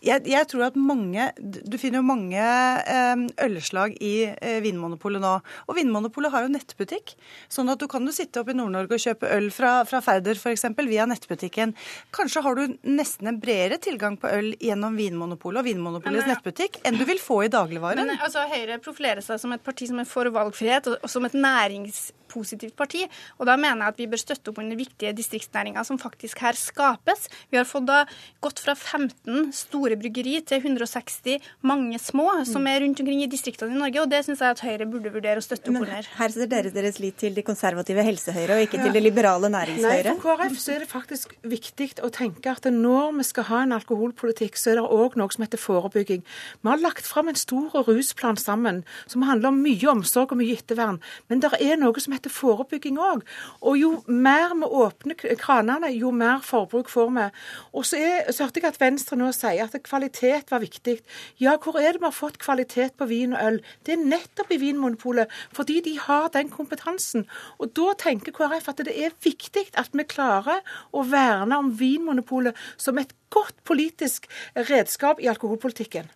jeg, 0.00 0.24
jeg, 0.30 0.46
tror 0.48 0.66
at 0.70 0.76
mange 0.80 1.26
Du 1.40 1.76
finner 1.80 2.00
jo 2.00 2.06
mange 2.08 2.40
eh, 2.40 3.24
ølslag 3.44 3.96
i 4.00 4.14
eh, 4.32 4.60
Vinmonopolet 4.64 5.22
nå. 5.22 5.32
Og 5.68 5.76
Vinmonopolet 5.76 6.32
har 6.32 6.46
jo 6.46 6.52
nettbutikk. 6.52 7.14
Sånn 7.52 7.68
at 7.72 7.80
du 7.80 7.86
kan 7.90 8.06
jo 8.06 8.14
sitte 8.14 8.40
oppe 8.40 8.54
i 8.54 8.58
Nord-Norge 8.58 8.96
og 8.96 9.04
kjøpe 9.04 9.30
øl 9.36 9.50
fra, 9.54 9.72
fra 9.88 10.00
Færder 10.04 10.38
f.eks. 10.40 10.64
via 10.88 11.06
nettbutikken. 11.08 11.74
Kanskje 12.16 12.44
har 12.46 12.56
du 12.56 12.78
nesten 12.88 13.30
en 13.30 13.40
bredere 13.42 13.80
tilgang 13.82 14.16
på 14.20 14.30
øl 14.32 14.52
gjennom 14.60 14.96
Vinmonopolet 14.98 15.62
og 15.62 15.68
Vinmonopolets 15.68 16.26
men, 16.26 16.34
nettbutikk 16.34 16.80
enn 16.86 16.98
du 17.00 17.04
vil 17.08 17.20
få 17.22 17.42
i 17.46 17.52
dagligvaren. 17.52 18.00
Men 18.00 18.24
altså, 18.24 18.46
Høyre 18.50 18.80
profilerer 18.82 19.24
seg 19.24 19.40
som 19.42 19.52
et 19.54 19.64
parti 19.64 19.88
som 19.90 20.00
er 20.00 20.08
for 20.08 20.30
valgfrihet, 20.32 20.88
og 20.96 21.10
som 21.10 21.26
et 21.28 21.36
næringspositivt 21.36 22.76
parti. 22.78 23.04
Og 23.38 23.48
da 23.48 23.56
mener 23.60 23.84
jeg 23.84 23.94
at 23.94 24.00
vi 24.00 24.08
bør 24.10 24.22
støtte 24.22 24.52
opp 24.52 24.60
under 24.62 24.78
viktige 24.78 25.14
distriktsnæringer 25.16 25.86
som 25.86 26.00
faktisk 26.00 26.42
her 26.44 26.58
skapes. 26.58 27.28
Vi 27.50 27.60
har 27.60 27.68
fått 27.68 27.88
da 27.90 28.02
gått 28.44 28.62
fra 28.64 28.76
15 28.76 29.52
store 29.56 29.89
store 29.90 29.98
bryggeri 29.98 30.38
til 30.46 30.60
160 30.62 31.40
mange 31.66 31.98
små 31.98 32.28
som 32.46 32.66
er 32.66 32.80
rundt 32.84 33.00
omkring 33.02 33.22
i 33.24 33.28
distriktene 33.30 33.74
i 33.74 33.78
Norge. 33.78 34.00
og 34.02 34.10
Det 34.10 34.22
syns 34.24 34.40
jeg 34.40 34.54
at 34.54 34.62
Høyre 34.62 34.86
burde 34.86 35.10
vurdere 35.12 35.40
å 35.40 35.44
støtte 35.44 35.70
opp 35.70 35.80
under. 35.82 36.06
Her 36.18 36.34
ser 36.34 36.50
dere 36.50 36.70
deres 36.70 37.00
lit 37.00 37.16
til 37.18 37.34
de 37.34 37.42
konservative 37.42 38.04
helsehøyre 38.06 38.56
og 38.56 38.66
ikke 38.66 38.82
til 38.82 38.94
det 38.94 39.02
liberale 39.02 39.50
næringshøyre? 39.50 40.14
Nei, 40.14 40.14
For 40.20 40.36
KrF 40.36 40.58
så 40.60 40.74
er 40.74 40.84
det 40.84 40.90
faktisk 40.90 41.34
viktig 41.42 41.90
å 42.06 42.10
tenke 42.14 42.52
at 42.52 42.68
når 42.70 43.16
vi 43.18 43.26
skal 43.26 43.48
ha 43.50 43.62
en 43.64 43.74
alkoholpolitikk, 43.76 44.58
så 44.60 44.72
er 44.72 44.80
det 44.80 44.86
òg 44.86 45.16
noe 45.18 45.34
som 45.34 45.44
heter 45.44 45.60
forebygging. 45.60 46.22
Vi 46.62 46.70
har 46.70 46.82
lagt 46.82 47.08
fram 47.08 47.30
en 47.32 47.38
stor 47.38 47.74
rusplan 47.88 48.38
sammen 48.40 48.82
som 49.10 49.26
handler 49.26 49.50
om 49.50 49.60
mye 49.64 49.90
omsorg 49.90 50.34
og 50.34 50.40
mye 50.40 50.58
ettervern. 50.58 51.00
Men 51.28 51.42
det 51.42 51.52
er 51.58 51.80
noe 51.80 52.02
som 52.02 52.14
heter 52.14 52.32
forebygging 52.32 53.00
òg. 53.00 53.24
Og 53.60 53.80
jo 53.80 53.92
mer 54.06 54.54
vi 54.60 54.70
åpner 54.84 55.36
kranene, 55.40 55.90
jo 55.96 56.12
mer 56.14 56.44
forbruk 56.44 56.90
får 56.92 57.10
vi. 57.16 57.28
Og 57.74 57.86
så, 57.86 57.98
er, 57.98 58.30
så 58.30 58.46
hørte 58.46 58.60
jeg 58.60 58.70
at 58.70 58.80
Venstre 58.80 59.18
nå 59.18 59.30
sier 59.34 59.64
at 59.64 59.79
kvalitet 59.86 60.52
var 60.52 60.62
viktig. 60.62 60.98
Ja, 61.40 61.56
hvor 61.56 61.78
er 61.80 61.94
det 61.94 62.02
vi 62.02 62.08
har 62.08 62.16
fått 62.16 62.38
kvalitet 62.42 62.96
på 63.00 63.08
vin 63.10 63.34
og 63.36 63.42
øl? 63.46 63.58
Det 63.86 63.96
er 63.96 64.04
nettopp 64.04 64.52
i 64.54 64.60
Vinmonopolet, 64.62 65.32
fordi 65.56 65.80
de 65.86 65.96
har 65.98 66.28
den 66.34 66.52
kompetansen. 66.52 67.26
Og 67.58 67.72
da 67.78 67.94
tenker 68.00 68.34
KrF 68.36 68.70
at 68.72 68.84
det 68.86 68.94
er 68.94 69.16
viktig 69.24 69.66
at 69.80 69.90
vi 69.96 70.06
klarer 70.08 70.62
å 70.92 71.04
verne 71.08 71.58
om 71.58 71.74
Vinmonopolet 71.80 72.56
som 72.76 72.98
et 73.00 73.14
godt 73.30 73.58
politisk 73.64 74.26
redskap 74.68 75.20
i 75.22 75.30
alkoholpolitikken. 75.30 76.10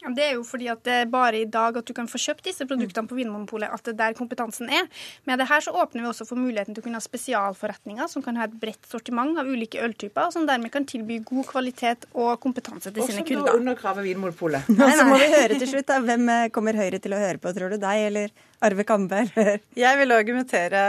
Det 0.00 0.24
er 0.24 0.36
jo 0.38 0.44
fordi 0.48 0.68
at 0.72 0.80
det 0.86 0.94
er 1.02 1.08
bare 1.12 1.42
i 1.42 1.48
dag 1.48 1.76
at 1.76 1.88
du 1.88 1.92
kan 1.96 2.08
få 2.08 2.20
kjøpt 2.20 2.46
disse 2.48 2.64
produktene 2.68 3.10
på 3.10 3.18
Vinmonopolet, 3.18 3.68
at 3.68 3.84
det 3.84 3.92
er 3.92 3.98
der 3.98 4.16
kompetansen 4.16 4.70
er. 4.72 4.88
Med 5.28 5.40
det 5.42 5.48
her 5.50 5.64
så 5.64 5.74
åpner 5.76 6.06
vi 6.06 6.10
også 6.10 6.26
for 6.28 6.40
muligheten 6.40 6.76
til 6.76 6.82
å 6.82 6.86
kunne 6.86 7.00
ha 7.00 7.04
spesialforretninger 7.04 8.08
som 8.08 8.24
kan 8.24 8.40
ha 8.40 8.48
et 8.48 8.56
bredt 8.62 8.88
sortiment 8.88 9.36
av 9.40 9.48
ulike 9.50 9.82
øltyper, 9.84 10.30
og 10.30 10.36
som 10.36 10.48
dermed 10.48 10.72
kan 10.72 10.88
tilby 10.88 11.20
god 11.28 11.48
kvalitet 11.52 12.08
og 12.14 12.38
kompetanse 12.40 12.88
til 12.88 13.04
også 13.04 13.18
sine 13.18 13.26
kunder. 13.28 13.52
Også 13.52 13.60
undergraver 13.60 14.08
Vinmonopolet. 14.08 14.70
Nei, 14.72 14.92
så 14.96 15.08
må 15.08 15.20
vi 15.20 15.28
høre 15.34 15.60
til 15.60 15.74
slutt, 15.74 15.88
da. 15.90 16.00
Hvem 16.04 16.30
eh, 16.32 16.46
kommer 16.54 16.80
Høyre 16.80 17.02
til 17.02 17.12
å 17.12 17.20
høre 17.20 17.42
på, 17.42 17.52
tror 17.56 17.74
du? 17.74 17.80
Deg 17.80 18.06
eller 18.08 18.32
Arve 18.60 18.84
Kambe? 18.84 19.22
Jeg 19.78 19.96
vil 19.96 20.12
argumentere 20.12 20.80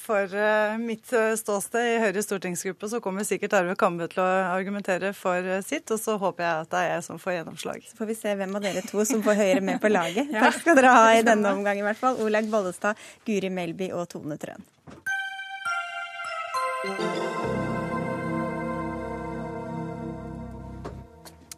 for 0.00 0.26
eh, 0.34 0.74
mitt 0.82 1.12
eh, 1.14 1.36
ståsted 1.38 1.86
i 1.92 2.00
Høyres 2.02 2.26
stortingsgruppe. 2.26 2.88
Så 2.90 2.98
kommer 3.04 3.26
sikkert 3.26 3.54
Arve 3.60 3.76
Kambe 3.78 4.08
til 4.10 4.24
å 4.24 4.28
argumentere 4.50 5.12
for 5.14 5.46
sitt, 5.62 5.86
og 5.94 6.00
så 6.02 6.16
håper 6.18 6.42
jeg 6.42 6.64
at 6.64 6.72
det 6.72 6.80
er 6.80 6.90
jeg 6.96 7.04
som 7.06 7.20
får 7.22 7.36
gjennomslag. 7.38 7.86
Så 7.86 8.00
får 8.00 8.10
vi 8.10 8.18
se 8.18 8.34
hvem 8.40 8.58
av 8.58 8.66
dere 8.66 8.82
to 8.88 9.06
som 9.06 9.22
får 9.22 9.38
Høyre 9.38 9.62
med 9.70 9.78
på 9.82 9.92
laget. 9.92 10.34
Takk 10.42 10.58
skal 10.64 10.78
dere 10.80 10.96
ha 10.98 11.06
i 11.14 11.22
denne 11.26 11.54
omgang 11.54 11.78
i 11.78 11.86
hvert 11.86 12.00
fall. 12.00 12.18
Olaug 12.26 12.50
Bollestad, 12.50 12.98
Guri 13.28 13.52
Melby 13.54 13.92
og 13.94 14.08
Tone 14.10 14.40
Trøen. 14.42 14.66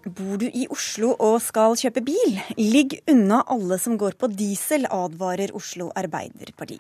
Bor 0.05 0.37
du 0.37 0.45
i 0.53 0.67
Oslo 0.69 1.15
og 1.17 1.39
skal 1.41 1.79
kjøpe 1.81 2.03
bil? 2.05 2.35
Ligg 2.59 2.99
unna 3.09 3.39
alle 3.49 3.79
som 3.81 3.95
går 3.97 4.19
på 4.21 4.29
diesel, 4.29 4.83
advarer 4.93 5.55
Oslo 5.57 5.87
Arbeiderparti. 5.97 6.77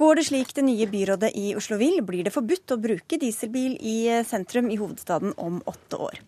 Går 0.00 0.16
det 0.16 0.22
slik 0.30 0.54
det 0.56 0.64
nye 0.64 0.86
byrådet 0.88 1.34
i 1.36 1.50
Oslo 1.58 1.76
vil, 1.76 1.98
blir 2.08 2.24
det 2.24 2.32
forbudt 2.32 2.72
å 2.72 2.78
bruke 2.80 3.18
dieselbil 3.20 3.74
i 3.76 3.96
sentrum 4.24 4.70
i 4.72 4.78
hovedstaden 4.80 5.34
om 5.36 5.58
åtte 5.68 5.98
år. 6.00 6.22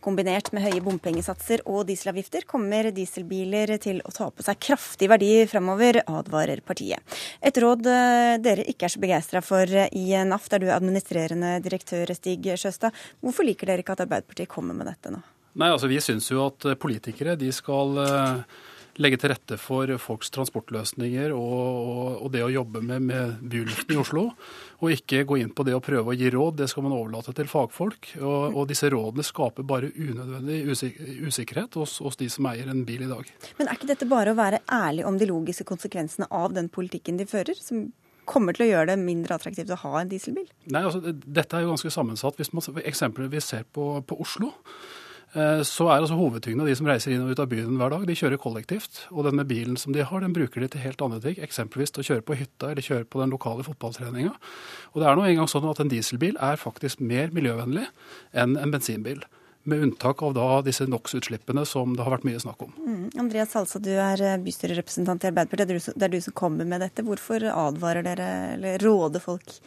Kombinert 0.00 0.48
med 0.56 0.64
høye 0.64 0.80
bompengesatser 0.86 1.66
og 1.68 1.84
dieselavgifter 1.90 2.46
kommer 2.48 2.88
dieselbiler 2.96 3.74
til 3.84 4.00
å 4.00 4.14
ta 4.16 4.30
på 4.32 4.46
seg 4.46 4.62
kraftig 4.70 5.10
verdi 5.12 5.34
framover, 5.50 6.00
advarer 6.08 6.62
partiet. 6.64 7.04
Et 7.44 7.60
råd 7.60 7.90
eh, 7.92 8.38
dere 8.40 8.64
ikke 8.72 8.88
er 8.88 8.94
så 8.94 9.02
begeistra 9.04 9.44
for 9.44 9.68
i 9.68 10.06
NAF, 10.24 10.48
der 10.48 10.64
du 10.64 10.70
er 10.70 10.78
administrerende 10.78 11.58
direktør, 11.60 12.14
Stig 12.16 12.48
Sjøstad. 12.56 12.96
Hvorfor 13.20 13.44
liker 13.44 13.68
dere 13.68 13.84
ikke 13.84 13.98
at 13.98 14.06
Arbeiderpartiet 14.06 14.48
kommer 14.48 14.80
med 14.80 14.88
dette 14.88 15.12
nå? 15.12 15.20
Nei, 15.58 15.70
altså 15.70 15.90
Vi 15.90 16.00
syns 16.02 16.30
jo 16.30 16.44
at 16.46 16.66
politikere 16.78 17.34
de 17.38 17.50
skal 17.54 17.98
eh, 18.04 18.58
legge 19.00 19.18
til 19.20 19.32
rette 19.32 19.56
for 19.60 19.90
folks 20.02 20.30
transportløsninger 20.34 21.32
og, 21.34 22.20
og 22.24 22.32
det 22.34 22.42
å 22.44 22.50
jobbe 22.52 22.82
med, 22.84 23.06
med 23.08 23.38
byluften 23.52 23.94
i 23.94 24.00
Oslo. 24.00 24.26
Og 24.80 24.94
ikke 24.94 25.24
gå 25.28 25.40
inn 25.40 25.52
på 25.54 25.64
det 25.66 25.74
å 25.76 25.82
prøve 25.84 26.12
å 26.12 26.16
gi 26.16 26.30
råd. 26.32 26.58
Det 26.60 26.68
skal 26.70 26.86
man 26.86 26.96
overlate 26.96 27.34
til 27.36 27.48
fagfolk. 27.50 28.12
Og, 28.20 28.56
og 28.56 28.68
disse 28.70 28.90
rådene 28.92 29.26
skaper 29.26 29.66
bare 29.66 29.92
unødvendig 29.94 30.60
usik 30.70 31.00
usikkerhet 31.30 31.80
hos, 31.80 31.98
hos, 32.04 32.18
de 32.20 32.30
som 32.32 32.48
eier 32.50 32.70
en 32.70 32.84
bil 32.88 33.04
i 33.06 33.10
dag. 33.10 33.32
Men 33.58 33.68
er 33.70 33.78
ikke 33.78 33.90
dette 33.92 34.08
bare 34.10 34.34
å 34.34 34.38
være 34.38 34.62
ærlig 34.72 35.06
om 35.08 35.18
de 35.20 35.28
logiske 35.30 35.66
konsekvensene 35.68 36.30
av 36.30 36.54
den 36.56 36.70
politikken 36.72 37.20
de 37.20 37.28
fører? 37.30 37.58
som 37.60 37.90
kommer 38.30 38.54
til 38.54 38.62
å 38.62 38.68
gjøre 38.68 38.92
det 38.92 39.02
mindre 39.02 39.34
attraktivt 39.34 39.72
å 39.74 39.78
ha 39.80 40.00
en 40.00 40.10
dieselbil? 40.10 40.46
Nei, 40.70 40.84
altså, 40.86 41.00
Dette 41.10 41.56
er 41.56 41.64
jo 41.64 41.72
ganske 41.72 41.90
sammensatt. 41.90 42.36
Hvis 42.38 42.52
man 42.54 42.82
eksempelvis 42.86 43.48
ser 43.50 43.64
på, 43.74 43.86
på 44.06 44.18
Oslo, 44.22 44.52
Eh, 44.52 44.98
så 45.30 45.86
er 45.86 46.00
altså 46.00 46.16
hovedtyngden 46.18 46.64
av 46.64 46.66
de 46.66 46.74
som 46.74 46.88
reiser 46.90 47.12
inn 47.14 47.22
og 47.22 47.30
ut 47.30 47.40
av 47.42 47.50
byen 47.52 47.76
hver 47.78 47.92
dag, 47.92 48.06
de 48.08 48.16
kjører 48.18 48.40
kollektivt. 48.42 49.04
Og 49.14 49.28
denne 49.28 49.44
bilen 49.46 49.76
som 49.78 49.94
de 49.94 50.02
har, 50.02 50.24
den 50.24 50.34
bruker 50.34 50.64
de 50.64 50.68
til 50.72 50.82
helt 50.82 51.02
andre 51.06 51.20
ting. 51.22 51.36
Eksempelvis 51.46 51.94
til 51.94 52.02
å 52.02 52.08
kjøre 52.08 52.24
på 52.26 52.38
hytta 52.40 52.72
eller 52.72 52.82
kjøre 52.82 53.06
på 53.06 53.22
den 53.22 53.30
lokale 53.30 53.66
fotballtreninga. 53.66 54.32
Og 54.90 54.98
det 54.98 55.06
er 55.06 55.18
nå 55.18 55.28
engang 55.28 55.50
sånn 55.50 55.68
at 55.70 55.82
en 55.84 55.92
dieselbil 55.92 56.40
er 56.42 56.58
faktisk 56.58 57.04
mer 57.04 57.30
miljøvennlig 57.36 57.86
enn 58.42 58.58
en 58.58 58.74
bensinbil. 58.74 59.22
Med 59.70 59.84
unntak 59.84 60.22
av 60.24 60.34
da 60.34 60.48
disse 60.66 60.88
NOx-utslippene 60.88 61.62
som 61.68 61.94
det 61.94 62.02
har 62.02 62.16
vært 62.16 62.26
mye 62.26 62.42
snakk 62.42 62.66
om. 62.66 62.74
Mm. 62.80 63.08
Andreas 63.22 63.54
Halsa, 63.54 63.78
du 63.78 63.92
er 63.92 64.22
eh, 64.24 64.38
bystyrerepresentant 64.40 65.22
i 65.22 65.30
Arbeiderpartiet. 65.30 65.92
Det 65.94 66.08
er 66.08 66.14
du 66.14 66.22
som 66.24 66.34
kommer 66.34 66.66
med 66.66 66.82
dette. 66.82 67.04
Hvorfor 67.06 67.44
advarer 67.52 68.08
dere, 68.08 68.30
eller 68.56 68.82
råder 68.82 69.22
folk 69.22 69.60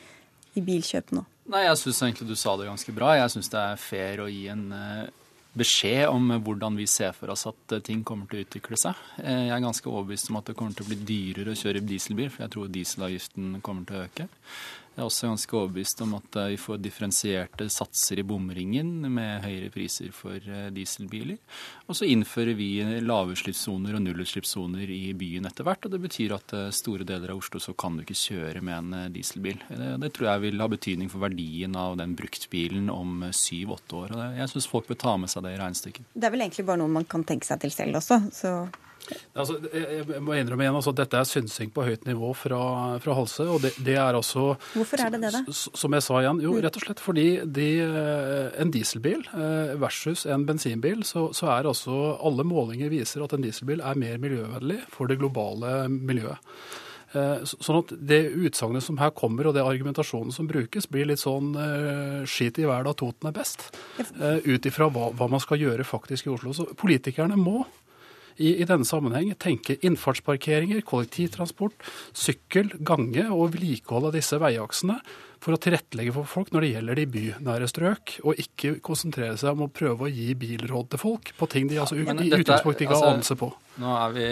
i 0.58 0.66
bilkjøp 0.66 1.14
nå? 1.16 1.24
Nei, 1.54 1.66
Jeg 1.68 1.80
syns 1.80 2.02
egentlig 2.04 2.32
du 2.32 2.40
sa 2.40 2.58
det 2.58 2.68
ganske 2.68 2.96
bra. 2.96 3.14
Jeg 3.20 3.32
syns 3.36 3.54
det 3.54 3.62
er 3.62 3.80
fair 3.80 4.24
å 4.24 4.30
gi 4.32 4.48
en 4.52 4.66
uh, 4.74 5.23
beskjed 5.58 6.08
om 6.10 6.32
hvordan 6.44 6.78
vi 6.80 6.88
ser 6.90 7.14
for 7.16 7.34
oss 7.34 7.46
at 7.50 7.76
ting 7.86 8.02
kommer 8.06 8.30
til 8.30 8.42
å 8.42 8.46
utvikle 8.48 8.80
seg. 8.80 9.00
Eh, 9.22 9.48
jeg 9.50 9.56
er 9.56 9.66
ganske 9.66 9.90
overbevist 9.90 10.32
om 10.32 10.40
at 10.40 10.50
det 10.50 10.56
kommer 10.58 10.78
til 10.78 10.86
å 10.86 10.92
bli 10.92 11.00
dyrere 11.06 11.54
å 11.54 11.60
kjøre 11.60 11.84
dieselbil, 11.86 12.32
for 12.34 12.46
jeg 12.46 12.56
tror 12.56 12.72
dieselavgiften 12.74 13.60
kommer 13.66 13.86
til 13.90 14.00
å 14.00 14.08
øke. 14.08 14.30
Jeg 14.94 15.02
er 15.02 15.08
også 15.08 15.30
ganske 15.32 15.56
overbevist 15.58 16.02
om 16.06 16.12
at 16.20 16.36
eh, 16.38 16.52
vi 16.52 16.58
får 16.62 16.82
differensierte 16.86 17.66
satser 17.74 18.20
i 18.22 18.26
bomringen 18.30 19.08
med 19.10 19.42
høyere 19.42 19.72
priser 19.74 20.12
for 20.14 20.38
eh, 20.38 20.68
dieselbiler. 20.76 21.40
Og 21.90 21.98
så 21.98 22.06
innfører 22.06 22.54
vi 22.60 22.68
lavutslippssoner 23.02 23.98
og 23.98 24.04
nullutslippssoner 24.06 24.94
i 24.94 25.16
byen 25.18 25.50
etter 25.50 25.66
hvert. 25.66 25.88
Og 25.88 25.96
det 25.96 26.02
betyr 26.04 26.36
at 26.38 26.54
eh, 26.54 26.70
store 26.78 27.08
deler 27.10 27.34
av 27.34 27.42
Oslo 27.42 27.64
så 27.64 27.74
kan 27.74 27.98
du 27.98 28.04
ikke 28.06 28.20
kjøre 28.22 28.62
med 28.62 28.94
en 28.94 29.10
dieselbil. 29.16 29.66
Det, 29.74 30.14
tror 30.14 30.30
jeg 30.30 30.46
vil 30.46 30.62
ha 30.62 30.70
betydning 30.70 31.10
for 31.10 31.26
verdien 31.26 31.74
av 31.74 31.98
den 31.98 32.14
bruktbilen 32.20 32.94
om 32.94 33.26
syv-åtte 33.34 33.98
år. 33.98 34.14
Og 34.14 34.40
jeg 34.44 34.54
syns 34.54 34.70
folk 34.70 34.94
bør 34.94 35.02
ta 35.08 35.18
med 35.18 35.34
seg 35.34 35.48
det 35.48 35.56
i 35.56 35.62
regnestykket. 35.64 36.14
Det 36.14 36.30
er 36.30 36.38
vel 36.38 36.46
egentlig 36.46 36.70
bare 36.70 36.84
noe 36.84 36.98
man 37.02 37.10
kan 37.10 37.26
tenke 37.26 37.50
seg 37.50 37.66
til 37.66 37.74
selv 37.74 38.04
også. 38.04 38.22
så... 38.30 38.58
Altså, 39.34 39.58
jeg 39.74 40.22
må 40.24 40.36
innrømme 40.38 40.64
igjen 40.66 40.78
altså, 40.78 40.94
dette 40.96 41.18
er 41.20 41.28
synsing 41.28 41.72
på 41.74 41.86
høyt 41.86 42.06
nivå 42.08 42.30
fra, 42.38 42.62
fra 43.04 43.16
Halse. 43.18 43.48
og 43.50 43.64
det, 43.66 43.74
det, 43.84 43.98
er 44.00 44.16
altså... 44.16 44.54
Hvorfor 44.76 45.04
er 45.04 45.12
det 45.14 45.22
det, 45.26 45.34
da? 45.36 45.42
Som 45.54 45.98
jeg 45.98 46.06
sa 46.06 46.22
igjen, 46.22 46.40
jo 46.46 46.56
rett 46.64 46.80
og 46.80 46.86
slett 46.86 47.04
fordi 47.04 47.28
de, 47.58 47.68
eh, 47.84 48.54
en 48.64 48.72
dieselbil 48.74 49.26
eh, 49.34 49.74
versus 49.82 50.26
en 50.30 50.48
bensinbil, 50.48 51.04
så, 51.08 51.28
så 51.36 51.52
er 51.58 51.70
altså 51.72 52.16
alle 52.24 52.48
målinger 52.48 52.94
viser 52.94 53.26
at 53.26 53.36
en 53.36 53.44
dieselbil 53.44 53.84
er 53.84 54.00
mer 54.00 54.22
miljøvennlig 54.24 54.80
for 54.94 55.12
det 55.12 55.20
globale 55.22 55.84
miljøet. 55.92 56.54
Eh, 57.14 57.44
sånn 57.46 57.82
at 57.84 57.94
Det 57.94 58.22
utsagnet 58.32 58.84
som 58.86 58.98
her 58.98 59.12
kommer, 59.14 59.48
og 59.48 59.54
det 59.58 59.66
argumentasjonen 59.66 60.34
som 60.34 60.50
brukes, 60.50 60.88
blir 60.90 61.06
litt 61.10 61.22
sånn 61.22 61.54
uh, 61.54 62.26
skit 62.26 62.58
i 62.58 62.66
været 62.66 62.90
at 62.90 63.02
Toten 63.02 63.30
er 63.30 63.36
best. 63.36 63.68
Uh, 64.18 64.42
Ut 64.50 64.66
ifra 64.66 64.90
hva, 64.90 65.12
hva, 65.14 65.30
man 65.30 65.42
skal 65.44 65.62
gjøre 65.62 65.86
faktisk 65.86 66.28
i 66.28 66.34
Oslo. 66.34 66.56
Så 66.58 66.66
politikerne 66.80 67.38
må 67.38 67.62
i, 68.38 68.56
i 68.62 68.68
denne 68.70 68.88
sammenheng 68.88 69.34
tenke 69.42 69.78
innfartsparkeringer, 69.86 70.82
kollektivtransport, 70.88 71.76
sykkel, 72.18 72.72
gange 72.86 73.28
og 73.30 73.54
vedlikehold 73.54 74.10
av 74.10 74.18
disse 74.18 74.40
veiaksene 74.42 75.00
for 75.44 75.56
å 75.56 75.60
tilrettelegge 75.60 76.14
for 76.16 76.30
folk 76.30 76.54
når 76.54 76.64
det 76.66 76.72
gjelder 76.72 77.00
de 77.00 77.06
bynære 77.18 77.68
strøk, 77.68 78.16
og 78.24 78.40
ikke 78.40 78.78
konsentrere 78.86 79.36
seg 79.40 79.52
om 79.52 79.66
å 79.66 79.72
prøve 79.74 80.08
å 80.08 80.12
gi 80.12 80.30
bilråd 80.40 80.94
til 80.94 81.02
folk 81.02 81.34
på 81.40 81.50
ting 81.52 81.68
de 81.72 81.82
altså, 81.84 82.00
ja, 82.00 82.16
i 82.16 82.32
utgangspunktet 82.32 82.86
ikke 82.86 82.96
har 82.96 83.02
altså, 83.02 83.14
anelse 83.18 83.40
på. 83.40 83.52
Nå 83.82 83.94
er 83.98 84.12
vi, 84.14 84.26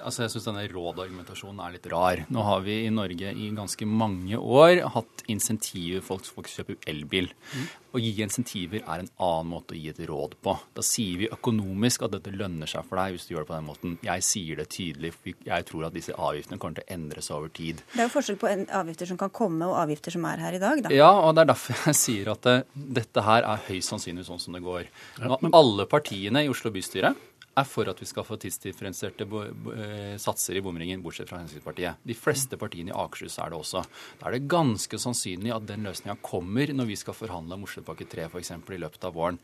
altså 0.00 0.26
Jeg 0.26 0.34
syns 0.34 0.48
denne 0.50 0.66
rådargumentasjonen 0.68 1.62
er 1.64 1.76
litt 1.76 1.86
rar. 1.92 2.24
Nå 2.32 2.44
har 2.44 2.64
vi 2.66 2.82
i 2.84 2.92
Norge 2.92 3.32
i 3.32 3.48
ganske 3.56 3.88
mange 3.88 4.36
år 4.36 4.82
hatt 4.96 5.24
insentiver 5.32 6.04
for 6.04 6.20
folk, 6.20 6.28
folk 6.36 6.52
kjøper 6.52 6.90
elbil. 6.90 7.30
Mm. 7.54 7.64
Å 7.94 8.00
gi 8.02 8.10
insentiver 8.24 8.82
er 8.82 9.04
en 9.04 9.10
annen 9.22 9.50
måte 9.52 9.76
å 9.76 9.78
gi 9.78 9.92
et 9.92 10.00
råd 10.08 10.34
på. 10.42 10.56
Da 10.74 10.82
sier 10.84 11.20
vi 11.22 11.30
økonomisk 11.30 12.04
at 12.04 12.16
dette 12.16 12.32
lønner 12.34 12.68
seg 12.70 12.84
for 12.88 12.98
deg 12.98 13.14
hvis 13.14 13.28
du 13.28 13.34
gjør 13.34 13.44
det 13.44 13.50
på 13.52 13.56
den 13.56 13.68
måten. 13.68 13.96
Jeg 14.04 14.26
sier 14.26 14.58
det 14.60 14.66
tydelig, 14.74 15.12
for 15.14 15.46
jeg 15.48 15.68
tror 15.70 15.86
at 15.88 15.96
disse 15.96 16.16
avgiftene 16.18 16.58
kommer 16.60 16.80
til 16.80 16.84
å 16.88 16.96
endre 16.98 17.22
seg 17.24 17.38
over 17.38 17.52
tid. 17.54 17.84
Det 17.94 18.02
er 18.02 18.08
jo 18.08 18.14
forskjell 18.16 18.40
på 18.42 18.50
avgifter 18.82 19.12
som 19.12 19.20
kan 19.20 19.32
komme 19.34 19.68
og 19.70 19.78
avgifter 19.84 20.16
som 20.16 20.26
er 20.28 20.42
her 20.42 20.58
i 20.58 20.62
dag, 20.62 20.82
da. 20.84 20.92
Ja, 20.94 21.12
og 21.22 21.36
det 21.36 21.44
er 21.44 21.52
derfor 21.54 21.78
jeg 21.86 22.00
sier 22.00 22.32
at 22.34 22.42
det, 22.48 22.56
dette 22.98 23.24
her 23.24 23.46
er 23.54 23.62
høyst 23.70 23.94
sannsynlig 23.94 24.26
sånn 24.26 24.42
som 24.42 24.58
det 24.58 24.64
går. 24.66 24.90
Nå, 25.22 25.38
alle 25.54 25.86
partiene 25.90 26.44
i 26.44 26.50
Oslo 26.50 26.74
bystyre 26.74 27.14
er 27.54 27.66
for 27.68 27.88
at 27.90 28.00
vi 28.02 28.08
skal 28.08 28.26
få 28.26 28.38
tidsdifferensierte 28.40 29.26
eh, 29.26 30.16
satser 30.20 30.58
i 30.58 30.62
bomringen, 30.64 31.02
bortsett 31.04 31.30
fra 31.30 31.38
Fremskrittspartiet. 31.40 32.02
De 32.02 32.16
fleste 32.18 32.58
partiene 32.60 32.92
i 32.92 32.96
Akershus 32.96 33.38
er 33.42 33.52
det 33.52 33.58
også. 33.58 33.84
Da 34.20 34.28
er 34.28 34.36
det 34.36 34.48
ganske 34.50 34.98
sannsynlig 35.00 35.54
at 35.54 35.66
den 35.68 35.86
løsninga 35.86 36.16
kommer 36.24 36.72
når 36.74 36.90
vi 36.90 36.98
skal 36.98 37.16
forhandle 37.16 37.58
om 37.58 37.66
Oslopakke 37.68 38.08
3 38.10 38.28
f.eks. 38.30 38.52
i 38.54 38.80
løpet 38.82 39.06
av 39.06 39.14
våren. 39.16 39.38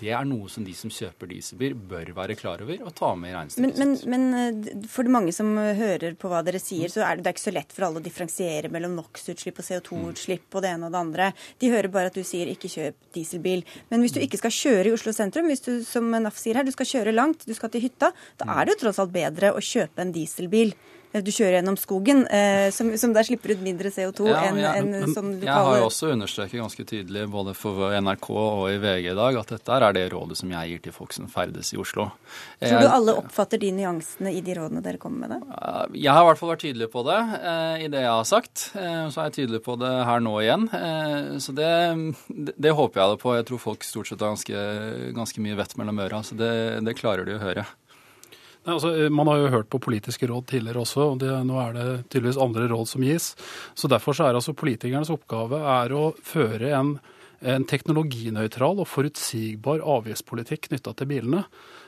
Det 0.00 0.12
er 0.12 0.28
noe 0.28 0.50
som 0.52 0.66
de 0.66 0.74
som 0.76 0.92
kjøper 0.92 1.30
dieselbil, 1.30 1.76
bør 1.94 2.14
være 2.16 2.38
klar 2.38 2.62
over 2.64 2.84
og 2.84 2.94
ta 2.96 3.12
med 3.18 3.32
i 3.32 3.36
regnestykket 3.36 3.80
men, 3.80 3.94
men, 4.04 4.24
men, 4.30 4.74
eh, 4.74 4.88
for 4.90 5.08
mange 5.10 5.32
som 5.34 5.54
hører 5.56 6.18
på 6.20 6.30
hva 6.30 6.42
dere 6.46 6.60
sier, 6.62 6.92
så 6.92 7.04
er 7.06 7.16
det, 7.16 7.24
det 7.24 7.32
er 7.32 7.36
ikke 7.36 7.46
så 7.46 7.54
lett 7.54 7.74
for 7.74 7.88
alle 7.88 8.02
å 8.02 8.04
differensiere 8.04 8.70
mellom 8.72 8.96
NOx-utslipp 8.98 9.60
og 9.60 9.68
CO2-utslipp 9.68 10.58
og 10.58 10.64
det 10.64 10.74
ene 10.74 10.88
og 10.88 10.94
det 10.94 11.00
andre. 11.00 11.30
De 11.62 11.72
hører 11.72 11.92
bare 11.92 12.12
at 12.12 12.18
du 12.18 12.24
sier 12.26 12.50
ikke 12.52 12.70
kjøp 12.70 12.98
dieselbil. 13.16 13.64
Men 13.90 14.04
hvis 14.04 14.16
du 14.16 14.20
ikke 14.22 14.40
skal 14.40 14.54
kjøre 14.54 14.90
i 14.90 14.94
Oslo 14.94 15.14
sentrum, 15.16 15.48
hvis 15.50 15.64
du 15.64 15.72
som 15.86 16.10
NAF 16.12 16.38
sier 16.40 16.58
her, 16.58 16.66
du 16.66 16.74
skal 16.74 16.88
kjøre 16.90 17.14
langt, 17.14 17.46
du 17.48 17.53
skal 17.58 17.72
til 17.72 17.86
hytta, 17.86 18.12
da 18.40 18.50
er 18.56 18.66
det 18.66 18.76
jo 18.76 18.82
tross 18.84 19.00
alt 19.02 19.14
bedre 19.14 19.54
å 19.54 19.62
kjøpe 19.62 20.02
en 20.04 20.12
dieselbil 20.14 20.74
du 21.22 21.30
kjører 21.30 21.58
gjennom 21.58 21.76
skogen, 21.78 22.24
eh, 22.26 22.68
som, 22.74 22.90
som, 22.98 23.12
der 23.14 23.26
slipper 23.26 23.54
ut 23.54 23.62
mindre 23.62 23.92
CO2 23.94 24.26
ja, 24.30 24.40
enn 24.48 24.58
en, 24.58 24.90
en 24.98 25.14
sånn 25.14 25.30
lokale 25.38 25.46
Jeg 25.46 25.68
har 25.68 25.78
jo 25.78 25.88
også 25.90 26.10
understreket 26.14 26.62
ganske 26.62 26.86
tydelig 26.88 27.26
både 27.30 27.54
for 27.58 27.94
NRK 27.94 28.28
og 28.34 28.64
i 28.72 28.80
VG 28.82 29.10
i 29.12 29.16
dag 29.18 29.38
at 29.38 29.54
dette 29.54 29.78
er 29.78 29.96
det 29.96 30.04
rådet 30.14 30.38
som 30.40 30.50
jeg 30.54 30.72
gir 30.72 30.82
til 30.86 30.96
folk 30.96 31.14
som 31.14 31.28
ferdes 31.30 31.70
i 31.74 31.78
Oslo. 31.80 32.08
Tror 32.62 32.82
du 32.82 32.88
alle 32.88 33.14
oppfatter 33.20 33.60
de 33.62 33.70
nyansene 33.76 34.32
i 34.34 34.42
de 34.44 34.56
rådene 34.58 34.82
dere 34.84 35.00
kommer 35.02 35.28
med? 35.28 35.44
da? 35.44 35.86
Jeg 35.94 36.10
har 36.10 36.24
i 36.24 36.28
hvert 36.30 36.40
fall 36.40 36.52
vært 36.54 36.64
tydelig 36.64 36.90
på 36.92 37.04
det 37.06 37.20
eh, 37.38 37.84
i 37.84 37.90
det 37.92 38.02
jeg 38.02 38.12
har 38.12 38.28
sagt. 38.28 38.66
Eh, 38.78 39.06
så 39.12 39.22
er 39.22 39.30
jeg 39.30 39.36
tydelig 39.38 39.62
på 39.64 39.78
det 39.80 39.92
her 40.08 40.24
nå 40.24 40.34
igjen. 40.42 40.66
Eh, 40.74 41.38
så 41.44 41.54
det, 41.56 41.70
det, 42.28 42.56
det, 42.56 42.74
håper 42.74 43.02
jeg 43.02 43.14
det 43.14 43.22
på. 43.22 43.36
Jeg 43.38 43.48
tror 43.50 43.64
folk 43.68 43.86
stort 43.86 44.10
sett 44.10 44.24
har 44.24 44.34
ganske, 44.34 44.66
ganske 45.16 45.44
mye 45.44 45.58
vett 45.58 45.78
mellom 45.80 46.02
øra, 46.04 46.22
så 46.26 46.38
det, 46.38 46.52
det 46.86 46.98
klarer 46.98 47.28
de 47.28 47.38
å 47.38 47.42
høre. 47.42 47.66
Altså, 48.64 48.94
man 49.12 49.28
har 49.28 49.42
jo 49.42 49.50
hørt 49.52 49.68
på 49.72 49.80
politiske 49.82 50.28
råd 50.30 50.46
tidligere 50.48 50.80
også, 50.84 51.08
og 51.12 51.18
det, 51.20 51.30
nå 51.44 51.58
er 51.60 51.74
det 51.76 51.88
tydeligvis 52.08 52.40
andre 52.40 52.68
råd 52.70 52.88
som 52.88 53.04
gis. 53.04 53.34
Så 53.76 53.90
Derfor 53.92 54.16
så 54.16 54.28
er 54.28 54.38
altså 54.38 54.56
politikernes 54.56 55.12
oppgave 55.12 55.60
er 55.60 55.92
å 55.92 56.06
føre 56.24 56.72
en, 56.78 56.94
en 57.44 57.66
teknologinøytral 57.68 58.80
og 58.80 58.88
forutsigbar 58.88 59.84
avgiftspolitikk 59.84 60.70
knytta 60.70 60.96
til 60.96 61.10
bilene. 61.12 61.44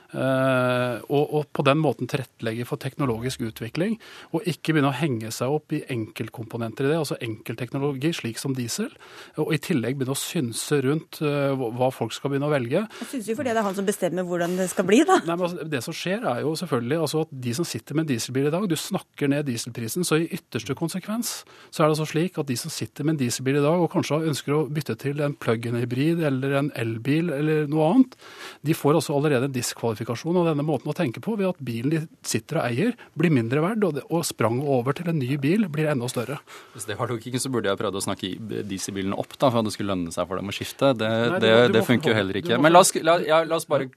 Uh, 0.07 1.03
og, 1.11 1.33
og, 1.35 1.47
på 1.51 1.65
den 1.67 1.81
måten 1.83 2.07
tilrettelegge 2.07 2.63
for 2.67 2.79
teknologisk 2.79 3.41
utvikling, 3.43 3.97
og 4.31 4.45
ikke 4.47 4.71
begynne 4.71 4.93
å 4.93 4.95
henge 4.95 5.33
seg 5.35 5.51
opp 5.51 5.73
i 5.75 5.81
enkeltkomponenter 5.91 6.87
i 6.87 6.91
det, 6.93 6.99
altså 7.01 7.17
enkeltteknologi, 7.25 8.13
slik 8.15 8.39
som 8.39 8.53
diesel, 8.55 8.93
og 9.35 9.51
i 9.51 9.59
tillegg 9.59 9.97
begynne 9.99 10.15
å 10.15 10.19
synse 10.19 10.79
rundt 10.85 11.19
uh, 11.25 11.51
hva 11.57 11.89
folk 11.91 12.15
skal 12.15 12.31
begynne 12.31 12.47
å 12.47 12.53
velge. 12.53 12.85
Jeg 13.01 13.09
synes 13.11 13.31
jo 13.33 13.35
fordi 13.39 13.51
det 13.51 13.59
er 13.59 13.67
han 13.67 13.75
som 13.75 13.89
bestemmer 13.89 14.27
hvordan 14.29 14.55
det 14.61 14.69
skal 14.71 14.87
bli, 14.87 15.01
da. 15.09 15.19
Nei, 15.25 15.35
men 15.35 15.47
altså, 15.49 15.67
Det 15.75 15.83
som 15.83 15.97
skjer, 15.99 16.23
er 16.23 16.45
jo 16.45 16.55
selvfølgelig 16.61 17.01
altså 17.03 17.25
at 17.27 17.35
de 17.47 17.57
som 17.59 17.67
sitter 17.67 17.99
med 17.99 18.05
en 18.07 18.11
dieselbil 18.13 18.47
i 18.47 18.55
dag, 18.55 18.69
du 18.71 18.77
snakker 18.79 19.33
ned 19.33 19.47
dieselprisen, 19.51 20.07
så 20.07 20.21
i 20.21 20.29
ytterste 20.39 20.77
konsekvens 20.79 21.33
så 21.67 21.83
er 21.83 21.89
det 21.89 21.97
altså 21.97 22.07
slik 22.13 22.39
at 22.39 22.47
de 22.47 22.55
som 22.59 22.71
sitter 22.71 23.03
med 23.03 23.17
en 23.17 23.21
dieselbil 23.25 23.59
i 23.59 23.65
dag, 23.65 23.83
og 23.83 23.91
kanskje 23.91 24.23
ønsker 24.31 24.55
å 24.55 24.63
bytte 24.71 24.95
til 25.03 25.19
en 25.25 25.35
plug-in-hybrid 25.35 26.23
eller 26.31 26.57
en 26.61 26.71
elbil 26.79 27.35
eller 27.35 27.67
noe 27.67 27.91
annet, 27.91 28.17
de 28.63 28.77
får 28.77 29.01
altså 29.01 29.17
allerede 29.17 29.51
en 29.51 29.55
diskvalifikasjon 29.57 29.96
kvalifikasjon 29.97 30.37
og 30.37 30.47
denne 30.47 30.65
måten 30.65 30.91
å 30.91 30.95
tenke 30.95 31.21
på 31.23 31.35
ved 31.37 31.49
at 31.49 31.59
bilen 31.63 31.91
de 31.91 32.01
sitter 32.25 32.59
og 32.59 32.67
eier, 32.67 32.93
blir 33.17 33.33
mindre 33.33 33.61
verd, 33.63 33.83
og, 33.83 33.95
det, 33.97 34.03
og 34.13 34.25
sprang 34.27 34.59
over 34.61 34.95
til 34.97 35.09
en 35.09 35.17
ny 35.19 35.37
bil 35.41 35.67
blir 35.71 35.89
enda 35.89 36.07
større. 36.11 36.39
Hvis 36.73 36.87
det 36.87 36.97
var 36.99 37.09
logikken, 37.11 37.41
så 37.41 37.51
burde 37.53 37.71
jeg 37.71 37.79
prøvd 37.79 37.97
å 37.97 38.03
snakke 38.03 38.31
dieselbilene 38.67 39.17
opp, 39.17 39.33
da, 39.37 39.49
for 39.49 39.61
at 39.61 39.67
det 39.69 39.73
skulle 39.75 39.93
lønne 39.93 40.13
seg 40.13 40.27
for 40.29 40.41
dem 40.41 40.51
å 40.51 40.55
skifte. 40.55 40.93
Det, 40.97 41.09
Nei, 41.33 41.41
det, 41.43 41.53
det 41.75 41.83
funker 41.87 42.13
jo 42.13 42.17
heller 42.17 42.41
ikke. 42.41 42.59
Men 42.61 42.75
la 42.75 42.83
oss, 42.83 42.93
la, 43.01 43.17
ja, 43.25 43.41
la 43.47 43.59
oss, 43.59 43.67
bare 43.69 43.89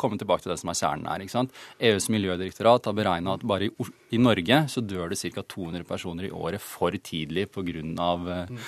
komme 0.00 0.20
tilbake 0.20 0.46
til 0.46 0.54
det 0.54 0.60
som 0.62 0.72
er 0.72 0.80
kjernen 0.80 1.10
her. 1.10 1.24
ikke 1.24 1.36
sant? 1.36 1.54
EUs 1.90 2.08
miljødirektorat 2.14 2.90
har 2.90 2.96
beregna 2.96 3.38
at 3.38 3.46
bare 3.46 3.68
i, 3.68 3.88
i, 4.14 4.20
Norge 4.22 4.60
så 4.70 4.84
dør 4.84 5.12
det 5.12 5.20
ca. 5.20 5.42
200 5.54 5.86
personer 5.88 6.28
i 6.28 6.32
året 6.34 6.62
for 6.62 6.94
tidlig 6.94 7.48
pga. 7.54 7.62
Mm. 7.64 8.58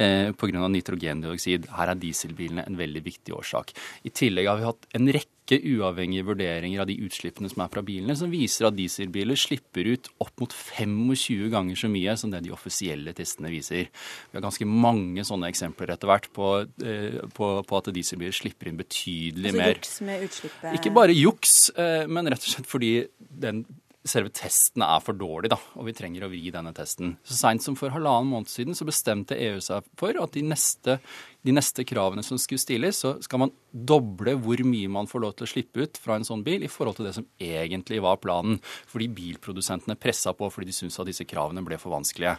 Eh, 0.00 0.28
på 0.36 0.48
grunn 0.48 0.64
av 0.64 0.72
nitrogendioksid. 0.72 1.68
Her 1.76 1.92
er 1.92 2.00
dieselbilene 2.00 2.64
en 2.66 2.78
veldig 2.78 3.02
viktig 3.04 3.34
årsak. 3.36 3.74
I 4.08 4.12
tillegg 4.14 4.48
har 4.48 4.60
vi 4.60 4.68
hatt 4.68 4.88
en 4.96 5.10
rekke 5.12 5.35
rekke 5.46 5.76
uavhengige 5.76 6.24
vurderinger 6.26 6.80
av 6.82 6.88
de 6.88 6.96
utslippene 7.06 7.48
som 7.48 7.62
er 7.62 7.70
fra 7.70 7.82
bilene, 7.82 8.16
som 8.16 8.30
viser 8.30 8.66
at 8.66 8.76
dieselbiler 8.76 9.36
slipper 9.38 9.86
ut 9.86 10.08
opp 10.20 10.34
mot 10.40 10.52
25 10.52 11.50
ganger 11.50 11.76
så 11.76 11.88
mye 11.88 12.16
som 12.16 12.30
det 12.30 12.42
de 12.44 12.52
offisielle 12.52 13.14
testene 13.14 13.50
viser. 13.50 13.88
Vi 14.30 14.36
har 14.36 14.44
ganske 14.44 14.66
mange 14.66 15.24
sånne 15.24 15.48
eksempler 15.50 15.94
etter 15.94 16.10
hvert 16.10 16.28
på, 16.34 16.66
eh, 16.82 17.20
på, 17.34 17.62
på 17.62 17.78
at 17.78 17.92
dieselbiler 17.94 18.34
slipper 18.34 18.68
inn 18.70 18.80
betydelig 18.80 19.52
Altså 19.52 19.62
mer. 19.62 19.74
juks 19.76 20.00
med 20.02 20.26
utslippet. 20.26 20.78
Ikke 20.80 20.94
bare 20.94 21.16
juks, 21.16 21.56
eh, 21.76 22.06
men 22.06 22.26
rett 22.26 22.42
og 22.42 22.54
slett 22.56 22.70
fordi 22.70 22.94
den 23.18 23.64
selve 24.10 24.32
testen 24.34 24.84
er 24.86 25.00
for 25.04 25.16
dårlig, 25.18 25.50
da, 25.52 25.58
og 25.76 25.88
vi 25.88 25.94
trenger 25.96 26.26
å 26.26 26.30
vri 26.32 26.50
denne 26.54 26.72
testen. 26.76 27.16
Så 27.26 27.38
Seint 27.38 27.64
som 27.64 27.76
for 27.78 27.92
halvannen 27.94 28.30
måned 28.30 28.50
siden 28.50 28.76
så 28.76 28.86
bestemte 28.88 29.38
EU 29.38 29.60
seg 29.62 29.86
for 29.98 30.16
at 30.22 30.34
de 30.36 30.42
neste, 30.46 30.98
de 31.46 31.54
neste 31.54 31.84
kravene 31.86 32.24
som 32.26 32.38
skulle 32.40 32.62
stilles, 32.62 33.00
så 33.02 33.16
skal 33.24 33.44
man 33.44 33.52
doble 33.70 34.36
hvor 34.40 34.62
mye 34.66 34.90
man 34.92 35.10
får 35.10 35.22
lov 35.22 35.36
til 35.36 35.46
å 35.46 35.50
slippe 35.50 35.84
ut 35.84 36.00
fra 36.00 36.16
en 36.16 36.26
sånn 36.26 36.44
bil 36.46 36.64
i 36.64 36.70
forhold 36.72 36.98
til 36.98 37.08
det 37.08 37.14
som 37.18 37.28
egentlig 37.42 38.00
var 38.04 38.20
planen. 38.22 38.58
Fordi 38.90 39.10
bilprodusentene 39.18 39.98
pressa 40.00 40.34
på 40.36 40.48
fordi 40.52 40.70
de 40.70 40.78
syntes 40.78 40.98
at 41.02 41.10
disse 41.10 41.28
kravene 41.28 41.64
ble 41.66 41.78
for 41.82 41.94
vanskelige. 41.94 42.38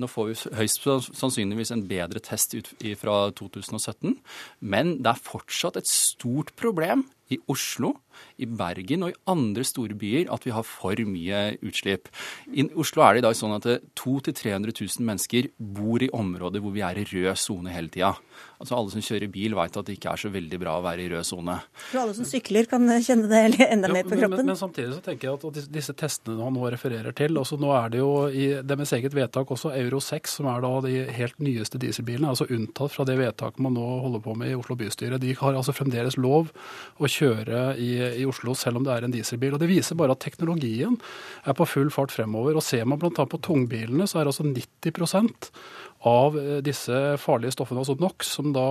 Nå 0.00 0.10
får 0.10 0.30
vi 0.30 0.54
høyst 0.60 0.88
sannsynligvis 1.10 1.74
en 1.74 1.86
bedre 1.90 2.22
test 2.24 2.56
ut 2.58 2.70
fra 3.00 3.18
2017, 3.34 4.18
men 4.60 4.96
det 5.00 5.14
er 5.14 5.26
fortsatt 5.30 5.80
et 5.80 5.90
stort 5.90 6.52
problem 6.60 7.06
i 7.32 7.38
Oslo, 7.50 7.94
i 8.38 8.48
Bergen 8.48 9.06
og 9.06 9.14
i 9.14 9.18
andre 9.30 9.64
store 9.66 9.96
byer 9.98 10.32
at 10.34 10.46
vi 10.46 10.54
har 10.54 10.66
for 10.66 10.98
mye 11.08 11.42
utslipp. 11.64 12.10
I 12.52 12.66
Oslo 12.80 13.04
er 13.04 13.16
det 13.16 13.24
i 13.24 13.26
dag 13.28 13.38
sånn 13.38 13.56
at 13.56 13.68
200 14.00 14.34
000-300 14.34 14.74
000 14.98 15.06
mennesker 15.06 15.50
bor 15.58 16.02
i 16.02 16.10
områder 16.14 16.62
hvor 16.62 16.74
vi 16.74 16.84
er 16.84 16.98
i 17.00 17.06
rød 17.08 17.38
sone 17.40 17.72
hele 17.74 17.92
tida. 17.92 18.14
Altså 18.60 18.76
Alle 18.78 18.92
som 18.94 19.02
kjører 19.04 19.30
bil, 19.32 19.54
vet 19.56 19.76
at 19.76 19.88
det 19.88 19.96
ikke 19.98 20.12
er 20.14 20.20
så 20.20 20.30
veldig 20.32 20.58
bra 20.62 20.76
å 20.78 20.84
være 20.84 21.04
i 21.04 21.08
rød 21.12 21.26
sone. 21.28 21.56
Alle 22.00 22.14
som 22.16 22.26
sykler 22.28 22.68
kan 22.70 22.86
kjenne 23.04 23.28
det 23.30 23.66
enda 23.66 23.90
mer 23.92 24.06
på 24.06 24.14
men, 24.14 24.22
kroppen. 24.22 24.38
men, 24.38 24.50
men 24.52 24.58
samtidig 24.58 24.94
så 24.94 25.02
tenker 25.04 25.28
jeg 25.28 25.40
at 25.50 25.70
disse 25.74 25.94
testene 25.98 26.44
han 26.44 26.56
nå 26.56 26.70
refererer 26.72 27.14
til 27.16 27.36
altså 27.40 27.58
Nå 27.60 27.70
er 27.76 27.92
det 27.92 28.00
jo 28.00 28.10
i 28.28 28.46
deres 28.66 28.92
eget 28.96 29.14
vedtak 29.16 29.50
også 29.54 29.72
Euro 29.78 30.00
6, 30.02 30.38
som 30.40 30.48
er 30.50 30.64
da 30.64 30.72
de 30.84 30.94
helt 31.16 31.38
nyeste 31.44 31.80
dieselbilene, 31.82 32.32
altså 32.32 32.48
unntatt 32.52 32.94
fra 32.94 33.06
det 33.08 33.16
vedtaket 33.20 33.62
man 33.64 33.76
nå 33.76 33.84
holder 34.04 34.24
på 34.24 34.34
med 34.38 34.52
i 34.52 34.56
Oslo 34.58 34.76
bystyre. 34.78 35.20
De 35.22 35.34
har 35.38 35.54
altså 35.54 35.74
fremdeles 35.76 36.18
lov 36.20 36.50
å 36.98 37.10
kjøre 37.10 37.62
i, 37.80 37.90
i 38.18 38.26
Oslo 38.28 38.54
selv 38.58 38.80
om 38.80 38.86
det 38.86 38.94
er 38.94 39.06
en 39.06 39.14
dieselbil. 39.14 39.56
og 39.56 39.62
Det 39.62 39.70
viser 39.70 39.98
bare 39.98 40.16
at 40.16 40.22
teknologien 40.24 40.98
er 41.44 41.56
på 41.56 41.66
full 41.68 41.90
fart 41.94 42.14
fremover. 42.14 42.56
og 42.56 42.64
Ser 42.66 42.84
man 42.84 43.00
bl.a. 43.00 43.10
på 43.10 43.40
tungbilene, 43.40 44.08
så 44.10 44.20
er 44.20 44.30
altså 44.30 44.46
90% 44.46 45.50
av 46.04 46.34
disse 46.64 46.96
farlige 47.22 47.54
stoffene, 47.54 47.80
altså 47.80 47.96
NOx, 47.96 48.28
som 48.36 48.50
da 48.52 48.64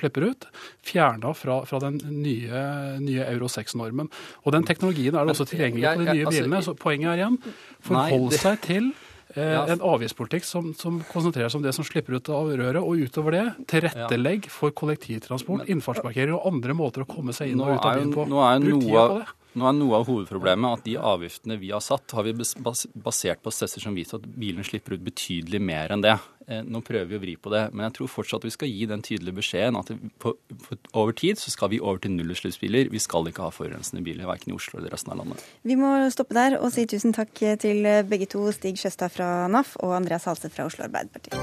slipper 0.00 0.30
ut, 0.30 0.46
fjerna 0.88 1.34
fra, 1.36 1.58
fra, 1.68 1.80
den 1.84 1.98
nye, 2.22 2.62
nye 3.02 3.26
Euro 3.28 3.50
6-normen. 3.52 4.08
Og 4.46 4.54
den 4.56 4.64
teknologien 4.68 5.12
er 5.12 5.28
det 5.28 5.34
også 5.34 5.50
tilgjengelig 5.50 5.84
på 5.84 6.06
de 6.06 6.08
nye 6.08 6.24
altså, 6.24 6.32
bilene. 6.38 6.62
så 6.64 6.76
Poenget 6.78 7.12
er 7.12 7.20
igjen, 7.20 7.38
forhold 7.84 8.38
seg 8.40 8.64
til 8.64 8.88
eh, 8.94 9.07
Ja. 9.36 9.66
en 9.68 9.82
avgiftspolitikk 9.84 10.46
som, 10.48 10.70
som 10.78 11.02
konsentrerer 11.10 11.52
seg 11.52 11.60
om 11.60 11.66
det 11.66 11.74
som 11.76 11.84
slipper 11.84 12.16
ut 12.16 12.30
av 12.32 12.48
røret, 12.48 12.80
og 12.80 13.02
utover 13.04 13.36
det 13.36 13.44
tilrettelegg 13.68 14.48
for 14.52 14.72
kollektivtransport, 14.72 15.66
innfartsparkering 15.68 16.38
og 16.38 16.48
andre 16.48 16.76
måter 16.78 17.04
å 17.04 17.08
komme 17.08 17.36
seg 17.36 17.52
inn 17.52 17.60
og 17.60 17.74
ut 17.76 17.84
av 17.84 18.00
byen 18.00 18.14
på. 18.14 18.24
Nå 18.30 18.40
er, 18.46 18.64
jo 18.64 18.80
noe, 18.80 19.20
nå 19.56 19.68
er 19.68 19.76
noe 19.76 19.98
av 19.98 20.08
hovedproblemet 20.08 20.78
at 20.78 20.84
de 20.84 20.96
avgiftene 21.00 21.56
vi 21.60 21.70
har 21.72 21.82
satt, 21.84 22.10
har 22.14 22.26
vi 22.26 22.34
bas 22.36 22.52
bas 22.64 22.84
basert 22.92 23.40
på 23.44 23.52
stesser 23.54 23.82
som 23.82 23.96
viser 23.96 24.18
at 24.18 24.26
bilen 24.38 24.66
slipper 24.66 24.96
ut 24.96 25.06
betydelig 25.06 25.60
mer 25.62 25.94
enn 25.94 26.04
det. 26.04 26.16
Eh, 26.48 26.60
nå 26.64 26.82
prøver 26.84 27.08
vi 27.08 27.18
å 27.18 27.22
vri 27.22 27.36
på 27.40 27.52
det, 27.52 27.64
men 27.72 27.86
jeg 27.86 27.96
tror 27.98 28.12
fortsatt 28.12 28.44
vi 28.44 28.52
skal 28.54 28.72
gi 28.72 28.88
den 28.90 29.04
tydelige 29.04 29.40
beskjeden 29.40 29.80
at 29.80 29.92
på, 30.20 30.34
på, 30.66 30.78
over 30.92 31.16
tid 31.16 31.40
så 31.40 31.52
skal 31.54 31.72
vi 31.72 31.80
over 31.80 32.02
til 32.04 32.14
nullutslippsbiler. 32.16 32.92
Vi 32.92 33.02
skal 33.02 33.30
ikke 33.30 33.46
ha 33.46 33.54
forurensende 33.54 34.04
biler, 34.04 34.28
verken 34.28 34.52
i 34.52 34.58
Oslo 34.58 34.80
eller 34.80 34.92
resten 34.94 35.14
av 35.14 35.22
landet. 35.22 35.44
Vi 35.64 35.78
må 35.80 35.94
stoppe 36.14 36.36
der 36.36 36.58
og 36.60 36.72
si 36.74 36.86
tusen 36.88 37.16
takk 37.16 37.32
til 37.64 37.88
begge 38.08 38.28
to, 38.30 38.44
Stig 38.56 38.80
Sjøstad 38.80 39.16
fra 39.16 39.48
NAF 39.52 39.76
og 39.80 39.96
Andreas 40.02 40.28
Halse 40.28 40.52
fra 40.52 40.68
Oslo 40.68 40.88
Arbeiderparti. 40.88 41.36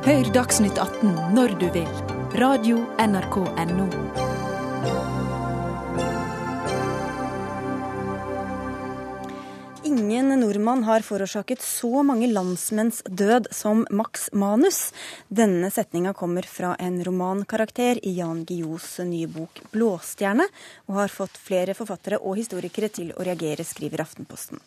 Hør 0.00 0.32
Dagsnytt 0.32 0.80
18 0.80 1.36
når 1.36 1.58
du 1.60 1.68
vil. 1.76 1.88
Radio 2.40 2.80
NRK 2.96 3.42
NO. 3.68 4.39
Ingen 9.90 10.40
nordmann 10.40 10.84
har 10.84 11.02
forårsaket 11.02 11.62
så 11.66 12.02
mange 12.06 12.28
landsmenns 12.30 13.00
død 13.02 13.48
som 13.50 13.80
Max 13.90 14.28
Manus. 14.32 14.92
Denne 15.26 15.66
setninga 15.74 16.12
kommer 16.14 16.46
fra 16.46 16.76
en 16.78 17.00
romankarakter 17.04 17.98
i 18.06 18.12
Jan 18.20 18.44
Guillaus 18.46 19.00
nye 19.02 19.26
bok 19.26 19.58
'Blåstjerne', 19.72 20.46
og 20.86 20.94
har 20.94 21.10
fått 21.10 21.42
flere 21.42 21.74
forfattere 21.74 22.20
og 22.22 22.38
historikere 22.38 22.92
til 23.00 23.10
å 23.16 23.26
reagere, 23.26 23.66
skriver 23.66 24.04
Aftenposten. 24.06 24.62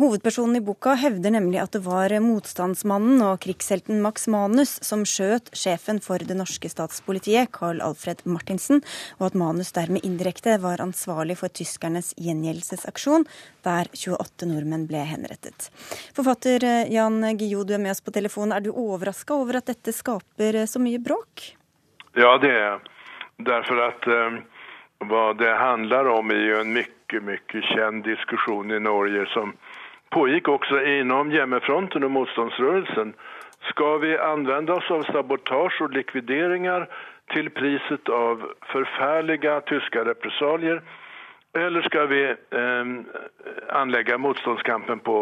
Hovedpersonen 0.00 0.56
i 0.56 0.60
boka 0.64 0.94
hevder 0.96 1.34
nemlig 1.34 1.58
at 1.60 1.74
det 1.76 1.82
var 1.84 2.14
motstandsmannen 2.24 3.20
og 3.26 3.42
krigshelten 3.44 3.98
Max 4.00 4.24
Manus 4.32 4.78
som 4.80 5.02
skjøt 5.04 5.50
sjefen 5.52 5.98
for 6.00 6.22
det 6.24 6.36
norske 6.38 6.70
statspolitiet, 6.72 7.50
Carl 7.52 7.82
Alfred 7.84 8.22
Martinsen, 8.24 8.80
og 9.18 9.26
at 9.28 9.36
Manus 9.36 9.74
dermed 9.76 10.06
indirekte 10.08 10.56
var 10.62 10.80
ansvarlig 10.80 11.36
for 11.42 11.52
tyskernes 11.52 12.14
gjengjeldelsesaksjon, 12.16 13.26
der 13.68 13.90
28 13.92 14.48
nordmenn 14.48 14.88
ble 14.88 15.04
henrettet. 15.10 15.68
Forfatter 16.16 16.64
eh, 16.64 16.94
Jan 16.94 17.20
Guillou, 17.36 17.66
du 17.68 17.76
er 17.76 17.84
med 17.84 17.92
oss 17.92 18.00
på 18.00 18.16
telefon. 18.16 18.56
Er 18.56 18.64
du 18.64 18.72
overraska 18.72 19.36
over 19.36 19.60
at 19.60 19.68
dette 19.68 19.92
skaper 19.92 20.62
så 20.64 20.80
mye 20.80 21.02
bråk? 21.04 21.52
Ja, 22.16 22.38
det 22.40 22.48
er 22.48 22.64
jeg. 22.64 22.80
Därför 23.44 23.76
att 23.76 24.06
eh, 24.06 25.34
det 25.38 25.54
handlar 25.54 26.04
om 26.08 26.30
är 26.30 26.34
ju 26.34 26.60
en 26.60 26.72
mycket, 26.72 27.22
mycket 27.22 27.64
känd 27.64 28.04
diskussion 28.04 28.70
i 28.70 28.80
Norge 28.80 29.26
som 29.26 29.52
pågick 30.12 30.48
også 30.48 30.80
innom 30.96 31.30
hjemmefronten 31.32 32.04
og 32.04 32.14
motstandsrørelsen. 32.16 33.14
Skal 33.70 34.00
vi 34.02 34.16
anvende 34.18 34.74
oss 34.74 34.90
av 34.90 35.06
sabotage 35.10 35.84
og 35.84 35.94
likvideringer 35.96 36.88
til 37.32 37.48
priset 37.54 38.10
av 38.12 38.42
forferdelige 38.72 39.54
tyske 39.70 40.04
repressalier 40.08 40.82
eller 41.54 41.84
skal 41.84 42.08
vi 42.08 42.22
eh, 42.32 42.92
anlegge 43.76 44.16
motståndskampen 44.18 45.02
på 45.04 45.16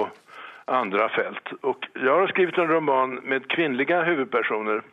andre 0.71 1.09
felt? 1.17 1.53
Og 1.67 1.87
jeg 1.97 2.07
har 2.11 2.31
skrevet 2.31 2.59
en 2.59 2.71
roman 2.71 3.19
med 3.27 3.49
kvinnelige 3.51 3.99
huvudpersoner 4.07 4.85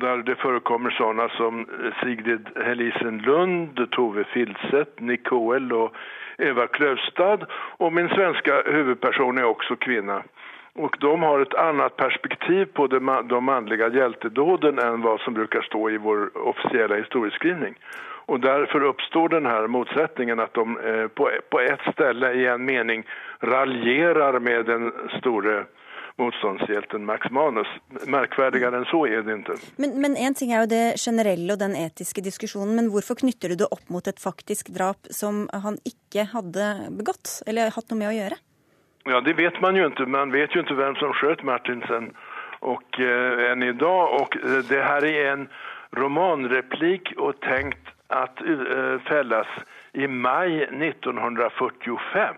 där 0.00 0.16
det 0.16 0.36
forekommer 0.36 0.90
sånne 0.90 1.28
som 1.36 1.66
Sigrid 2.00 2.48
Helisen 2.64 3.18
Lund, 3.18 3.80
Tove 3.90 4.24
Filseth, 4.24 5.02
Nick 5.02 5.28
Hoel 5.28 5.72
og 5.72 5.96
Eva 6.38 6.66
Kløvstad. 6.66 7.46
Og 7.78 7.92
min 7.92 8.08
svenske 8.08 8.62
hovedperson 8.66 9.38
er 9.38 9.48
også 9.48 9.76
kvinne. 9.80 10.22
Og 10.76 10.96
de 11.00 11.12
har 11.22 11.40
et 11.40 11.54
annet 11.58 11.96
perspektiv 11.96 12.66
på 12.76 12.86
de, 12.92 13.00
de 13.30 13.40
mannlige 13.40 13.88
heltedådene 13.94 14.82
enn 14.84 15.00
hva 15.04 15.16
som 15.24 15.36
bruker 15.38 15.64
stå 15.64 15.88
i 15.88 16.02
vår 16.04 16.28
offisielle 16.36 17.00
historieskrivning. 17.00 17.78
Og 18.26 18.42
Derfor 18.42 18.84
oppstår 18.90 19.36
denne 19.36 19.54
motsetningen 19.70 20.42
at 20.42 20.52
de 20.58 20.64
eh, 20.82 21.06
på, 21.08 21.30
på 21.50 21.60
ett 21.62 21.84
ställe 21.94 22.32
i 22.34 22.46
en 22.50 22.64
mening 22.66 23.06
raljerer 23.40 24.40
med 24.40 24.66
den 24.66 24.90
store 25.20 25.64
motståndshjälten 26.18 27.04
Max 27.04 27.30
Manus. 27.30 27.66
Märkvärdigare 28.06 28.76
än 28.76 28.84
så 28.84 29.06
är 29.06 29.22
det 29.22 29.32
inte. 29.32 29.52
Men, 29.76 30.00
men 30.00 30.16
en 30.16 30.34
ting 30.34 30.52
er 30.52 30.64
jo 30.64 30.70
det 30.70 30.96
generelle 30.98 31.52
og 31.52 31.60
den 31.60 31.76
etiske 31.76 32.24
diskusjonen, 32.24 32.74
men 32.76 32.90
hvorfor 32.90 33.20
knytter 33.20 33.52
du 33.52 33.60
det 33.62 33.68
opp 33.70 33.88
mot 33.92 34.06
et 34.06 34.20
faktisk 34.20 34.72
drap 34.74 35.10
som 35.10 35.46
han 35.52 35.78
ikke 35.84 36.28
hadde 36.32 36.68
begått, 36.90 37.42
eller 37.46 37.74
hatt 37.74 37.90
noe 37.92 38.00
med 38.00 38.12
å 38.12 38.16
gjøre? 38.16 38.40
Ja, 39.06 39.20
det 39.20 39.36
vet 39.38 39.60
man 39.60 39.76
ju 39.76 39.86
inte. 39.86 40.06
Man 40.06 40.32
vet 40.32 40.56
ju 40.56 40.60
inte 40.60 40.74
vem 40.74 40.94
som 40.94 41.12
sköt 41.12 41.42
Martinsen 41.42 42.10
och, 42.60 43.00
eh, 43.00 43.50
än 43.52 43.62
idag. 43.62 44.20
Och 44.20 44.36
eh, 44.36 44.64
det 44.68 44.82
här 44.82 45.04
är 45.04 45.32
en 45.32 45.48
romanreplik 45.90 47.12
och 47.16 47.40
tänkt 47.40 47.88
att 48.08 48.40
eh, 48.42 48.98
fällas 49.08 49.46
i 49.92 50.08
maj 50.08 50.62
1945. 50.62 52.36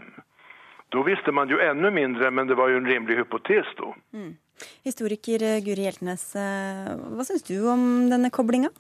Då 0.89 1.03
visste 1.05 1.33
man 1.33 1.51
jo 1.53 1.59
enda 1.61 1.91
mindre, 1.91 2.31
men 2.31 2.49
det 2.49 2.57
var 2.57 2.71
jo 2.73 2.81
en 2.81 2.87
rimelig 2.89 3.19
hypotes 3.23 3.75
Mm. 4.13 4.37
Historiker 4.83 5.43
eh, 5.43 5.61
Guri 5.63 5.85
Hjeltnes, 5.87 6.35
eh, 6.35 6.95
hva 7.15 7.23
syns 7.23 7.45
du 7.47 7.61
om 7.71 8.09
denne 8.11 8.31
koblinga? 8.35 8.73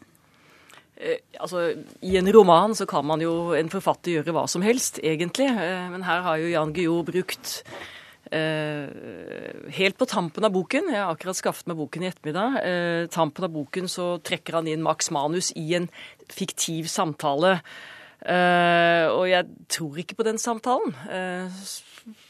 Eh, 0.96 1.20
altså, 1.38 1.68
I 2.02 2.16
en 2.18 2.32
roman 2.34 2.74
så 2.74 2.86
kan 2.86 3.06
man 3.06 3.22
jo 3.22 3.52
en 3.54 3.70
forfatter 3.70 4.16
gjøre 4.16 4.34
hva 4.34 4.48
som 4.50 4.64
helst, 4.66 4.98
egentlig. 4.98 5.46
Eh, 5.46 5.86
men 5.92 6.02
her 6.02 6.24
har 6.26 6.40
jo 6.42 6.50
Jan 6.50 6.72
Guillou 6.74 7.04
brukt 7.06 7.62
eh, 8.32 8.88
Helt 9.78 9.98
på 10.00 10.08
tampen 10.10 10.48
av 10.48 10.56
boken, 10.56 10.90
jeg 10.90 10.98
har 10.98 11.14
akkurat 11.14 11.38
skaffet 11.38 11.70
meg 11.70 11.78
boken 11.78 12.02
i 12.02 12.10
ettermiddag, 12.10 12.58
eh, 12.64 13.04
tampen 13.14 13.46
av 13.46 13.54
boken 13.54 13.86
så 13.86 14.16
trekker 14.18 14.58
han 14.58 14.66
inn 14.66 14.82
Max 14.82 15.12
Manus 15.14 15.52
i 15.54 15.68
en 15.78 15.86
fiktiv 16.26 16.90
samtale. 16.90 17.60
Eh, 18.26 19.06
og 19.14 19.28
jeg 19.30 19.46
tror 19.70 20.00
ikke 20.02 20.18
på 20.18 20.26
den 20.26 20.40
samtalen, 20.42 20.94
eh, 21.06 21.62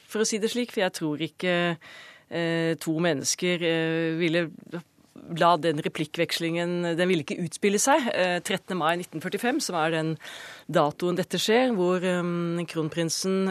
for 0.09 0.23
å 0.23 0.29
si 0.29 0.41
det 0.41 0.53
slik. 0.53 0.75
For 0.75 0.85
jeg 0.85 0.97
tror 0.99 1.25
ikke 1.25 1.55
eh, 2.29 2.75
to 2.81 2.99
mennesker 3.01 3.65
ville 4.21 4.49
la 5.39 5.51
den 5.61 5.81
replikkvekslingen 5.85 6.95
Den 6.97 7.09
ville 7.11 7.25
ikke 7.25 7.43
utspille 7.43 7.81
seg. 7.81 8.07
13. 8.45 8.77
mai 8.79 8.95
1945, 9.01 9.61
som 9.61 9.77
er 9.81 9.97
den 9.97 10.15
datoen 10.73 11.19
dette 11.19 11.41
skjer, 11.41 11.75
hvor 11.77 12.05
kronprinsen 12.71 13.51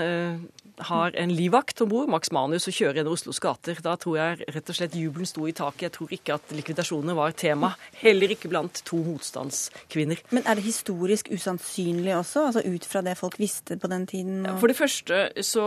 har 0.86 1.16
en 1.18 1.32
livvakt 1.34 1.82
om 1.82 1.90
bord, 1.90 2.10
Max 2.12 2.32
Manus, 2.36 2.68
og 2.70 2.76
kjører 2.76 3.00
gjennom 3.00 3.16
Oslos 3.16 3.40
gater. 3.42 3.80
Da 3.84 3.96
tror 4.00 4.18
jeg 4.20 4.48
rett 4.54 4.70
og 4.70 4.78
slett 4.78 4.96
jubelen 4.98 5.30
sto 5.30 5.48
i 5.50 5.54
taket. 5.56 5.88
Jeg 5.88 5.94
tror 5.96 6.14
ikke 6.14 6.36
at 6.38 6.54
likvidasjoner 6.54 7.18
var 7.18 7.34
tema. 7.38 7.72
Heller 7.98 8.34
ikke 8.34 8.52
blant 8.52 8.82
to 8.88 9.00
motstandskvinner. 9.06 10.22
Men 10.36 10.46
er 10.46 10.60
det 10.60 10.68
historisk 10.68 11.32
usannsynlig 11.34 12.14
også, 12.18 12.48
altså 12.52 12.64
ut 12.66 12.86
fra 12.86 13.02
det 13.06 13.18
folk 13.18 13.40
visste 13.42 13.78
på 13.82 13.90
den 13.92 14.06
tiden? 14.10 14.46
Og... 14.46 14.60
For 14.62 14.72
det 14.72 14.78
første, 14.78 15.22
så, 15.42 15.66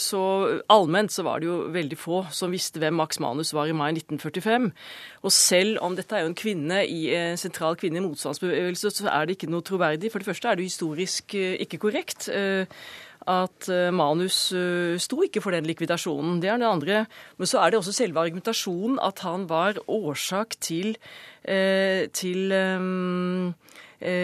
så, 0.00 0.22
allment 0.72 1.14
så 1.14 1.24
var 1.26 1.40
det 1.40 1.50
jo 1.50 1.60
veldig 1.70 1.98
få 1.98 2.24
som 2.34 2.54
visste 2.54 2.82
hvem 2.82 2.98
Max 2.98 3.20
Manus 3.22 3.54
var 3.54 3.70
i 3.70 3.76
mai 3.76 3.92
1945. 3.92 4.70
Og 5.22 5.34
selv 5.34 5.78
om 5.84 5.94
dette 5.98 6.16
er 6.16 6.24
jo 6.24 6.32
en 6.32 6.38
kvinne 6.38 6.82
i 6.88 7.04
en 7.14 7.38
sentral 7.40 7.78
kvinne 7.78 8.00
i 8.00 8.04
motstandsbevegelse, 8.04 8.90
så 8.98 9.12
er 9.12 9.28
det 9.28 9.38
ikke 9.38 9.52
noe 9.52 9.66
troverdig. 9.66 10.10
For 10.10 10.22
det 10.22 10.30
første 10.30 10.50
er 10.50 10.58
det 10.58 10.66
historisk 10.70 11.36
eh, 11.38 11.54
ikke 11.62 11.80
korrekt. 11.86 12.30
At 13.28 13.68
eh, 13.68 13.90
Manus 13.92 14.52
eh, 14.56 14.96
sto 15.00 15.20
ikke 15.26 15.42
for 15.44 15.52
den 15.52 15.68
likvidasjonen. 15.68 16.40
Det 16.40 16.48
er 16.48 16.60
det 16.60 16.68
andre. 16.68 17.00
Men 17.36 17.50
så 17.50 17.60
er 17.60 17.70
det 17.70 17.80
også 17.80 17.92
selve 17.92 18.22
argumentasjonen 18.22 19.00
at 19.02 19.20
han 19.26 19.48
var 19.50 19.80
årsak 19.88 20.56
til, 20.60 20.96
eh, 21.44 22.08
til 22.08 22.54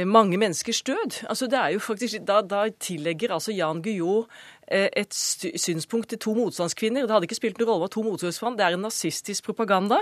mange 0.08 0.38
menneskers 0.40 0.80
død. 0.88 1.26
Altså 1.28 1.46
det 1.52 1.58
er 1.58 1.74
jo 1.74 1.80
faktisk, 1.84 2.22
da, 2.24 2.40
da 2.40 2.62
tillegger 2.80 3.34
altså 3.34 3.52
Jan 3.52 3.82
Guillou 3.84 4.24
et 4.66 5.14
synspunkt 5.14 6.10
til 6.10 6.20
to 6.22 6.34
motstandskvinner. 6.36 7.06
Det 7.06 7.14
hadde 7.14 7.28
ikke 7.28 7.38
spilt 7.38 7.60
noen 7.60 7.70
rolle 7.70 7.86
hva 7.86 7.92
to 7.92 8.02
motstandskvinner 8.06 8.58
Det 8.58 8.66
er 8.66 8.76
en 8.76 8.84
nazistisk 8.86 9.46
propaganda. 9.46 10.00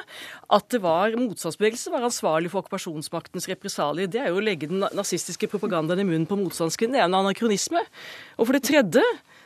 At 0.48 0.68
det 0.72 0.80
var 0.84 1.16
motstandsbevegelsen 1.18 1.90
som 1.90 1.96
var 1.96 2.08
ansvarlig 2.08 2.52
for 2.52 2.64
okkupasjonsmaktens 2.64 3.48
represalier. 3.52 4.08
Det 4.10 4.22
er 4.22 4.32
jo 4.32 4.40
å 4.40 4.44
legge 4.44 4.70
den 4.70 4.86
nazistiske 4.96 5.50
propagandaen 5.52 6.00
i 6.00 6.08
munnen 6.08 6.28
på 6.30 6.38
motstandskvinner. 6.40 6.98
Det 6.98 7.04
er 7.04 7.10
en 7.10 7.20
anakronisme. 7.20 7.84
Og 8.38 8.48
for 8.48 8.56
det 8.56 8.64
tredje 8.66 9.04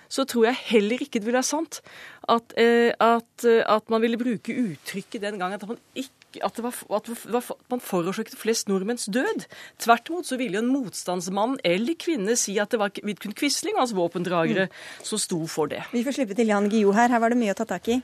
så 0.09 0.25
tror 0.29 0.49
jeg 0.49 0.63
heller 0.73 1.05
ikke 1.05 1.21
det 1.21 1.29
ville 1.29 1.41
være 1.41 1.51
sant 1.51 1.81
at, 2.29 2.55
eh, 2.61 2.93
at, 2.93 3.45
eh, 3.45 3.61
at 3.65 3.91
man 3.93 4.03
ville 4.05 4.21
bruke 4.21 4.55
uttrykket 4.57 5.23
den 5.25 5.39
gangen 5.41 5.61
at 5.61 5.69
man 5.69 5.81
ikke 5.95 6.18
at, 6.43 6.57
det 6.57 6.65
var, 6.65 6.75
at, 6.97 7.09
det 7.09 7.33
var, 7.33 7.45
at 7.55 7.71
man 7.73 7.81
forårsaket 7.81 8.37
flest 8.39 8.69
nordmenns 8.69 9.09
død. 9.13 9.47
Tvert 9.81 10.11
imot 10.11 10.29
så 10.29 10.39
ville 10.41 10.59
jo 10.59 10.65
en 10.65 10.73
motstandsmann 10.73 11.59
eller 11.65 11.95
-kvinne 11.95 12.37
si 12.37 12.59
at 12.59 12.71
det 12.71 12.79
var 12.79 12.93
Vidkun 13.03 13.35
Quisling 13.35 13.75
og 13.77 13.87
hans 13.87 13.97
våpendragere 13.97 14.69
mm. 14.69 14.77
som 15.03 15.19
sto 15.19 15.47
for 15.47 15.67
det. 15.67 15.83
Vi 15.93 16.05
får 16.05 16.13
slippe 16.13 16.35
til 16.35 16.49
Jan 16.49 16.69
Guillou 16.69 16.93
her. 16.93 17.09
Her 17.09 17.21
var 17.21 17.31
det 17.31 17.39
mye 17.41 17.53
å 17.53 17.59
ta 17.59 17.65
tak 17.65 17.89
i. 17.89 18.03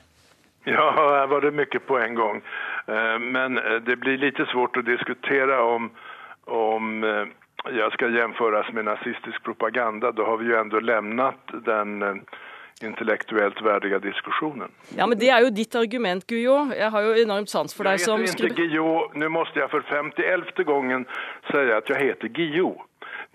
Ja, 0.65 0.91
her 0.91 1.27
var 1.27 1.41
det 1.41 1.53
mye 1.53 1.79
på 1.87 1.97
en 1.97 2.15
gang. 2.15 2.41
Eh, 2.87 3.19
men 3.19 3.57
eh, 3.57 3.81
det 3.85 3.99
blir 4.01 4.17
litt 4.17 4.41
svårt 4.51 4.77
å 4.77 4.81
diskutere 4.81 5.57
om, 5.61 5.91
om 6.45 7.03
eh, 7.03 7.27
jeg 7.69 7.91
skal 7.93 8.13
sammenlignes 8.13 8.73
med 8.73 8.85
nazistisk 8.85 9.43
propaganda. 9.43 10.11
Da 10.11 10.25
har 10.25 10.37
vi 10.37 10.49
jo 10.49 10.63
likevel 10.63 11.13
forlatt 11.13 11.65
den 11.65 12.25
intellektuelt 12.83 13.61
verdige 13.63 13.99
diskusjonen. 14.03 14.71
Ja, 14.97 15.05
men 15.07 15.19
Det 15.19 15.29
er 15.29 15.39
jo 15.39 15.49
ditt 15.49 15.75
argument, 15.75 16.27
Gujo. 16.27 16.57
Jeg 16.75 16.91
har 16.91 17.01
jo 17.01 17.13
enormt 17.23 17.49
sans 17.49 17.75
for 17.75 17.87
deg 17.87 17.99
som 18.03 18.25
skriver... 18.27 18.55
Gujo. 18.55 18.89
Nå 19.15 19.29
må 19.31 19.45
jeg 19.55 19.69
for 19.71 19.85
51. 19.87 20.51
gangen 20.67 21.07
si 21.51 21.63
at 21.77 21.89
jeg 21.89 21.97
heter 22.03 22.27
Gujo. 22.35 22.75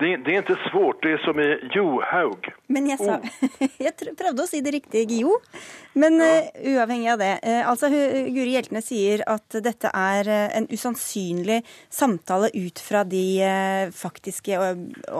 Det, 0.00 0.16
det, 0.24 0.32
er 0.32 0.40
ikke 0.40 0.70
svårt, 0.70 1.02
det 1.04 1.10
er 1.12 1.18
som 1.26 1.40
i 1.42 1.46
Johaug. 1.74 2.46
Men 2.72 2.86
jeg, 2.88 2.96
sa, 3.02 3.18
oh. 3.20 3.64
jeg 3.84 4.14
prøvde 4.16 4.44
å 4.46 4.48
si 4.48 4.62
det 4.64 4.72
riktige, 4.72 5.04
Gio. 5.10 5.34
Men 6.00 6.16
ja. 6.22 6.28
uh, 6.40 6.60
uavhengig 6.72 7.10
av 7.12 7.18
det. 7.20 7.32
Uh, 7.44 7.68
altså, 7.68 7.90
Guri 7.92 8.54
Hjeltene 8.54 8.80
sier 8.84 9.20
at 9.28 9.58
dette 9.60 9.90
er 9.92 10.30
uh, 10.30 10.46
en 10.56 10.68
usannsynlig 10.72 11.58
samtale 11.92 12.48
ut 12.54 12.80
fra 12.80 13.02
de 13.04 13.26
faktiske 13.92 14.56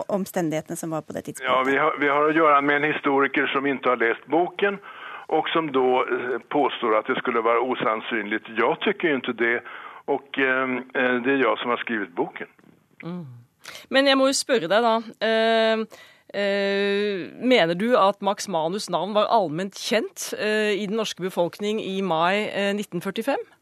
omstendighetene 0.09 0.79
som 0.79 0.95
var 0.95 1.05
på 1.05 1.13
det 1.13 1.27
tidspunktet. 1.27 1.51
Ja, 1.51 1.59
vi 1.67 1.77
har, 1.77 1.99
vi 2.01 2.09
har 2.09 2.25
å 2.25 2.33
gjøre 2.33 2.63
med 2.65 2.81
en 2.81 2.89
historiker 2.89 3.51
som 3.53 3.67
ikke 3.69 3.93
har 3.93 4.01
lest 4.01 4.25
boken, 4.33 4.79
og 5.31 5.51
som 5.53 5.69
da 5.75 6.01
påstår 6.51 6.97
at 6.97 7.11
det 7.11 7.19
skulle 7.21 7.43
være 7.45 7.61
usannsynlig. 7.69 8.41
Jeg 8.57 8.81
syns 8.81 9.29
ikke 9.29 9.37
det, 9.39 9.53
og 10.11 10.25
det 10.35 11.31
er 11.35 11.45
jeg 11.45 11.61
som 11.61 11.71
har 11.71 11.79
skrevet 11.85 12.11
boken. 12.17 12.49
Mm. 13.05 13.40
Men 13.89 14.07
jeg 14.09 14.17
må 14.19 14.29
jo 14.29 14.37
spørre 14.37 14.69
deg, 14.71 14.85
da. 14.85 14.95
Eh, 15.27 15.85
eh, 16.33 17.29
mener 17.37 17.73
du 17.73 17.95
at 17.99 18.21
Max 18.21 18.47
Manus' 18.47 18.89
navn 18.89 19.15
var 19.15 19.31
allment 19.31 19.77
kjent 19.77 20.33
eh, 20.39 20.73
i 20.77 20.85
den 20.87 20.99
norske 20.99 21.23
befolkning 21.23 21.81
i 21.83 22.01
mai 22.01 22.47
1945? 22.71 23.35
Eh, 23.35 23.57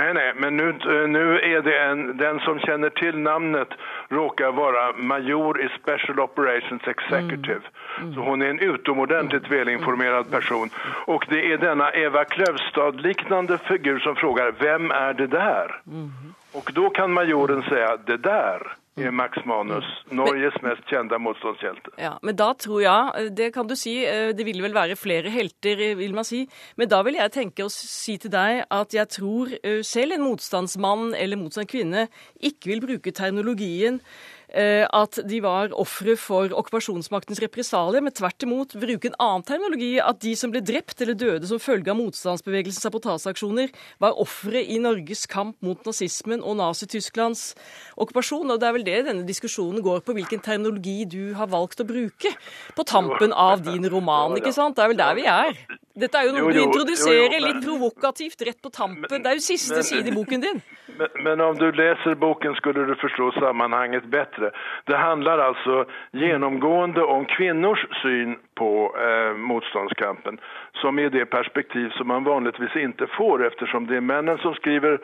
nei, 0.00 0.08
nei, 0.16 0.28
men 0.40 0.56
nå 0.56 1.22
er 1.44 1.60
det 1.66 1.74
en, 1.76 2.04
den 2.16 2.40
som 2.46 2.60
kjenner 2.64 2.92
til 2.96 3.18
navnet, 3.20 3.74
råker 4.12 4.54
være 4.56 4.86
major 4.96 5.60
i 5.60 5.68
Special 5.76 6.20
Operations 6.24 6.86
Executive. 6.88 7.60
Mm. 7.98 8.06
Mm. 8.06 8.14
Så 8.14 8.28
hun 8.28 8.42
er 8.42 8.54
en 8.54 8.62
utomordentlig 8.72 9.42
velinformert 9.52 10.30
person. 10.32 10.72
Og 11.12 11.24
det 11.28 11.44
er 11.52 11.60
denne 11.60 11.90
Eva 11.96 12.24
Kløvstad-lignende 12.24 13.60
figur 13.68 14.00
som 14.04 14.16
spør 14.16 14.56
hvem 14.60 14.88
er 14.96 15.12
det 15.18 15.28
der? 15.36 15.76
Mm. 15.84 16.32
Og 16.56 16.72
da 16.76 16.88
kan 16.96 17.12
majoren 17.12 17.64
si 17.68 17.84
det 18.08 18.22
der 18.24 18.64
er 19.00 19.10
Max 19.10 19.38
Manus, 19.48 19.86
Norges 20.12 20.56
mest 20.64 20.84
kjente 20.90 21.16
motstandshjelte. 21.22 21.94
Ja, 22.00 22.16
men 22.22 22.36
da 22.36 22.50
tror 22.58 22.82
jeg, 22.84 23.30
det 23.38 23.52
kan 23.54 23.68
du 23.68 23.74
si, 23.78 23.94
eh, 24.04 24.32
det 24.36 24.44
vil 24.44 24.60
vel 24.62 24.74
være 24.76 24.98
flere 25.00 25.32
helter, 25.32 25.80
eh, 25.80 25.96
vil 25.96 26.14
man 26.14 26.24
si. 26.28 26.46
Men 26.76 26.88
da 26.88 27.00
vil 27.02 27.16
jeg 27.16 27.32
tenke 27.32 27.64
å 27.64 27.72
si 27.72 28.18
til 28.18 28.34
deg 28.34 28.66
at 28.70 28.92
jeg 28.92 29.08
tror 29.08 29.48
eh, 29.62 29.80
selv 29.82 30.18
en 30.18 30.26
motstandsmann 30.26 31.14
eller 31.16 31.40
motstandskvinne 31.40 32.08
ikke 32.42 32.74
vil 32.74 32.84
bruke 32.84 33.16
terminologien 33.16 34.00
Eh, 34.00 34.31
at 34.52 35.18
de 35.28 35.38
var 35.44 35.72
ofre 35.80 36.12
for 36.20 36.52
okkupasjonsmaktens 36.52 37.40
represalier, 37.40 38.04
men 38.04 38.12
tvert 38.12 38.44
imot 38.44 38.74
bruke 38.76 39.08
en 39.08 39.16
annen 39.22 39.46
terminologi. 39.48 39.94
At 40.02 40.20
de 40.24 40.34
som 40.38 40.52
ble 40.52 40.60
drept 40.64 41.00
eller 41.00 41.16
døde 41.18 41.48
som 41.48 41.62
følge 41.62 41.92
av 41.92 41.98
motstandsbevegelsens 42.00 42.84
sabotasjeaksjoner, 42.84 43.72
var 44.02 44.18
ofre 44.20 44.60
i 44.60 44.78
Norges 44.82 45.24
kamp 45.30 45.56
mot 45.64 45.80
nazismen 45.88 46.44
og 46.44 46.58
Nazi-Tysklands 46.60 47.52
okkupasjon. 47.96 48.52
Og 48.52 48.60
det 48.60 48.68
er 48.68 48.76
vel 48.76 48.86
det 48.86 48.98
denne 49.08 49.28
diskusjonen 49.28 49.84
går 49.84 50.04
på, 50.04 50.16
hvilken 50.18 50.42
terminologi 50.44 51.02
du 51.08 51.32
har 51.38 51.50
valgt 51.52 51.80
å 51.82 51.88
bruke 51.88 52.34
på 52.76 52.86
tampen 52.88 53.32
av 53.32 53.64
din 53.64 53.88
roman. 53.88 54.36
ikke 54.36 54.54
sant? 54.54 54.76
Det 54.76 54.84
er 54.84 54.92
vel 54.92 55.00
der 55.00 55.16
vi 55.18 55.28
er. 55.30 55.56
Dette 55.94 56.18
er 56.18 56.28
jo 56.28 56.36
noe 56.36 56.52
du 56.54 56.60
introduserer 56.62 57.40
litt 57.42 57.64
provokativt 57.64 58.46
rett 58.48 58.60
på 58.64 58.70
tampen. 58.72 59.22
Det 59.22 59.28
er 59.28 59.36
jo 59.36 59.44
siste 59.44 59.82
side 59.84 60.08
i 60.08 60.14
boken 60.14 60.40
din. 60.40 60.62
Men, 60.96 61.08
men, 61.24 61.40
om 61.40 61.58
du 61.58 61.66
leser 61.72 62.16
boken, 62.20 62.54
skulle 62.56 62.84
du 62.88 62.94
forstå 63.00 63.30
sammenhenget 63.40 64.04
bedre. 64.12 64.52
Det 64.88 64.96
handler 64.96 65.40
altså 65.40 65.84
gjennomgående 66.16 67.04
om 67.04 67.26
kvinners 67.36 67.84
syn 68.00 68.36
på 68.60 68.70
eh, 68.96 69.36
motstandskampen, 69.36 70.40
som 70.80 70.98
er 70.98 71.12
det 71.12 71.28
perspektiv 71.32 71.92
som 71.96 72.08
man 72.12 72.24
vanligvis 72.28 72.76
ikke 72.76 73.08
får, 73.16 73.46
eftersom 73.52 73.88
det 73.88 74.00
er 74.00 74.08
mennene 74.08 74.40
som 74.44 74.56
skriver 74.60 75.00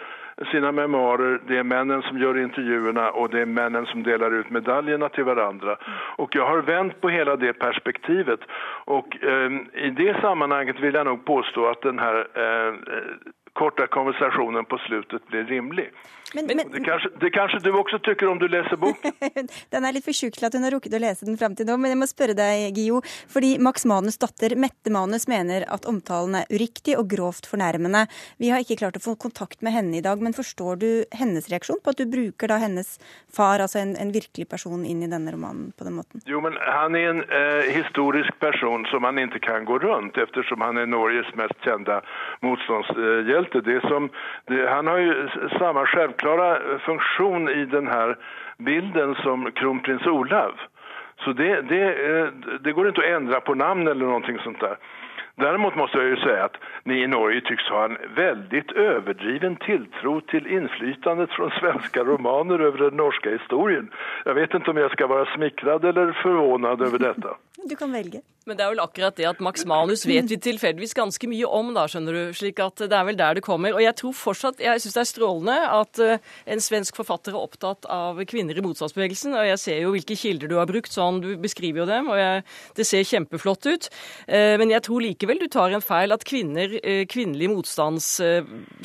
sine 0.51 0.73
memoarer, 0.73 1.41
det 1.49 1.59
er 1.59 1.67
männen 1.67 2.03
som 2.07 2.19
gjør 2.21 2.39
intervjuerna 2.43 3.09
og 3.19 3.33
det 3.33 3.43
er 3.43 3.51
männen 3.51 3.87
som 3.91 4.05
deler 4.07 4.41
ut 4.41 4.51
medaljerna 4.55 5.09
til 5.15 5.27
hverandre. 5.27 5.75
Og 6.23 6.35
jeg 6.35 6.47
har 6.47 6.67
vänt 6.69 7.01
på 7.01 7.11
hele 7.11 7.37
det 7.41 7.57
perspektivet. 7.59 8.47
Og 8.87 9.19
eh, 9.23 9.59
i 9.89 9.91
det 9.91 10.15
sammanhanget 10.21 10.83
vil 10.83 10.95
jeg 10.95 11.05
nok 11.05 11.25
påstå 11.27 11.67
at 11.71 11.83
den 11.83 11.99
här 11.99 12.27
eh, 12.35 12.75
korta 13.59 13.89
konversasjonen 13.91 14.65
på 14.71 14.79
slutet 14.87 15.27
blir 15.31 15.45
rimelig. 15.51 15.91
Men, 16.35 16.47
men, 16.47 16.71
det, 16.71 16.83
kanskje, 16.85 17.11
det, 17.21 17.31
kanskje, 17.33 17.59
du 17.65 17.71
også 17.73 17.99
tykker 18.05 18.29
om 18.29 18.39
du 18.39 18.45
leser 18.53 18.77
boken? 18.77 19.15
den 19.73 19.87
er 19.87 19.95
litt 19.97 20.05
for 20.05 20.17
tjukk 20.17 20.37
til 20.37 20.47
at 20.49 20.55
hun 20.55 20.67
har 20.67 20.75
rukket 20.77 20.93
å 20.93 21.01
lese 21.01 21.25
den 21.25 21.39
fram 21.41 21.55
til 21.57 21.65
nå, 21.69 21.79
men 21.81 21.95
jeg 21.95 22.01
må 22.03 22.09
spørre 22.11 22.37
deg, 22.37 22.77
Gio. 22.77 23.01
Fordi 23.33 23.55
Max 23.65 23.87
Manus' 23.89 24.21
datter 24.21 24.53
Mette 24.61 24.93
Manus 24.93 25.25
mener 25.31 25.65
at 25.73 25.89
omtalen 25.89 26.37
er 26.43 26.53
uriktig 26.53 26.99
og 27.01 27.09
grovt 27.09 27.49
fornærmende. 27.49 28.05
Vi 28.37 28.53
har 28.53 28.61
ikke 28.61 28.77
klart 28.83 29.01
å 29.01 29.03
få 29.03 29.17
kontakt 29.17 29.65
med 29.65 29.73
henne 29.73 29.97
i 29.99 30.05
dag, 30.05 30.21
men 30.21 30.37
forstår 30.37 30.83
du 30.83 30.89
hennes 31.17 31.49
reaksjon 31.49 31.81
på 31.81 31.97
at 31.97 32.03
du 32.03 32.05
bruker 32.13 32.53
da 32.53 32.61
hennes 32.61 32.99
far, 33.33 33.65
altså 33.65 33.81
en, 33.81 33.97
en 33.97 34.13
virkelig 34.13 34.51
person, 34.53 34.85
inn 34.85 35.01
i 35.03 35.09
denne 35.09 35.33
romanen 35.33 35.73
på 35.79 35.89
den 35.89 35.97
måten? 35.97 36.21
Jo, 36.29 36.43
men 36.45 36.61
han 36.61 36.99
er 36.99 37.09
en 37.15 37.25
eh, 37.25 37.73
historisk 37.73 38.37
person 38.45 38.85
som 38.93 39.09
han 39.09 39.23
ikke 39.25 39.41
kan 39.49 39.65
gå 39.69 39.81
rundt, 39.81 40.21
eftersom 40.21 40.61
han 40.67 40.77
er 40.77 40.93
Norges 40.93 41.33
mest 41.41 41.57
kjente 41.65 42.03
motstandshjelte. 43.55 44.69
han 44.69 44.87
har 44.87 45.59
samme 45.59 45.81
selv 45.81 45.87
självklara 45.87 46.79
funktion 46.79 47.49
i 47.49 47.65
den 47.65 47.87
här 47.87 48.17
bilden 48.59 49.15
som 49.15 49.53
kronprins 49.53 50.07
Olav. 50.07 50.53
Så 51.25 51.33
det, 51.33 51.63
det, 51.63 51.83
eh, 52.11 52.29
det 52.61 52.73
går 52.73 52.89
ikke 52.89 53.03
å 53.03 53.17
endre 53.17 53.41
på 53.41 53.55
namn 53.55 53.89
eller 53.89 54.07
noe 54.07 54.39
sånt 54.45 54.61
där. 54.61 54.77
Däremot 55.39 55.77
måste 55.77 55.99
jag 55.99 56.07
ju 56.07 56.17
säga 56.17 56.45
att 56.45 56.57
ni 56.85 57.03
i 57.03 57.07
Norge 57.07 57.41
tycks 57.41 57.69
ha 57.69 57.85
en 57.85 57.97
väldigt 58.15 58.73
överdriven 58.73 59.57
tilltro 59.57 60.21
till 60.21 60.47
inflytandet 60.47 61.31
från 61.31 61.51
svenska 61.51 62.05
romaner 62.05 62.59
över 62.59 62.79
den 62.79 62.97
norska 62.97 63.31
historien. 63.31 63.91
Jag 64.25 64.35
vet 64.35 64.55
inte 64.55 64.71
om 64.71 64.77
jag 64.77 64.91
ska 64.91 65.07
vara 65.07 65.27
smickrad 65.27 65.85
eller 65.85 66.13
förvånad 66.13 66.83
över 66.83 66.99
detta. 66.99 67.37
Du 67.67 67.77
kan 67.77 67.93
velge. 67.93 68.23
Men 68.49 68.57
det 68.57 68.65
er 68.65 68.73
vel 68.73 68.81
akkurat 68.81 69.17
det 69.19 69.27
at 69.29 69.41
Max 69.45 69.67
Manus 69.69 70.07
vet 70.09 70.31
vi 70.31 70.39
tilfeldigvis 70.41 70.95
ganske 70.97 71.29
mye 71.29 71.49
om, 71.53 71.75
da, 71.77 71.85
skjønner 71.91 72.17
du. 72.17 72.21
slik 72.37 72.61
at 72.65 72.81
det 72.81 72.97
er 72.97 73.05
vel 73.05 73.19
der 73.19 73.37
det 73.37 73.45
kommer. 73.45 73.75
Og 73.77 73.83
jeg 73.85 73.95
tror 73.99 74.15
fortsatt, 74.17 74.63
jeg 74.65 74.81
syns 74.81 74.97
det 74.97 75.03
er 75.03 75.09
strålende 75.11 75.57
at 75.77 76.01
uh, 76.01 76.31
en 76.55 76.63
svensk 76.65 76.97
forfatter 76.97 77.35
er 77.35 77.43
opptatt 77.43 77.89
av 77.93 78.23
kvinner 78.31 78.57
i 78.57 78.65
motstandsbevegelsen. 78.65 79.37
Og 79.37 79.51
jeg 79.51 79.61
ser 79.61 79.83
jo 79.83 79.93
hvilke 79.93 80.17
kilder 80.17 80.49
du 80.49 80.57
har 80.57 80.71
brukt, 80.71 80.93
sånn 80.95 81.21
du 81.25 81.29
beskriver 81.41 81.83
jo 81.83 81.89
dem, 81.91 82.09
og 82.09 82.21
jeg, 82.21 82.47
det 82.79 82.89
ser 82.89 83.09
kjempeflott 83.11 83.69
ut. 83.69 83.91
Uh, 84.25 84.57
men 84.63 84.73
jeg 84.73 84.85
tror 84.89 85.05
likevel 85.05 85.45
du 85.45 85.49
tar 85.53 85.77
en 85.77 85.85
feil 85.85 86.17
at 86.17 86.25
kvinner, 86.29 86.79
kvinnelige 87.11 87.53
motstands, 87.53 88.09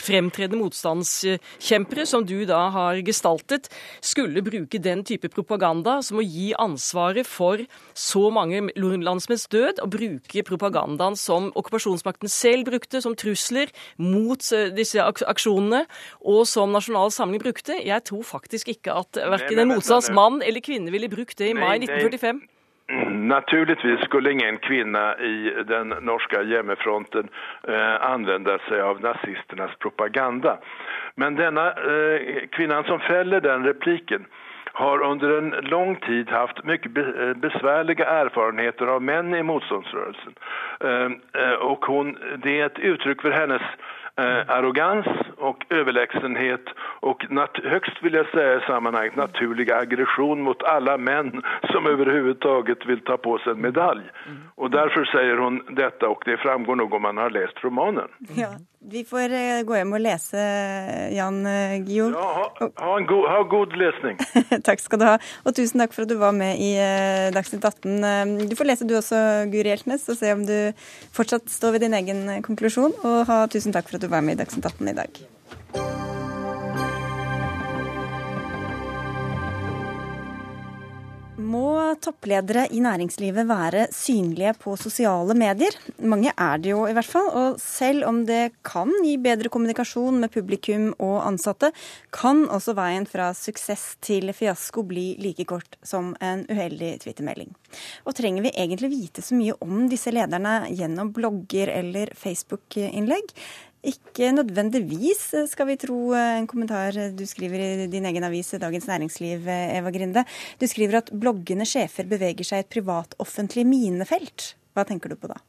fremtredende 0.02 0.60
motstandskjempere, 0.60 2.08
som 2.10 2.26
du 2.28 2.44
da 2.50 2.66
har 2.74 3.00
gestaltet, 3.06 3.72
skulle 4.04 4.44
bruke 4.44 4.82
den 4.84 5.06
type 5.08 5.32
propaganda 5.32 6.02
som 6.04 6.20
å 6.20 6.26
gi 6.26 6.52
ansvaret 6.60 7.28
for 7.28 7.64
så 7.96 8.28
mange 8.34 8.63
landsmenns 8.76 9.48
død 9.52 9.82
og 9.84 9.92
bruke 9.96 10.44
propagandaen 10.48 11.16
som 11.20 11.52
okkupasjonsmakten 11.56 12.32
selv 12.32 12.66
brukte, 12.70 13.02
som 13.02 13.16
trusler 13.16 13.72
mot 13.98 14.40
eh, 14.54 14.72
disse 14.76 15.02
aksjonene, 15.02 15.86
og 16.22 16.48
som 16.48 16.74
Nasjonal 16.74 17.12
Samling 17.12 17.44
brukte. 17.44 17.80
Jeg 17.84 18.04
tror 18.04 18.24
faktisk 18.24 18.74
ikke 18.76 18.96
at 19.04 19.18
verken 19.18 19.60
en 19.60 19.76
motstandsmann 19.76 20.42
eller 20.42 20.64
kvinne 20.64 20.92
ville 20.92 21.12
brukt 21.12 21.38
det 21.40 21.54
i 21.54 21.58
mai 21.58 21.78
1945. 21.82 22.44
Naturligvis 23.14 24.02
skulle 24.04 24.32
ingen 24.32 24.58
kvinne 24.60 25.16
i 25.24 25.52
den 25.68 25.94
norske 26.04 26.42
hjemmefronten 26.44 27.30
eh, 27.68 27.96
anvende 28.04 28.58
seg 28.68 28.84
av 28.84 29.00
nazistenes 29.02 29.72
propaganda. 29.80 30.58
Men 31.16 31.38
denne 31.40 31.64
eh, 31.80 32.44
kvinnen 32.52 32.84
som 32.90 33.00
feller 33.08 33.40
den 33.40 33.64
replikken, 33.70 34.28
har 34.74 35.02
under 35.02 35.38
en 35.38 35.50
lång 35.50 35.96
tid 35.96 36.30
haft 36.30 36.64
mycket 36.64 36.92
besværlige 36.92 37.36
besvärliga 37.36 38.06
erfarenheter 38.06 38.88
av 38.88 39.02
män 39.02 39.36
i 39.36 39.44
motståndsrörelsen. 39.44 40.34
Eh, 40.80 41.42
eh, 41.42 41.60
det 42.44 42.60
är 42.60 42.66
ett 42.66 42.80
uttryck 42.80 43.22
för 43.22 43.32
hennes 43.32 43.62
arrogans 44.48 45.06
och 45.44 45.66
överlägsenhet 45.70 46.66
och 47.00 47.26
högst 47.64 48.04
vill 48.04 48.14
jag 48.14 48.28
säga 48.28 48.58
i 48.58 48.62
sammanhanget 48.62 49.16
naturlig 49.16 49.72
aggression 49.72 50.42
mot 50.42 50.64
alla 50.64 50.98
män 50.98 51.42
som 51.72 51.86
överhuvudtaget 51.86 52.86
vill 52.86 53.00
ta 53.00 53.18
på 53.18 53.38
sig 53.38 53.52
en 53.52 53.62
medalj. 53.62 54.04
Och 54.56 54.72
därför 54.72 55.06
säger 55.06 55.38
hon 55.38 55.76
detta 55.76 56.08
och 56.08 56.24
det 56.26 56.38
framgår 56.38 56.76
nog 56.76 56.94
om 56.94 57.02
man 57.02 57.18
har 57.18 57.30
läst 57.30 57.64
romanen. 57.64 58.08
Ja. 58.36 58.48
Vi 58.92 59.06
får 59.08 59.32
eh, 59.32 59.62
gå 59.64 59.78
hjem 59.78 59.94
og 59.96 60.02
lese, 60.04 60.42
Jan 61.16 61.38
eh, 61.48 61.78
Guillou. 61.86 62.10
Ja, 62.12 62.26
ha, 62.36 62.68
ha, 62.84 62.96
en 62.98 63.06
god, 63.08 63.30
ha 63.32 63.38
god 63.48 63.78
lesning. 63.80 64.18
takk 64.68 64.84
skal 64.84 65.00
du 65.00 65.06
ha. 65.08 65.14
Og 65.48 65.56
tusen 65.56 65.80
takk 65.80 65.96
for 65.96 66.04
at 66.04 66.12
du 66.12 66.18
var 66.20 66.36
med 66.36 66.60
i 66.60 66.74
Dagsnytt 67.32 67.64
18. 67.64 68.44
Du 68.52 68.58
får 68.60 68.68
lese 68.68 68.88
du 68.90 68.98
også, 69.00 69.22
Guri 69.54 69.72
Hjeltnes, 69.72 70.04
og 70.12 70.20
se 70.20 70.34
om 70.36 70.44
du 70.44 70.58
fortsatt 71.16 71.48
står 71.48 71.78
ved 71.78 71.88
din 71.88 71.96
egen 71.96 72.26
konklusjon. 72.44 72.92
Og 73.08 73.24
ha 73.32 73.46
tusen 73.48 73.72
takk 73.72 73.88
for 73.88 74.02
at 74.02 74.04
du 74.04 74.12
var 74.12 74.26
med 74.26 74.36
i 74.36 74.44
Dagsnytt 74.44 74.68
18 74.68 74.92
i 74.92 74.98
dag. 75.00 75.24
Må 81.54 81.94
toppledere 82.02 82.64
i 82.74 82.80
næringslivet 82.82 83.46
være 83.46 83.84
synlige 83.94 84.56
på 84.58 84.74
sosiale 84.80 85.36
medier? 85.38 85.76
Mange 86.02 86.32
er 86.32 86.62
det 86.62 86.72
jo 86.72 86.86
i 86.90 86.94
hvert 86.96 87.10
fall. 87.10 87.28
Og 87.30 87.60
selv 87.62 88.08
om 88.10 88.24
det 88.26 88.56
kan 88.66 88.90
gi 89.04 89.18
bedre 89.22 89.52
kommunikasjon 89.54 90.18
med 90.24 90.34
publikum 90.34 90.88
og 90.98 91.20
ansatte, 91.28 91.70
kan 92.16 92.48
også 92.48 92.74
veien 92.78 93.06
fra 93.10 93.30
suksess 93.38 94.00
til 94.02 94.34
fiasko 94.34 94.86
bli 94.88 95.12
like 95.22 95.46
kort 95.50 95.78
som 95.86 96.16
en 96.24 96.46
uheldig 96.50 96.96
twittermelding. 97.04 97.54
Og 98.08 98.18
trenger 98.18 98.48
vi 98.48 98.56
egentlig 98.56 98.90
vite 98.96 99.26
så 99.26 99.38
mye 99.38 99.58
om 99.62 99.86
disse 99.92 100.14
lederne 100.16 100.64
gjennom 100.74 101.14
blogger 101.14 101.70
eller 101.76 102.16
Facebook-innlegg? 102.18 103.30
Ikke 103.84 104.30
nødvendigvis, 104.32 105.26
skal 105.52 105.68
vi 105.68 105.76
tro 105.76 106.14
en 106.16 106.46
kommentar 106.48 106.96
du 107.12 107.26
skriver 107.28 107.84
i 107.84 107.88
din 107.92 108.06
egen 108.08 108.24
avis 108.24 108.54
Dagens 108.56 108.88
Næringsliv, 108.88 109.44
Eva 109.44 109.92
Grinde. 109.92 110.24
Du 110.56 110.64
skriver 110.72 111.02
at 111.02 111.12
bloggende 111.12 111.68
sjefer 111.68 112.08
beveger 112.08 112.48
seg 112.48 112.62
i 112.62 112.64
et 112.64 112.72
privat-offentlig 112.72 113.66
minefelt. 113.68 114.54
Hva 114.72 114.88
tenker 114.88 115.12
du 115.12 115.20
på 115.20 115.28
da? 115.34 115.42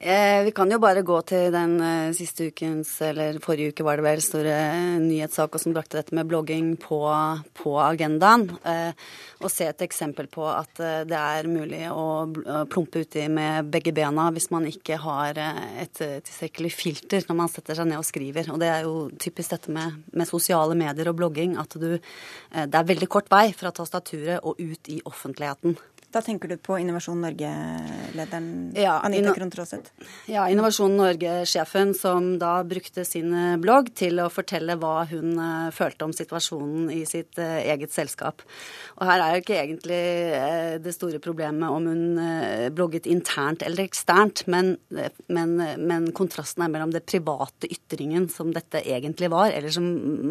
Eh, 0.00 0.44
vi 0.44 0.50
kan 0.54 0.70
jo 0.70 0.76
bare 0.78 1.02
gå 1.02 1.16
til 1.26 1.48
den 1.50 1.72
eh, 1.82 2.12
siste 2.14 2.52
ukens, 2.52 2.92
eller 3.02 3.40
forrige 3.42 3.72
uke 3.72 3.82
var 3.82 3.98
det 3.98 4.04
vel, 4.06 4.20
store 4.22 4.52
eh, 4.54 4.98
nyhetssak 5.02 5.56
som 5.58 5.74
brakte 5.74 5.98
dette 5.98 6.14
med 6.14 6.28
blogging 6.30 6.68
på, 6.78 7.00
på 7.58 7.72
agendaen. 7.82 8.46
Eh, 8.62 8.92
og 9.42 9.50
se 9.50 9.66
et 9.66 9.82
eksempel 9.82 10.30
på 10.30 10.46
at 10.46 10.78
det 10.78 11.18
er 11.18 11.50
mulig 11.50 11.84
å 11.90 12.26
plumpe 12.70 13.04
uti 13.06 13.26
med 13.30 13.68
begge 13.70 13.92
bena 13.94 14.24
hvis 14.34 14.48
man 14.50 14.66
ikke 14.66 14.96
har 14.98 15.38
et 15.38 15.94
tilstrekkelig 15.94 16.72
filter 16.74 17.22
når 17.28 17.38
man 17.38 17.52
setter 17.52 17.78
seg 17.78 17.86
ned 17.86 18.00
og 18.00 18.06
skriver. 18.06 18.50
Og 18.50 18.58
det 18.58 18.70
er 18.70 18.86
jo 18.86 18.96
typisk 19.14 19.54
dette 19.54 19.74
med, 19.74 20.00
med 20.10 20.30
sosiale 20.30 20.74
medier 20.78 21.10
og 21.12 21.20
blogging, 21.20 21.54
at 21.58 21.78
du 21.78 21.86
Det 21.94 22.74
er 22.74 22.90
veldig 22.90 23.06
kort 23.06 23.30
vei 23.30 23.52
fra 23.54 23.70
tastaturet 23.70 24.42
og 24.42 24.58
ut 24.58 24.90
i 24.90 24.98
offentligheten. 25.06 25.78
Da 26.18 26.22
tenker 26.26 26.50
du 26.50 26.56
på 26.58 26.74
Innovasjon 26.82 27.20
Norge-lederen 27.22 28.46
ja, 28.74 28.96
Anita 29.06 29.30
Krohn 29.36 29.52
Traaseth? 29.54 29.92
Ja, 30.26 30.48
Innovasjon 30.50 30.96
Norge-sjefen 30.98 31.92
som 31.94 32.32
da 32.40 32.56
brukte 32.66 33.04
sin 33.06 33.30
eh, 33.30 33.52
blogg 33.62 33.92
til 33.94 34.18
å 34.18 34.26
fortelle 34.32 34.74
hva 34.82 35.04
hun 35.12 35.36
uh, 35.38 35.68
følte 35.70 36.08
om 36.08 36.14
situasjonen 36.16 36.88
i 36.90 37.04
sitt 37.06 37.38
uh, 37.38 37.60
eget 37.60 37.94
selskap. 37.94 38.42
Og 38.98 39.04
her 39.06 39.22
er 39.22 39.36
jo 39.36 39.44
ikke 39.44 39.60
egentlig 39.60 40.00
det 40.82 40.96
store 40.96 41.20
problemet 41.22 41.70
om 41.70 41.86
hun 41.86 42.18
blogget 42.74 43.06
internt 43.06 43.62
eller 43.62 43.84
eksternt, 43.84 44.42
men, 44.50 44.72
men, 45.30 45.54
men, 45.78 46.10
kontrasten 46.16 46.64
er 46.66 46.72
mellom 46.72 46.90
det 46.90 47.04
private 47.06 47.70
ytringen 47.70 48.26
som 48.32 48.50
dette 48.54 48.82
egentlig 48.82 49.30
var, 49.30 49.52
eller 49.54 49.70
som 49.70 49.86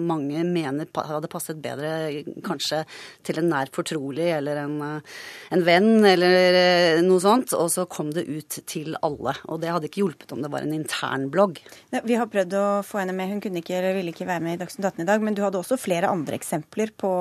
mange 0.10 0.44
mener 0.44 0.92
hadde 0.92 1.32
passet 1.32 1.64
bedre 1.64 2.26
kanskje 2.44 2.84
til 3.24 3.40
en 3.40 3.50
nær 3.54 3.72
fortrolig 3.72 4.28
eller 4.36 4.60
en, 4.66 4.78
en 4.84 5.66
venn 5.78 6.06
eller 6.06 6.58
eh, 6.58 7.02
noe 7.06 7.22
sånt, 7.22 7.54
og 7.58 7.70
så 7.72 7.86
kom 7.90 8.12
det 8.16 8.26
ut 8.28 8.60
til 8.70 8.96
alle. 9.06 9.34
Og 9.48 9.62
det 9.62 9.72
hadde 9.72 9.90
ikke 9.90 10.04
hjulpet 10.04 10.34
om 10.34 10.44
det 10.44 10.52
var 10.54 10.66
en 10.66 10.76
intern 10.76 11.28
blogg. 11.34 11.60
Vi 11.92 12.18
har 12.18 12.30
prøvd 12.32 12.56
å 12.58 12.66
få 12.86 13.02
henne 13.02 13.16
med, 13.18 13.32
hun 13.32 13.42
kunne 13.44 13.62
ikke 13.62 13.78
eller 13.78 13.98
ville 13.98 14.14
ikke 14.14 14.28
være 14.28 14.44
med 14.44 14.58
i 14.58 14.62
Dagsnytt 14.62 14.88
18 14.90 15.04
i 15.04 15.08
dag, 15.10 15.24
men 15.24 15.38
du 15.38 15.44
hadde 15.46 15.60
også 15.62 15.80
flere 15.80 16.12
andre 16.12 16.38
eksempler 16.38 16.94
på, 16.98 17.12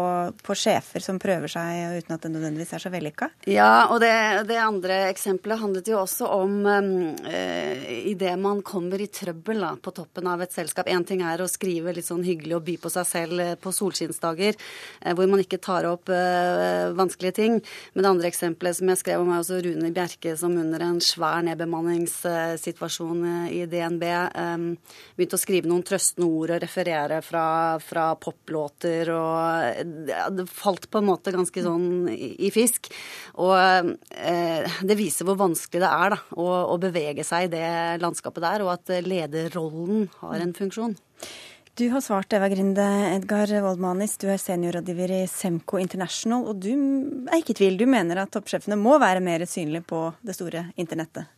på 0.43 0.57
sjefer 0.57 1.05
som 1.05 1.21
prøver 1.23 1.53
seg 1.53 2.01
uten 2.01 2.17
at 2.17 2.25
det 2.25 2.33
nødvendigvis 2.33 2.75
er 2.77 2.85
så 2.85 2.93
vellykka? 2.93 3.31
Ja, 3.51 3.89
og 3.93 4.01
det, 4.05 4.13
det, 4.49 4.59
andre 4.67 5.03
eksempelet 5.11 5.61
handlet 5.61 5.91
jo 5.91 6.01
også 6.01 6.29
om 6.39 6.59
eh, 6.67 6.91
uh, 7.27 7.85
idet 8.13 8.35
man 8.41 8.63
kommer 8.67 9.01
i 9.03 9.09
trøbbel 9.13 9.63
da, 9.63 9.75
på 9.81 9.93
toppen 9.97 10.29
av 10.31 10.43
et 10.45 10.55
selskap. 10.55 10.89
Én 10.91 11.05
ting 11.07 11.23
er 11.27 11.43
å 11.43 11.51
skrive 11.51 11.95
litt 11.97 12.09
sånn 12.09 12.25
hyggelig 12.27 12.59
og 12.59 12.65
by 12.67 12.77
på 12.83 12.93
seg 12.93 13.09
selv 13.09 13.45
på 13.63 13.73
solskinnsdager, 13.75 14.57
eh, 14.57 15.15
hvor 15.17 15.29
man 15.31 15.43
ikke 15.43 15.61
tar 15.63 15.89
opp 15.89 16.11
eh, 16.13 16.93
vanskelige 16.97 17.37
ting. 17.41 17.59
Men 17.95 18.07
det 18.07 18.13
andre 18.13 18.31
eksempelet 18.37 18.77
som 18.77 18.91
jeg 18.93 19.01
skrev 19.01 19.23
om, 19.23 19.31
er 19.33 19.41
også 19.41 19.61
Rune 19.65 19.91
Bjerke 19.97 20.35
som 20.37 20.55
under 20.61 20.83
en 20.85 20.99
svær 21.05 21.41
nedbemanningssituasjon 21.47 23.23
eh, 23.31 23.47
i 23.57 23.61
DNB 23.71 24.05
um, 24.37 24.67
begynte 25.17 25.39
å 25.39 25.41
skrive 25.41 25.71
noen 25.71 25.85
trøstende 25.87 26.29
ord 26.29 26.53
og 26.57 26.63
referere 26.63 27.23
fra, 27.25 27.47
fra 27.81 28.11
poplåter. 28.21 29.11
og 29.15 30.13
ja, 30.13 30.29
Det 30.35 30.47
falt 30.53 30.91
på 30.93 31.01
en 31.01 31.09
måte 31.09 31.35
ganske 31.35 31.65
sånn 31.65 32.11
i 32.13 32.53
fisk. 32.55 32.93
Og 33.41 33.57
eh, 33.57 34.79
det 34.85 34.99
viser 35.01 35.29
hvor 35.29 35.41
vanskelig 35.41 35.83
det 35.87 35.91
er 35.91 36.17
da, 36.17 36.21
å, 36.37 36.49
å 36.77 36.79
bevege 36.83 37.25
seg 37.27 37.49
i 37.49 37.53
det 37.57 37.67
landskapet 38.05 38.45
der, 38.45 38.67
og 38.67 38.77
at 38.77 38.97
lederrollen 39.07 40.09
har 40.21 40.43
en 40.45 40.57
funksjon. 40.57 40.97
Du 41.77 41.91
har 41.93 42.01
svart 42.01 42.33
Eva 42.33 42.49
Grinde. 42.49 42.85
Edgar 43.13 43.51
Woldmanis, 43.61 44.15
du 44.17 44.31
er 44.33 44.39
seniorrådgiver 44.41 45.11
i 45.13 45.19
Semco 45.29 45.77
International. 45.77 46.47
Og 46.49 46.63
du 46.65 46.71
er 46.73 47.37
ikke 47.37 47.53
i 47.53 47.59
tvil, 47.59 47.77
du 47.77 47.85
mener 47.93 48.23
at 48.23 48.31
toppsjefene 48.33 48.79
må 48.81 48.95
være 49.03 49.21
mer 49.21 49.45
synlige 49.45 49.85
på 49.85 49.99
det 50.25 50.39
store 50.39 50.63
internettet? 50.81 51.29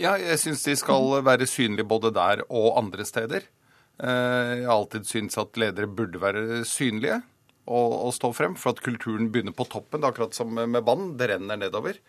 Ja, 0.00 0.14
jeg 0.16 0.40
syns 0.40 0.64
de 0.64 0.78
skal 0.80 1.20
være 1.26 1.44
synlige 1.50 1.84
både 1.90 2.08
der 2.16 2.40
og 2.46 2.70
andre 2.80 3.04
steder. 3.04 3.44
Eh, 4.00 4.54
jeg 4.62 4.64
har 4.64 4.78
alltid 4.78 5.12
syntes 5.12 5.36
at 5.44 5.60
ledere 5.60 5.92
burde 5.92 6.24
være 6.24 6.64
synlige 6.64 7.20
og, 7.68 7.92
og 8.06 8.16
stå 8.16 8.32
frem, 8.32 8.56
for 8.56 8.72
at 8.72 8.80
kulturen 8.80 9.28
begynner 9.28 9.52
på 9.52 9.68
toppen. 9.68 10.08
Akkurat 10.08 10.32
som 10.32 10.56
med 10.56 10.86
vann, 10.88 11.18
det 11.20 11.34
renner 11.34 11.60
nedover. 11.66 12.00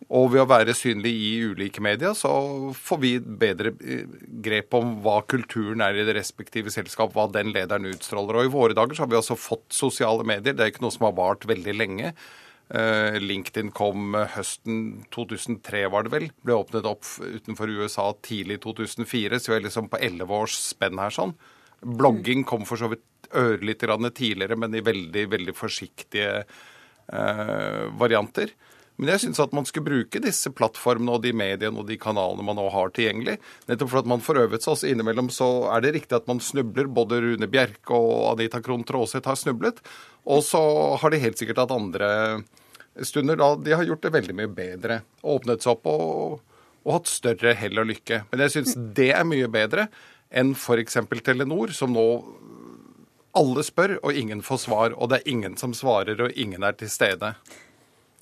Eh, 0.00 0.10
og 0.16 0.30
ved 0.32 0.42
å 0.42 0.48
være 0.50 0.74
synlig 0.76 1.12
i 1.12 1.30
ulike 1.52 1.82
medier, 1.84 2.14
så 2.14 2.72
får 2.76 3.00
vi 3.02 3.14
bedre 3.20 3.74
eh, 3.84 4.06
grep 4.42 4.74
om 4.74 4.96
hva 5.04 5.20
kulturen 5.28 5.82
er 5.84 5.98
i 5.98 6.06
det 6.08 6.16
respektive 6.18 6.72
selskap, 6.72 7.14
hva 7.14 7.28
den 7.32 7.52
lederen 7.54 7.88
utstråler. 7.92 8.40
Og 8.40 8.48
i 8.48 8.54
våre 8.54 8.76
dager 8.76 8.96
så 8.96 9.04
har 9.04 9.12
vi 9.12 9.20
også 9.20 9.38
fått 9.38 9.68
sosiale 9.74 10.26
medier. 10.26 10.54
Det 10.54 10.64
er 10.64 10.72
ikke 10.72 10.84
noe 10.86 10.94
som 10.94 11.08
har 11.08 11.18
vart 11.18 11.46
veldig 11.48 11.76
lenge. 11.76 12.14
Eh, 12.70 13.18
LinkedIn 13.18 13.72
kom 13.74 14.14
høsten 14.36 15.04
2003, 15.10 15.86
var 15.90 16.06
det 16.06 16.14
vel. 16.14 16.28
Ble 16.46 16.58
åpnet 16.58 16.86
opp 16.86 17.06
utenfor 17.18 17.72
USA 17.80 18.12
tidlig 18.22 18.60
2004, 18.62 19.40
så 19.40 19.52
vi 19.52 19.58
er 19.58 19.64
liksom 19.66 19.90
på 19.90 19.98
elleve 19.98 20.42
års 20.44 20.58
spenn 20.70 21.00
her 21.02 21.14
sånn. 21.14 21.34
Blogging 21.80 22.44
kom 22.46 22.66
for 22.68 22.78
så 22.78 22.90
vidt 22.92 23.06
ørlite 23.34 23.86
grann 23.88 24.06
tidligere, 24.10 24.58
men 24.58 24.74
i 24.74 24.82
veldig, 24.84 25.24
veldig 25.32 25.54
forsiktige 25.56 26.42
eh, 26.42 27.82
varianter. 27.98 28.54
Men 29.00 29.14
jeg 29.14 29.22
syns 29.22 29.40
at 29.40 29.54
man 29.56 29.64
skulle 29.64 29.86
bruke 29.88 30.20
disse 30.20 30.50
plattformene 30.52 31.14
og 31.16 31.22
de 31.24 31.32
mediene 31.32 31.80
og 31.80 31.88
de 31.88 31.96
kanalene 32.00 32.44
man 32.44 32.58
nå 32.60 32.66
har 32.74 32.92
tilgjengelig. 32.92 33.38
Nettopp 33.70 33.92
for 33.94 34.02
at 34.02 34.10
man 34.12 34.20
får 34.24 34.42
øvet 34.42 34.60
seg. 34.60 34.74
Altså 34.74 34.90
innimellom 34.90 35.30
så 35.32 35.48
er 35.72 35.84
det 35.84 35.94
riktig 35.96 36.18
at 36.18 36.28
man 36.28 36.42
snubler. 36.44 36.90
Både 37.00 37.22
Rune 37.24 37.48
Bjerke 37.48 37.96
og 37.96 38.34
Anita 38.34 38.60
Krohn 38.64 38.84
Traaseth 38.84 39.30
har 39.30 39.40
snublet. 39.40 39.80
Og 40.28 40.44
så 40.44 40.60
har 41.00 41.14
de 41.14 41.22
helt 41.22 41.40
sikkert 41.40 41.62
hatt 41.62 41.72
andre 41.72 42.10
stunder 43.06 43.38
da 43.40 43.54
de 43.56 43.72
har 43.72 43.86
gjort 43.88 44.04
det 44.04 44.12
veldig 44.18 44.36
mye 44.36 44.52
bedre. 44.52 45.00
Åpnet 45.24 45.64
seg 45.64 45.78
opp 45.78 45.88
og, 45.88 46.60
og 46.84 46.94
hatt 46.98 47.08
større 47.08 47.54
hell 47.56 47.80
og 47.80 47.88
lykke. 47.94 48.24
Men 48.28 48.44
jeg 48.44 48.56
syns 48.58 48.76
det 48.76 49.12
er 49.16 49.24
mye 49.24 49.48
bedre 49.48 49.88
enn 50.30 50.52
f.eks. 50.54 51.00
Telenor, 51.24 51.72
som 51.74 51.96
nå 51.96 52.06
alle 53.38 53.62
spør, 53.66 53.96
og 54.04 54.14
ingen 54.16 54.44
får 54.44 54.64
svar. 54.66 54.94
Og 54.98 55.10
det 55.10 55.20
er 55.20 55.32
ingen 55.32 55.56
som 55.60 55.74
svarer, 55.76 56.20
og 56.20 56.36
ingen 56.38 56.66
er 56.66 56.76
til 56.78 56.90
stede. 56.90 57.34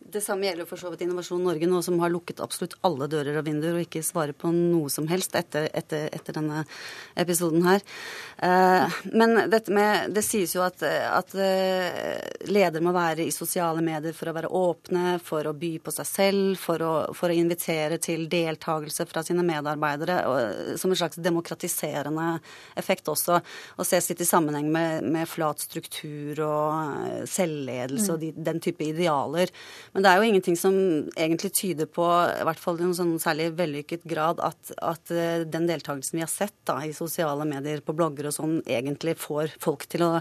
Det 0.09 0.23
samme 0.25 0.47
gjelder 0.47 0.67
for 0.69 0.81
så 0.81 0.91
vidt 0.93 1.03
Innovasjon 1.05 1.43
Norge 1.45 1.69
nå, 1.69 1.83
som 1.85 1.99
har 2.01 2.13
lukket 2.13 2.41
absolutt 2.41 2.77
alle 2.87 3.09
dører 3.11 3.37
og 3.41 3.45
vinduer 3.47 3.77
og 3.77 3.85
ikke 3.85 4.03
svarer 4.07 4.33
på 4.37 4.51
noe 4.55 4.89
som 4.93 5.09
helst 5.11 5.37
etter, 5.37 5.69
etter, 5.77 6.07
etter 6.17 6.37
denne 6.37 6.63
episoden 7.19 7.67
her. 7.67 7.85
Eh, 8.39 8.99
men 9.13 9.51
dette 9.53 9.75
med 9.75 10.15
Det 10.15 10.23
sies 10.25 10.55
jo 10.55 10.63
at, 10.65 10.83
at 10.83 11.35
eh, 11.37 12.17
ledere 12.49 12.85
må 12.85 12.95
være 12.97 13.27
i 13.27 13.35
sosiale 13.35 13.83
medier 13.85 14.17
for 14.17 14.31
å 14.31 14.37
være 14.37 14.53
åpne, 14.61 15.19
for 15.25 15.51
å 15.51 15.55
by 15.57 15.73
på 15.85 15.95
seg 15.99 16.09
selv, 16.09 16.59
for 16.63 16.85
å, 16.85 16.93
for 17.17 17.29
å 17.29 17.37
invitere 17.37 18.01
til 18.03 18.29
deltakelse 18.31 19.09
fra 19.11 19.25
sine 19.27 19.45
medarbeidere, 19.47 20.19
og, 20.31 20.75
som 20.81 20.95
en 20.95 21.03
slags 21.03 21.21
demokratiserende 21.21 22.31
effekt 22.81 23.13
også. 23.13 23.41
Og 23.77 23.89
ses 23.89 24.09
litt 24.13 24.25
i 24.25 24.31
sammenheng 24.31 24.73
med, 24.73 25.05
med 25.05 25.29
flat 25.29 25.67
struktur 25.69 26.45
og 26.47 27.29
selvledelse 27.29 27.59
selvledelse 27.59 28.15
og 28.15 28.21
de, 28.23 28.33
den 28.37 28.61
type 28.63 28.85
idealer. 28.87 29.53
Men 29.99 30.05
det 30.05 30.11
er 30.13 30.21
jo 30.21 30.27
ingenting 30.29 30.55
som 30.55 30.75
egentlig 31.19 31.49
tyder 31.59 31.89
på, 31.91 32.05
i 32.07 32.45
hvert 32.47 32.61
fall 32.63 32.77
i 32.79 32.85
noen 32.85 32.95
sånn 32.95 33.17
særlig 33.19 33.49
vellykket 33.59 34.05
grad, 34.07 34.39
at, 34.47 34.71
at 34.79 35.11
eh, 35.11 35.41
den 35.43 35.67
deltakelsen 35.67 36.21
vi 36.21 36.23
har 36.23 36.31
sett 36.31 36.55
da, 36.71 36.77
i 36.87 36.93
sosiale 36.95 37.43
medier, 37.43 37.83
på 37.83 37.97
blogger 37.99 38.29
og 38.31 38.37
sånn, 38.37 38.53
egentlig 38.63 39.17
får 39.19 39.57
folk 39.59 39.89
til 39.91 40.05
å, 40.07 40.13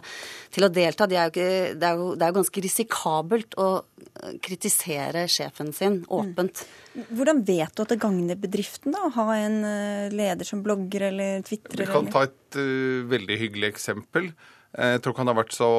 til 0.56 0.66
å 0.66 0.72
delta. 0.74 1.06
De 1.06 1.20
er 1.22 1.30
ikke, 1.30 1.46
det, 1.78 1.92
er 1.92 2.02
jo, 2.02 2.10
det, 2.16 2.26
er 2.26 2.34
jo, 2.34 2.38
ganske 2.40 2.66
risikabelt 2.66 3.54
å 3.62 3.68
eh, 3.78 4.34
kritisere 4.50 5.28
sjefen 5.30 5.70
sin 5.78 6.02
åpent. 6.10 6.66
Mm. 6.98 7.06
Hvordan 7.14 7.46
vet 7.46 7.78
du 7.78 7.86
at 7.86 7.94
det 7.94 8.02
gagner 8.02 8.44
bedriften 8.50 8.98
da, 8.98 9.06
å 9.06 9.14
ha 9.20 9.30
en 9.38 9.62
eh, 9.62 10.10
leder 10.10 10.54
som 10.56 10.66
blogger 10.66 11.12
eller 11.12 11.46
tvitrer? 11.46 11.86
Vi 11.86 11.92
kan 11.94 12.10
ta 12.18 12.26
et 12.26 12.58
uh, 12.58 13.06
veldig 13.14 13.44
hyggelig 13.46 13.76
eksempel. 13.76 14.34
Eh, 14.76 14.95
jeg 14.95 15.03
tror 15.03 15.13
ikke 15.13 15.24
han 15.24 15.32
har 15.32 15.39
vært 15.39 15.55
så, 15.55 15.72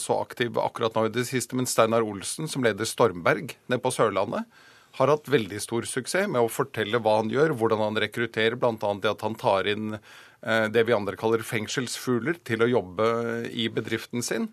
så, 0.00 0.18
aktiv 0.22 0.58
akkurat 0.60 0.96
nå 0.96 1.06
i 1.08 1.14
det 1.14 1.26
siste, 1.28 1.56
men 1.58 1.68
Steinar 1.70 2.06
Olsen, 2.06 2.50
som 2.50 2.64
leder 2.66 2.88
Stormberg 2.88 3.54
nede 3.68 3.82
på 3.82 3.92
Sørlandet, 3.94 4.48
har 4.94 5.10
hatt 5.10 5.30
veldig 5.30 5.58
stor 5.62 5.86
suksess 5.90 6.28
med 6.30 6.44
å 6.44 6.52
fortelle 6.52 7.00
hva 7.02 7.16
han 7.18 7.32
gjør, 7.32 7.56
hvordan 7.58 7.82
han 7.82 7.98
rekrutterer, 8.04 8.54
bl.a. 8.58 8.76
det 9.02 9.10
at 9.10 9.24
han 9.26 9.34
tar 9.38 9.70
inn 9.70 9.96
eh, 9.96 10.68
det 10.70 10.86
vi 10.86 10.94
andre 10.94 11.18
kaller 11.18 11.42
fengselsfugler, 11.46 12.38
til 12.46 12.62
å 12.62 12.70
jobbe 12.70 13.08
i 13.50 13.66
bedriften 13.74 14.22
sin. 14.22 14.52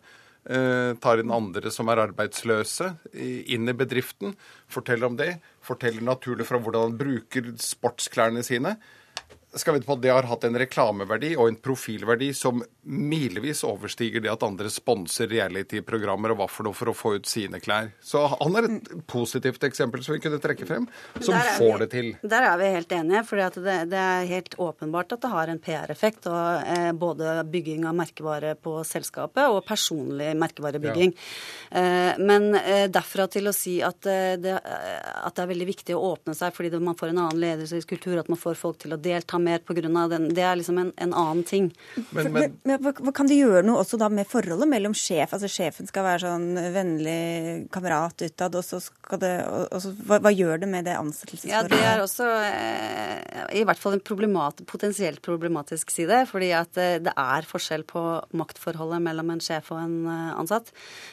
Eh, 0.49 0.97
tar 0.97 1.21
inn 1.21 1.33
andre 1.33 1.69
som 1.69 1.91
er 1.93 2.01
arbeidsløse, 2.07 2.89
inn 3.13 3.69
i 3.69 3.77
bedriften. 3.77 4.33
Forteller 4.71 5.11
om 5.11 5.19
det. 5.19 5.35
Forteller 5.61 6.01
naturlig 6.05 6.49
fra 6.49 6.57
hvordan 6.57 6.89
han 6.89 6.97
bruker 6.97 7.53
sportsklærne 7.61 8.41
sine 8.45 8.79
skal 9.55 9.75
vi 9.75 9.81
på 9.85 9.95
at 9.97 10.01
det 10.03 10.11
har 10.13 10.27
hatt 10.29 10.45
en 10.47 10.57
reklameverdi 10.59 11.33
og 11.35 11.49
en 11.49 11.57
profilverdi 11.59 12.31
som 12.37 12.61
milevis 12.87 13.63
overstiger 13.67 14.23
det 14.23 14.31
at 14.31 14.43
andre 14.45 14.69
sponser 14.71 15.27
reality-programmer 15.31 16.33
og 16.33 16.39
hva 16.39 16.47
for 16.49 16.67
noe 16.67 16.77
for 16.77 16.91
å 16.91 16.95
få 16.95 17.13
ut 17.19 17.27
sine 17.29 17.59
klær. 17.63 17.91
Så 18.01 18.23
han 18.31 18.57
er 18.57 18.67
et 18.69 18.91
positivt 19.11 19.63
eksempel 19.67 20.03
som 20.05 20.15
vi 20.15 20.21
kunne 20.23 20.39
trekke 20.41 20.67
frem, 20.69 20.87
som 21.19 21.35
får 21.35 21.73
vi, 21.75 21.79
det 21.83 21.89
til. 21.91 22.09
Der 22.33 22.47
er 22.47 22.55
vi 22.61 22.69
helt 22.77 22.95
enige, 22.95 23.23
for 23.27 23.41
det, 23.41 23.75
det, 23.91 23.99
er 23.99 24.29
helt 24.31 24.55
åpenbart 24.61 25.17
at 25.17 25.25
det 25.25 25.33
har 25.33 25.51
en 25.51 25.61
PR-effekt. 25.61 26.29
og 26.31 26.71
eh, 26.71 26.91
Både 27.01 27.35
bygging 27.51 27.85
av 27.89 27.97
merkevare 27.97 28.55
på 28.55 28.77
selskapet 28.87 29.51
og 29.51 29.61
personlig 29.67 30.31
merkevarebygging. 30.39 31.13
Ja. 31.69 31.83
Eh, 31.83 32.21
men 32.23 32.55
eh, 32.55 32.87
derfra 32.91 33.27
til 33.31 33.51
å 33.51 33.55
si 33.55 33.77
at, 33.85 34.07
eh, 34.09 34.37
det, 34.41 34.55
eh, 34.57 35.11
at 35.27 35.35
det 35.35 35.45
er 35.45 35.51
veldig 35.51 35.69
viktig 35.73 35.97
å 35.97 36.03
åpne 36.13 36.35
seg 36.37 36.55
fordi 36.55 36.71
man 36.79 36.97
får 36.97 37.11
en 37.11 37.23
annen 37.25 37.41
ledelseskultur, 37.41 38.17
at 38.21 38.31
man 38.31 38.39
får 38.39 38.57
folk 38.59 38.79
til 38.81 38.95
å 38.95 39.01
delta 39.01 39.40
mer 39.43 39.63
pga. 39.65 40.07
den. 40.11 40.29
Det 40.35 40.43
er 40.45 40.57
liksom 40.59 40.77
en, 40.81 40.91
en 40.97 41.13
annen 41.13 41.43
ting. 41.47 41.71
Men, 42.11 42.31
men, 42.33 42.57
men 42.67 42.81
hva, 42.83 43.13
Kan 43.15 43.29
du 43.29 43.35
gjøre 43.35 43.63
noe 43.67 43.81
også 43.83 43.99
da 44.01 44.09
med 44.11 44.29
forholdet 44.29 44.69
mellom 44.69 44.95
sjef? 44.97 45.33
Altså 45.35 45.49
Sjefen 45.51 45.89
skal 45.89 46.05
være 46.07 46.25
sånn 46.25 46.47
vennlig 46.73 47.67
kamerat 47.73 48.21
utad, 48.21 48.55
og 48.55 48.65
så 48.65 48.81
skal 48.83 49.21
det 49.21 49.33
og 49.47 49.79
så, 49.83 49.91
hva, 50.07 50.19
hva, 50.23 50.31
gjør 50.33 50.63
det 50.63 50.69
med 50.71 50.87
det 50.87 50.95
ansettelsesforholdet? 50.97 51.75
Ja, 51.75 51.81
Det 51.81 51.89
er 51.91 52.03
også 52.03 52.27
eh, 52.47 53.59
i 53.61 53.65
hvert 53.67 53.81
fall 53.81 53.97
en 53.97 54.03
problemat, 54.05 54.61
potensielt 54.69 55.21
problematisk 55.25 55.91
side. 55.93 56.23
Fordi 56.29 56.51
at 56.55 56.79
eh, 56.81 56.97
det 57.03 57.13
er 57.17 57.47
forskjell 57.47 57.85
på 57.89 58.03
maktforholdet 58.37 59.01
mellom 59.03 59.33
en 59.33 59.43
sjef 59.43 59.71
og 59.73 59.81
en 59.81 59.97
eh, 60.09 60.33
ansatt. 60.39 60.71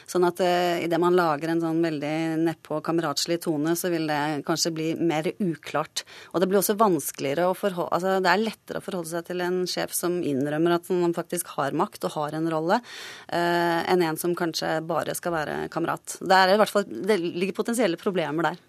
Sånn 0.09 0.27
at 0.27 0.41
eh, 0.43 0.85
idet 0.85 1.01
man 1.01 1.17
lager 1.17 1.51
en 1.51 1.63
sånn 1.63 1.81
veldig 1.83 2.15
nedpå 2.45 2.81
kameratslig 2.85 3.39
tone, 3.45 3.75
så 3.79 3.91
vil 3.93 4.07
det 4.09 4.43
kanskje 4.47 4.73
bli 4.75 4.89
mer 4.99 5.31
uklart. 5.37 6.05
Og 6.33 6.41
det 6.41 6.49
blir 6.49 6.61
også 6.61 6.77
vanskeligere 6.79 7.49
å 7.49 7.57
forholde 7.57 7.95
altså, 7.95 8.18
Det 8.23 8.31
er 8.31 8.41
lettere 8.43 8.81
å 8.81 8.85
forholde 8.85 9.11
seg 9.11 9.27
til 9.29 9.43
en 9.45 9.61
sjef 9.69 9.93
som 9.95 10.19
innrømmer 10.25 10.77
at 10.77 10.89
han 10.91 11.15
faktisk 11.15 11.53
har 11.57 11.77
makt 11.77 12.07
og 12.09 12.15
har 12.17 12.37
en 12.37 12.49
rolle, 12.51 12.79
eh, 13.27 13.79
enn 13.91 14.03
en 14.05 14.19
som 14.19 14.35
kanskje 14.37 14.79
bare 14.87 15.15
skal 15.17 15.35
være 15.35 15.59
kamerat. 15.73 16.19
Det, 16.19 16.35
er 16.35 16.55
i 16.55 16.59
hvert 16.59 16.73
fall, 16.73 16.87
det 16.89 17.19
ligger 17.23 17.57
potensielle 17.61 17.99
problemer 17.99 18.51
der. 18.51 18.59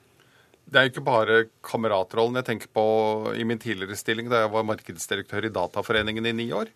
Det 0.70 0.78
er 0.78 0.90
ikke 0.90 1.02
bare 1.02 1.36
kameratrollen. 1.66 2.38
Jeg 2.38 2.46
tenker 2.46 2.70
på 2.70 2.84
i 3.34 3.46
min 3.48 3.58
tidligere 3.58 3.98
stilling 3.98 4.30
da 4.30 4.44
jeg 4.44 4.52
var 4.54 4.68
markedsdirektør 4.68 5.48
i 5.48 5.54
Dataforeningen 5.54 6.30
i 6.30 6.36
ni 6.44 6.50
år. 6.54 6.70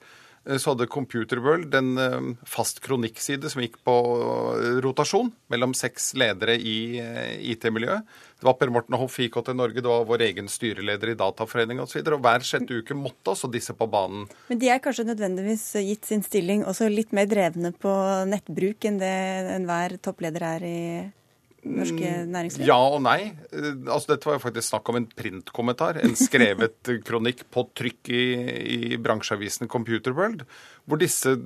Eh, 0.45 0.57
så 0.57 0.73
hadde 0.73 0.87
Computer 0.87 1.37
World 1.37 1.75
en 1.75 1.99
eh, 1.99 2.21
fast 2.49 2.81
kronikkside 2.85 3.51
som 3.51 3.63
gikk 3.65 3.79
på 3.87 3.95
eh, 4.61 4.79
rotasjon 4.85 5.31
mellom 5.53 5.75
seks 5.77 6.13
ledere 6.19 6.57
i 6.59 6.77
IT-miljøet. 7.55 8.05
Det 8.41 8.49
var 8.49 8.59
Per 8.61 8.73
Morten 8.75 8.97
Hoff 9.01 9.19
i 9.21 9.29
IKT 9.29 9.55
Norge, 9.57 9.81
det 9.81 9.89
var 9.89 10.07
vår 10.09 10.27
egen 10.27 10.51
styreleder 10.51 11.15
i 11.15 11.19
Dataforeningen 11.19 11.87
osv. 11.87 12.03
Og, 12.03 12.13
og 12.19 12.25
hver 12.27 12.45
sjette 12.45 12.81
uke 12.81 12.97
måtte 12.99 13.33
også 13.33 13.49
disse 13.53 13.77
på 13.77 13.89
banen. 13.91 14.27
Men 14.51 14.61
de 14.61 14.71
er 14.73 14.83
kanskje 14.85 15.09
nødvendigvis 15.09 15.67
gitt 15.81 16.09
sin 16.09 16.25
stilling 16.27 16.67
også 16.69 16.91
litt 16.93 17.15
mer 17.17 17.29
drevne 17.31 17.73
på 17.81 17.93
nettbruk 18.29 18.89
enn 18.89 19.01
det 19.01 19.15
enhver 19.57 19.97
toppleder 20.05 20.49
er 20.55 20.67
i 20.69 20.81
norske 21.65 22.11
mm, 22.11 22.33
næringsliv? 22.35 22.67
Ja 22.69 22.79
og 22.79 23.03
nei. 23.05 23.35
Altså, 23.53 24.15
dette 24.15 24.29
var 24.29 24.39
jo 24.39 24.45
faktisk 24.45 24.69
snakk 24.71 24.91
om 24.93 25.01
en 25.01 25.11
printkommentar. 25.11 26.01
En 26.05 26.17
skrevet 26.19 26.93
kronikk 27.09 27.47
på 27.55 27.67
trykk 27.77 28.13
i, 28.15 28.25
i 28.77 28.81
bransjeavisen 29.01 29.71
Computerworld, 29.73 30.45
hvor 30.85 31.01
disse 31.01 31.37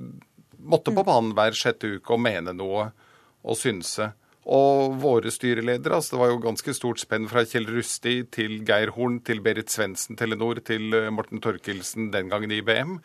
måtte 0.59 0.91
på 0.91 1.03
mm. 1.03 1.07
banen 1.07 1.35
hver 1.37 1.55
sjette 1.57 1.95
uke 1.97 2.15
og 2.15 2.23
mene 2.23 2.55
noe 2.55 2.89
og 3.39 3.57
synse. 3.59 4.11
Og 4.49 4.95
våre 5.01 5.29
styreledere, 5.31 5.99
altså 5.99 6.15
det 6.15 6.21
var 6.23 6.31
jo 6.31 6.41
ganske 6.41 6.73
stort 6.73 7.01
spenn 7.01 7.27
fra 7.29 7.43
Kjell 7.45 7.67
Rusti 7.69 8.21
til 8.33 8.61
Geir 8.65 8.95
Horn 8.95 9.19
til 9.25 9.43
Berit 9.45 9.69
Svendsen 9.69 10.17
Telenor 10.17 10.61
til 10.65 10.95
eh, 10.97 11.11
Morten 11.13 11.43
Torkelsen 11.43 12.09
den 12.15 12.31
gangen 12.31 12.53
i 12.55 12.61
IBM. 12.63 12.97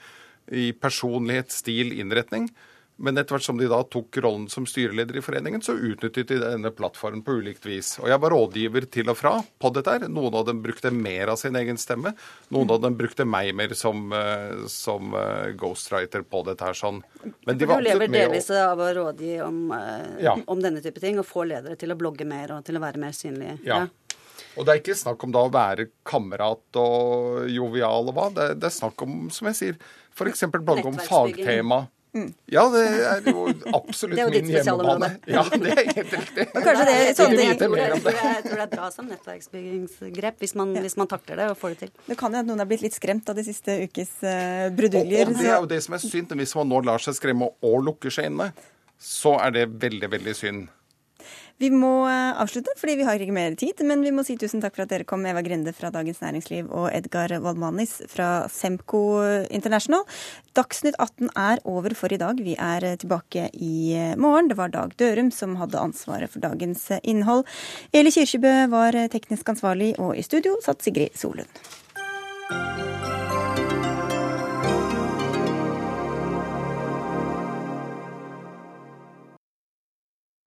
I 0.54 0.70
personlighet, 0.76 1.52
stil, 1.52 1.92
innretning. 2.00 2.48
Men 2.96 3.18
etter 3.18 3.34
hvert 3.34 3.42
som 3.42 3.58
de 3.58 3.66
da 3.66 3.80
tok 3.90 4.16
rollen 4.22 4.46
som 4.50 4.66
styreleder 4.70 5.16
i 5.18 5.22
foreningen, 5.24 5.62
så 5.66 5.74
utnyttet 5.74 6.28
de 6.30 6.36
denne 6.38 6.70
plattformen 6.70 7.24
på 7.26 7.40
ulikt 7.40 7.66
vis. 7.66 7.96
Og 7.98 8.06
jeg 8.06 8.20
var 8.22 8.30
rådgiver 8.30 8.86
til 8.86 9.10
og 9.10 9.18
fra 9.18 9.32
på 9.58 9.70
dette. 9.74 9.96
her. 9.96 10.06
Noen 10.06 10.36
av 10.38 10.46
dem 10.46 10.60
brukte 10.62 10.92
mer 10.94 11.32
av 11.32 11.40
sin 11.40 11.58
egen 11.58 11.80
stemme. 11.80 12.14
Noen 12.54 12.70
av 12.70 12.84
dem 12.84 12.94
brukte 12.98 13.26
meg 13.26 13.50
mer 13.58 13.74
som, 13.74 14.12
eh, 14.14 14.62
som 14.70 15.10
uh, 15.10 15.50
ghostwriter 15.58 16.22
på 16.22 16.44
dette 16.46 16.64
her. 16.64 16.78
sånn. 16.78 17.02
Men 17.46 17.58
de 17.58 17.66
var 17.66 17.82
du 17.82 17.88
lever 17.88 18.14
delvis 18.14 18.50
av 18.54 18.78
å 18.78 18.92
rådgi 19.00 19.40
om, 19.42 19.58
uh, 19.74 20.14
ja. 20.22 20.36
om, 20.46 20.62
denne 20.62 20.84
type 20.84 21.02
ting, 21.02 21.18
og 21.18 21.26
få 21.26 21.48
ledere 21.50 21.74
til 21.80 21.90
å 21.90 21.98
blogge 21.98 22.24
mer 22.28 22.54
og 22.54 22.64
til 22.64 22.78
å 22.78 22.84
være 22.84 23.02
mer 23.02 23.16
synlige. 23.16 23.58
Ja. 23.66 23.82
ja. 23.82 24.14
Og 24.54 24.66
det 24.66 24.70
er 24.70 24.80
ikke 24.84 24.94
snakk 24.94 25.26
om 25.26 25.34
da 25.34 25.42
å 25.42 25.50
være 25.50 25.88
kamerat 26.06 26.78
og 26.78 27.50
jovial 27.50 28.10
og 28.12 28.14
hva. 28.14 28.30
Det, 28.30 28.48
det 28.62 28.70
er 28.70 28.76
snakk 28.76 29.02
om, 29.02 29.26
som 29.34 29.50
jeg 29.50 29.58
sier, 29.58 29.78
f.eks. 30.14 30.46
blogge 30.54 30.86
om 30.92 30.98
fagtema. 31.02 31.84
Mm. 32.14 32.28
Ja, 32.46 32.62
det 32.70 32.82
er 32.86 33.24
jo 33.26 33.48
absolutt 33.74 34.18
er 34.20 34.28
jo 34.28 34.30
min 34.30 34.50
hjemmebane. 34.52 35.08
Ja, 35.26 35.42
det 35.50 35.72
er 35.72 35.80
helt 35.88 36.12
riktig. 36.14 36.46
Kanskje 36.54 36.84
det 36.86 36.94
er 36.94 37.16
sånne 37.18 37.38
ting. 37.40 37.48
Jeg 37.50 37.58
tror, 37.58 37.78
jeg, 37.80 38.02
jeg 38.04 38.44
tror 38.44 38.60
det 38.60 38.66
er 38.66 38.70
bra 38.76 38.90
som 38.94 39.08
nettverksbyggingsgrep, 39.10 40.38
hvis 40.44 40.54
man, 40.60 40.76
ja. 40.78 40.84
hvis 40.84 40.94
man, 41.00 41.10
takler 41.10 41.42
det 41.42 41.48
og 41.50 41.58
får 41.58 41.74
det 41.74 41.80
til. 41.82 41.92
Det 42.06 42.18
kan 42.20 42.36
jo 42.36 42.44
at 42.44 42.50
noen 42.50 42.62
har 42.62 42.70
blitt 42.70 42.84
litt 42.86 42.94
skremt 42.94 43.32
av 43.32 43.38
de 43.38 43.46
siste 43.46 43.80
ukes 43.88 44.14
uh, 44.22 44.70
bruduljer. 44.76 45.26
Og, 45.26 45.34
og 45.34 45.42
det 45.42 45.50
er 45.50 45.58
jo 45.58 45.70
det 45.74 45.80
som 45.86 45.98
er 45.98 46.04
synd. 46.06 46.38
Hvis 46.38 46.54
man 46.60 46.70
nå 46.70 46.80
lar 46.86 47.02
seg 47.02 47.18
skremme 47.18 47.50
og 47.66 47.76
lukker 47.88 48.14
seg 48.14 48.30
inne, 48.30 48.52
så 49.00 49.34
er 49.42 49.58
det 49.58 49.68
veldig, 49.82 50.10
veldig 50.14 50.38
synd. 50.38 50.70
Vi 51.62 51.68
må 51.70 51.92
eh, 52.10 52.32
avslutte, 52.42 52.72
fordi 52.80 52.96
vi 52.98 53.04
har 53.06 53.20
ikke 53.22 53.34
mer 53.34 53.54
tid. 53.58 53.78
Men 53.86 54.02
vi 54.02 54.12
må 54.14 54.24
si 54.26 54.36
tusen 54.40 54.62
takk 54.62 54.74
for 54.74 54.84
at 54.84 54.90
dere 54.90 55.06
kom, 55.08 55.22
Eva 55.28 55.42
Grende 55.44 55.74
fra 55.76 55.92
Dagens 55.94 56.18
Næringsliv 56.24 56.72
og 56.74 56.88
Edgar 56.90 57.36
Valmanis 57.44 58.00
fra 58.10 58.48
Semco 58.50 59.04
International. 59.54 60.02
Dagsnytt 60.58 60.98
18 60.98 61.30
er 61.30 61.62
over 61.70 61.94
for 61.98 62.14
i 62.14 62.18
dag. 62.20 62.42
Vi 62.42 62.56
er 62.58 62.88
tilbake 62.98 63.48
i 63.54 63.94
morgen. 64.18 64.50
Det 64.50 64.58
var 64.58 64.74
Dag 64.74 64.98
Dørum 64.98 65.30
som 65.34 65.54
hadde 65.60 65.82
ansvaret 65.82 66.32
for 66.32 66.42
dagens 66.42 66.88
innhold. 67.02 67.46
Eli 67.94 68.14
Kirkebø 68.14 68.54
var 68.74 68.98
teknisk 69.14 69.54
ansvarlig, 69.54 69.94
og 70.02 70.14
i 70.18 70.26
studio 70.26 70.58
satt 70.64 70.82
Sigrid 70.82 71.14
Solund. 71.18 71.83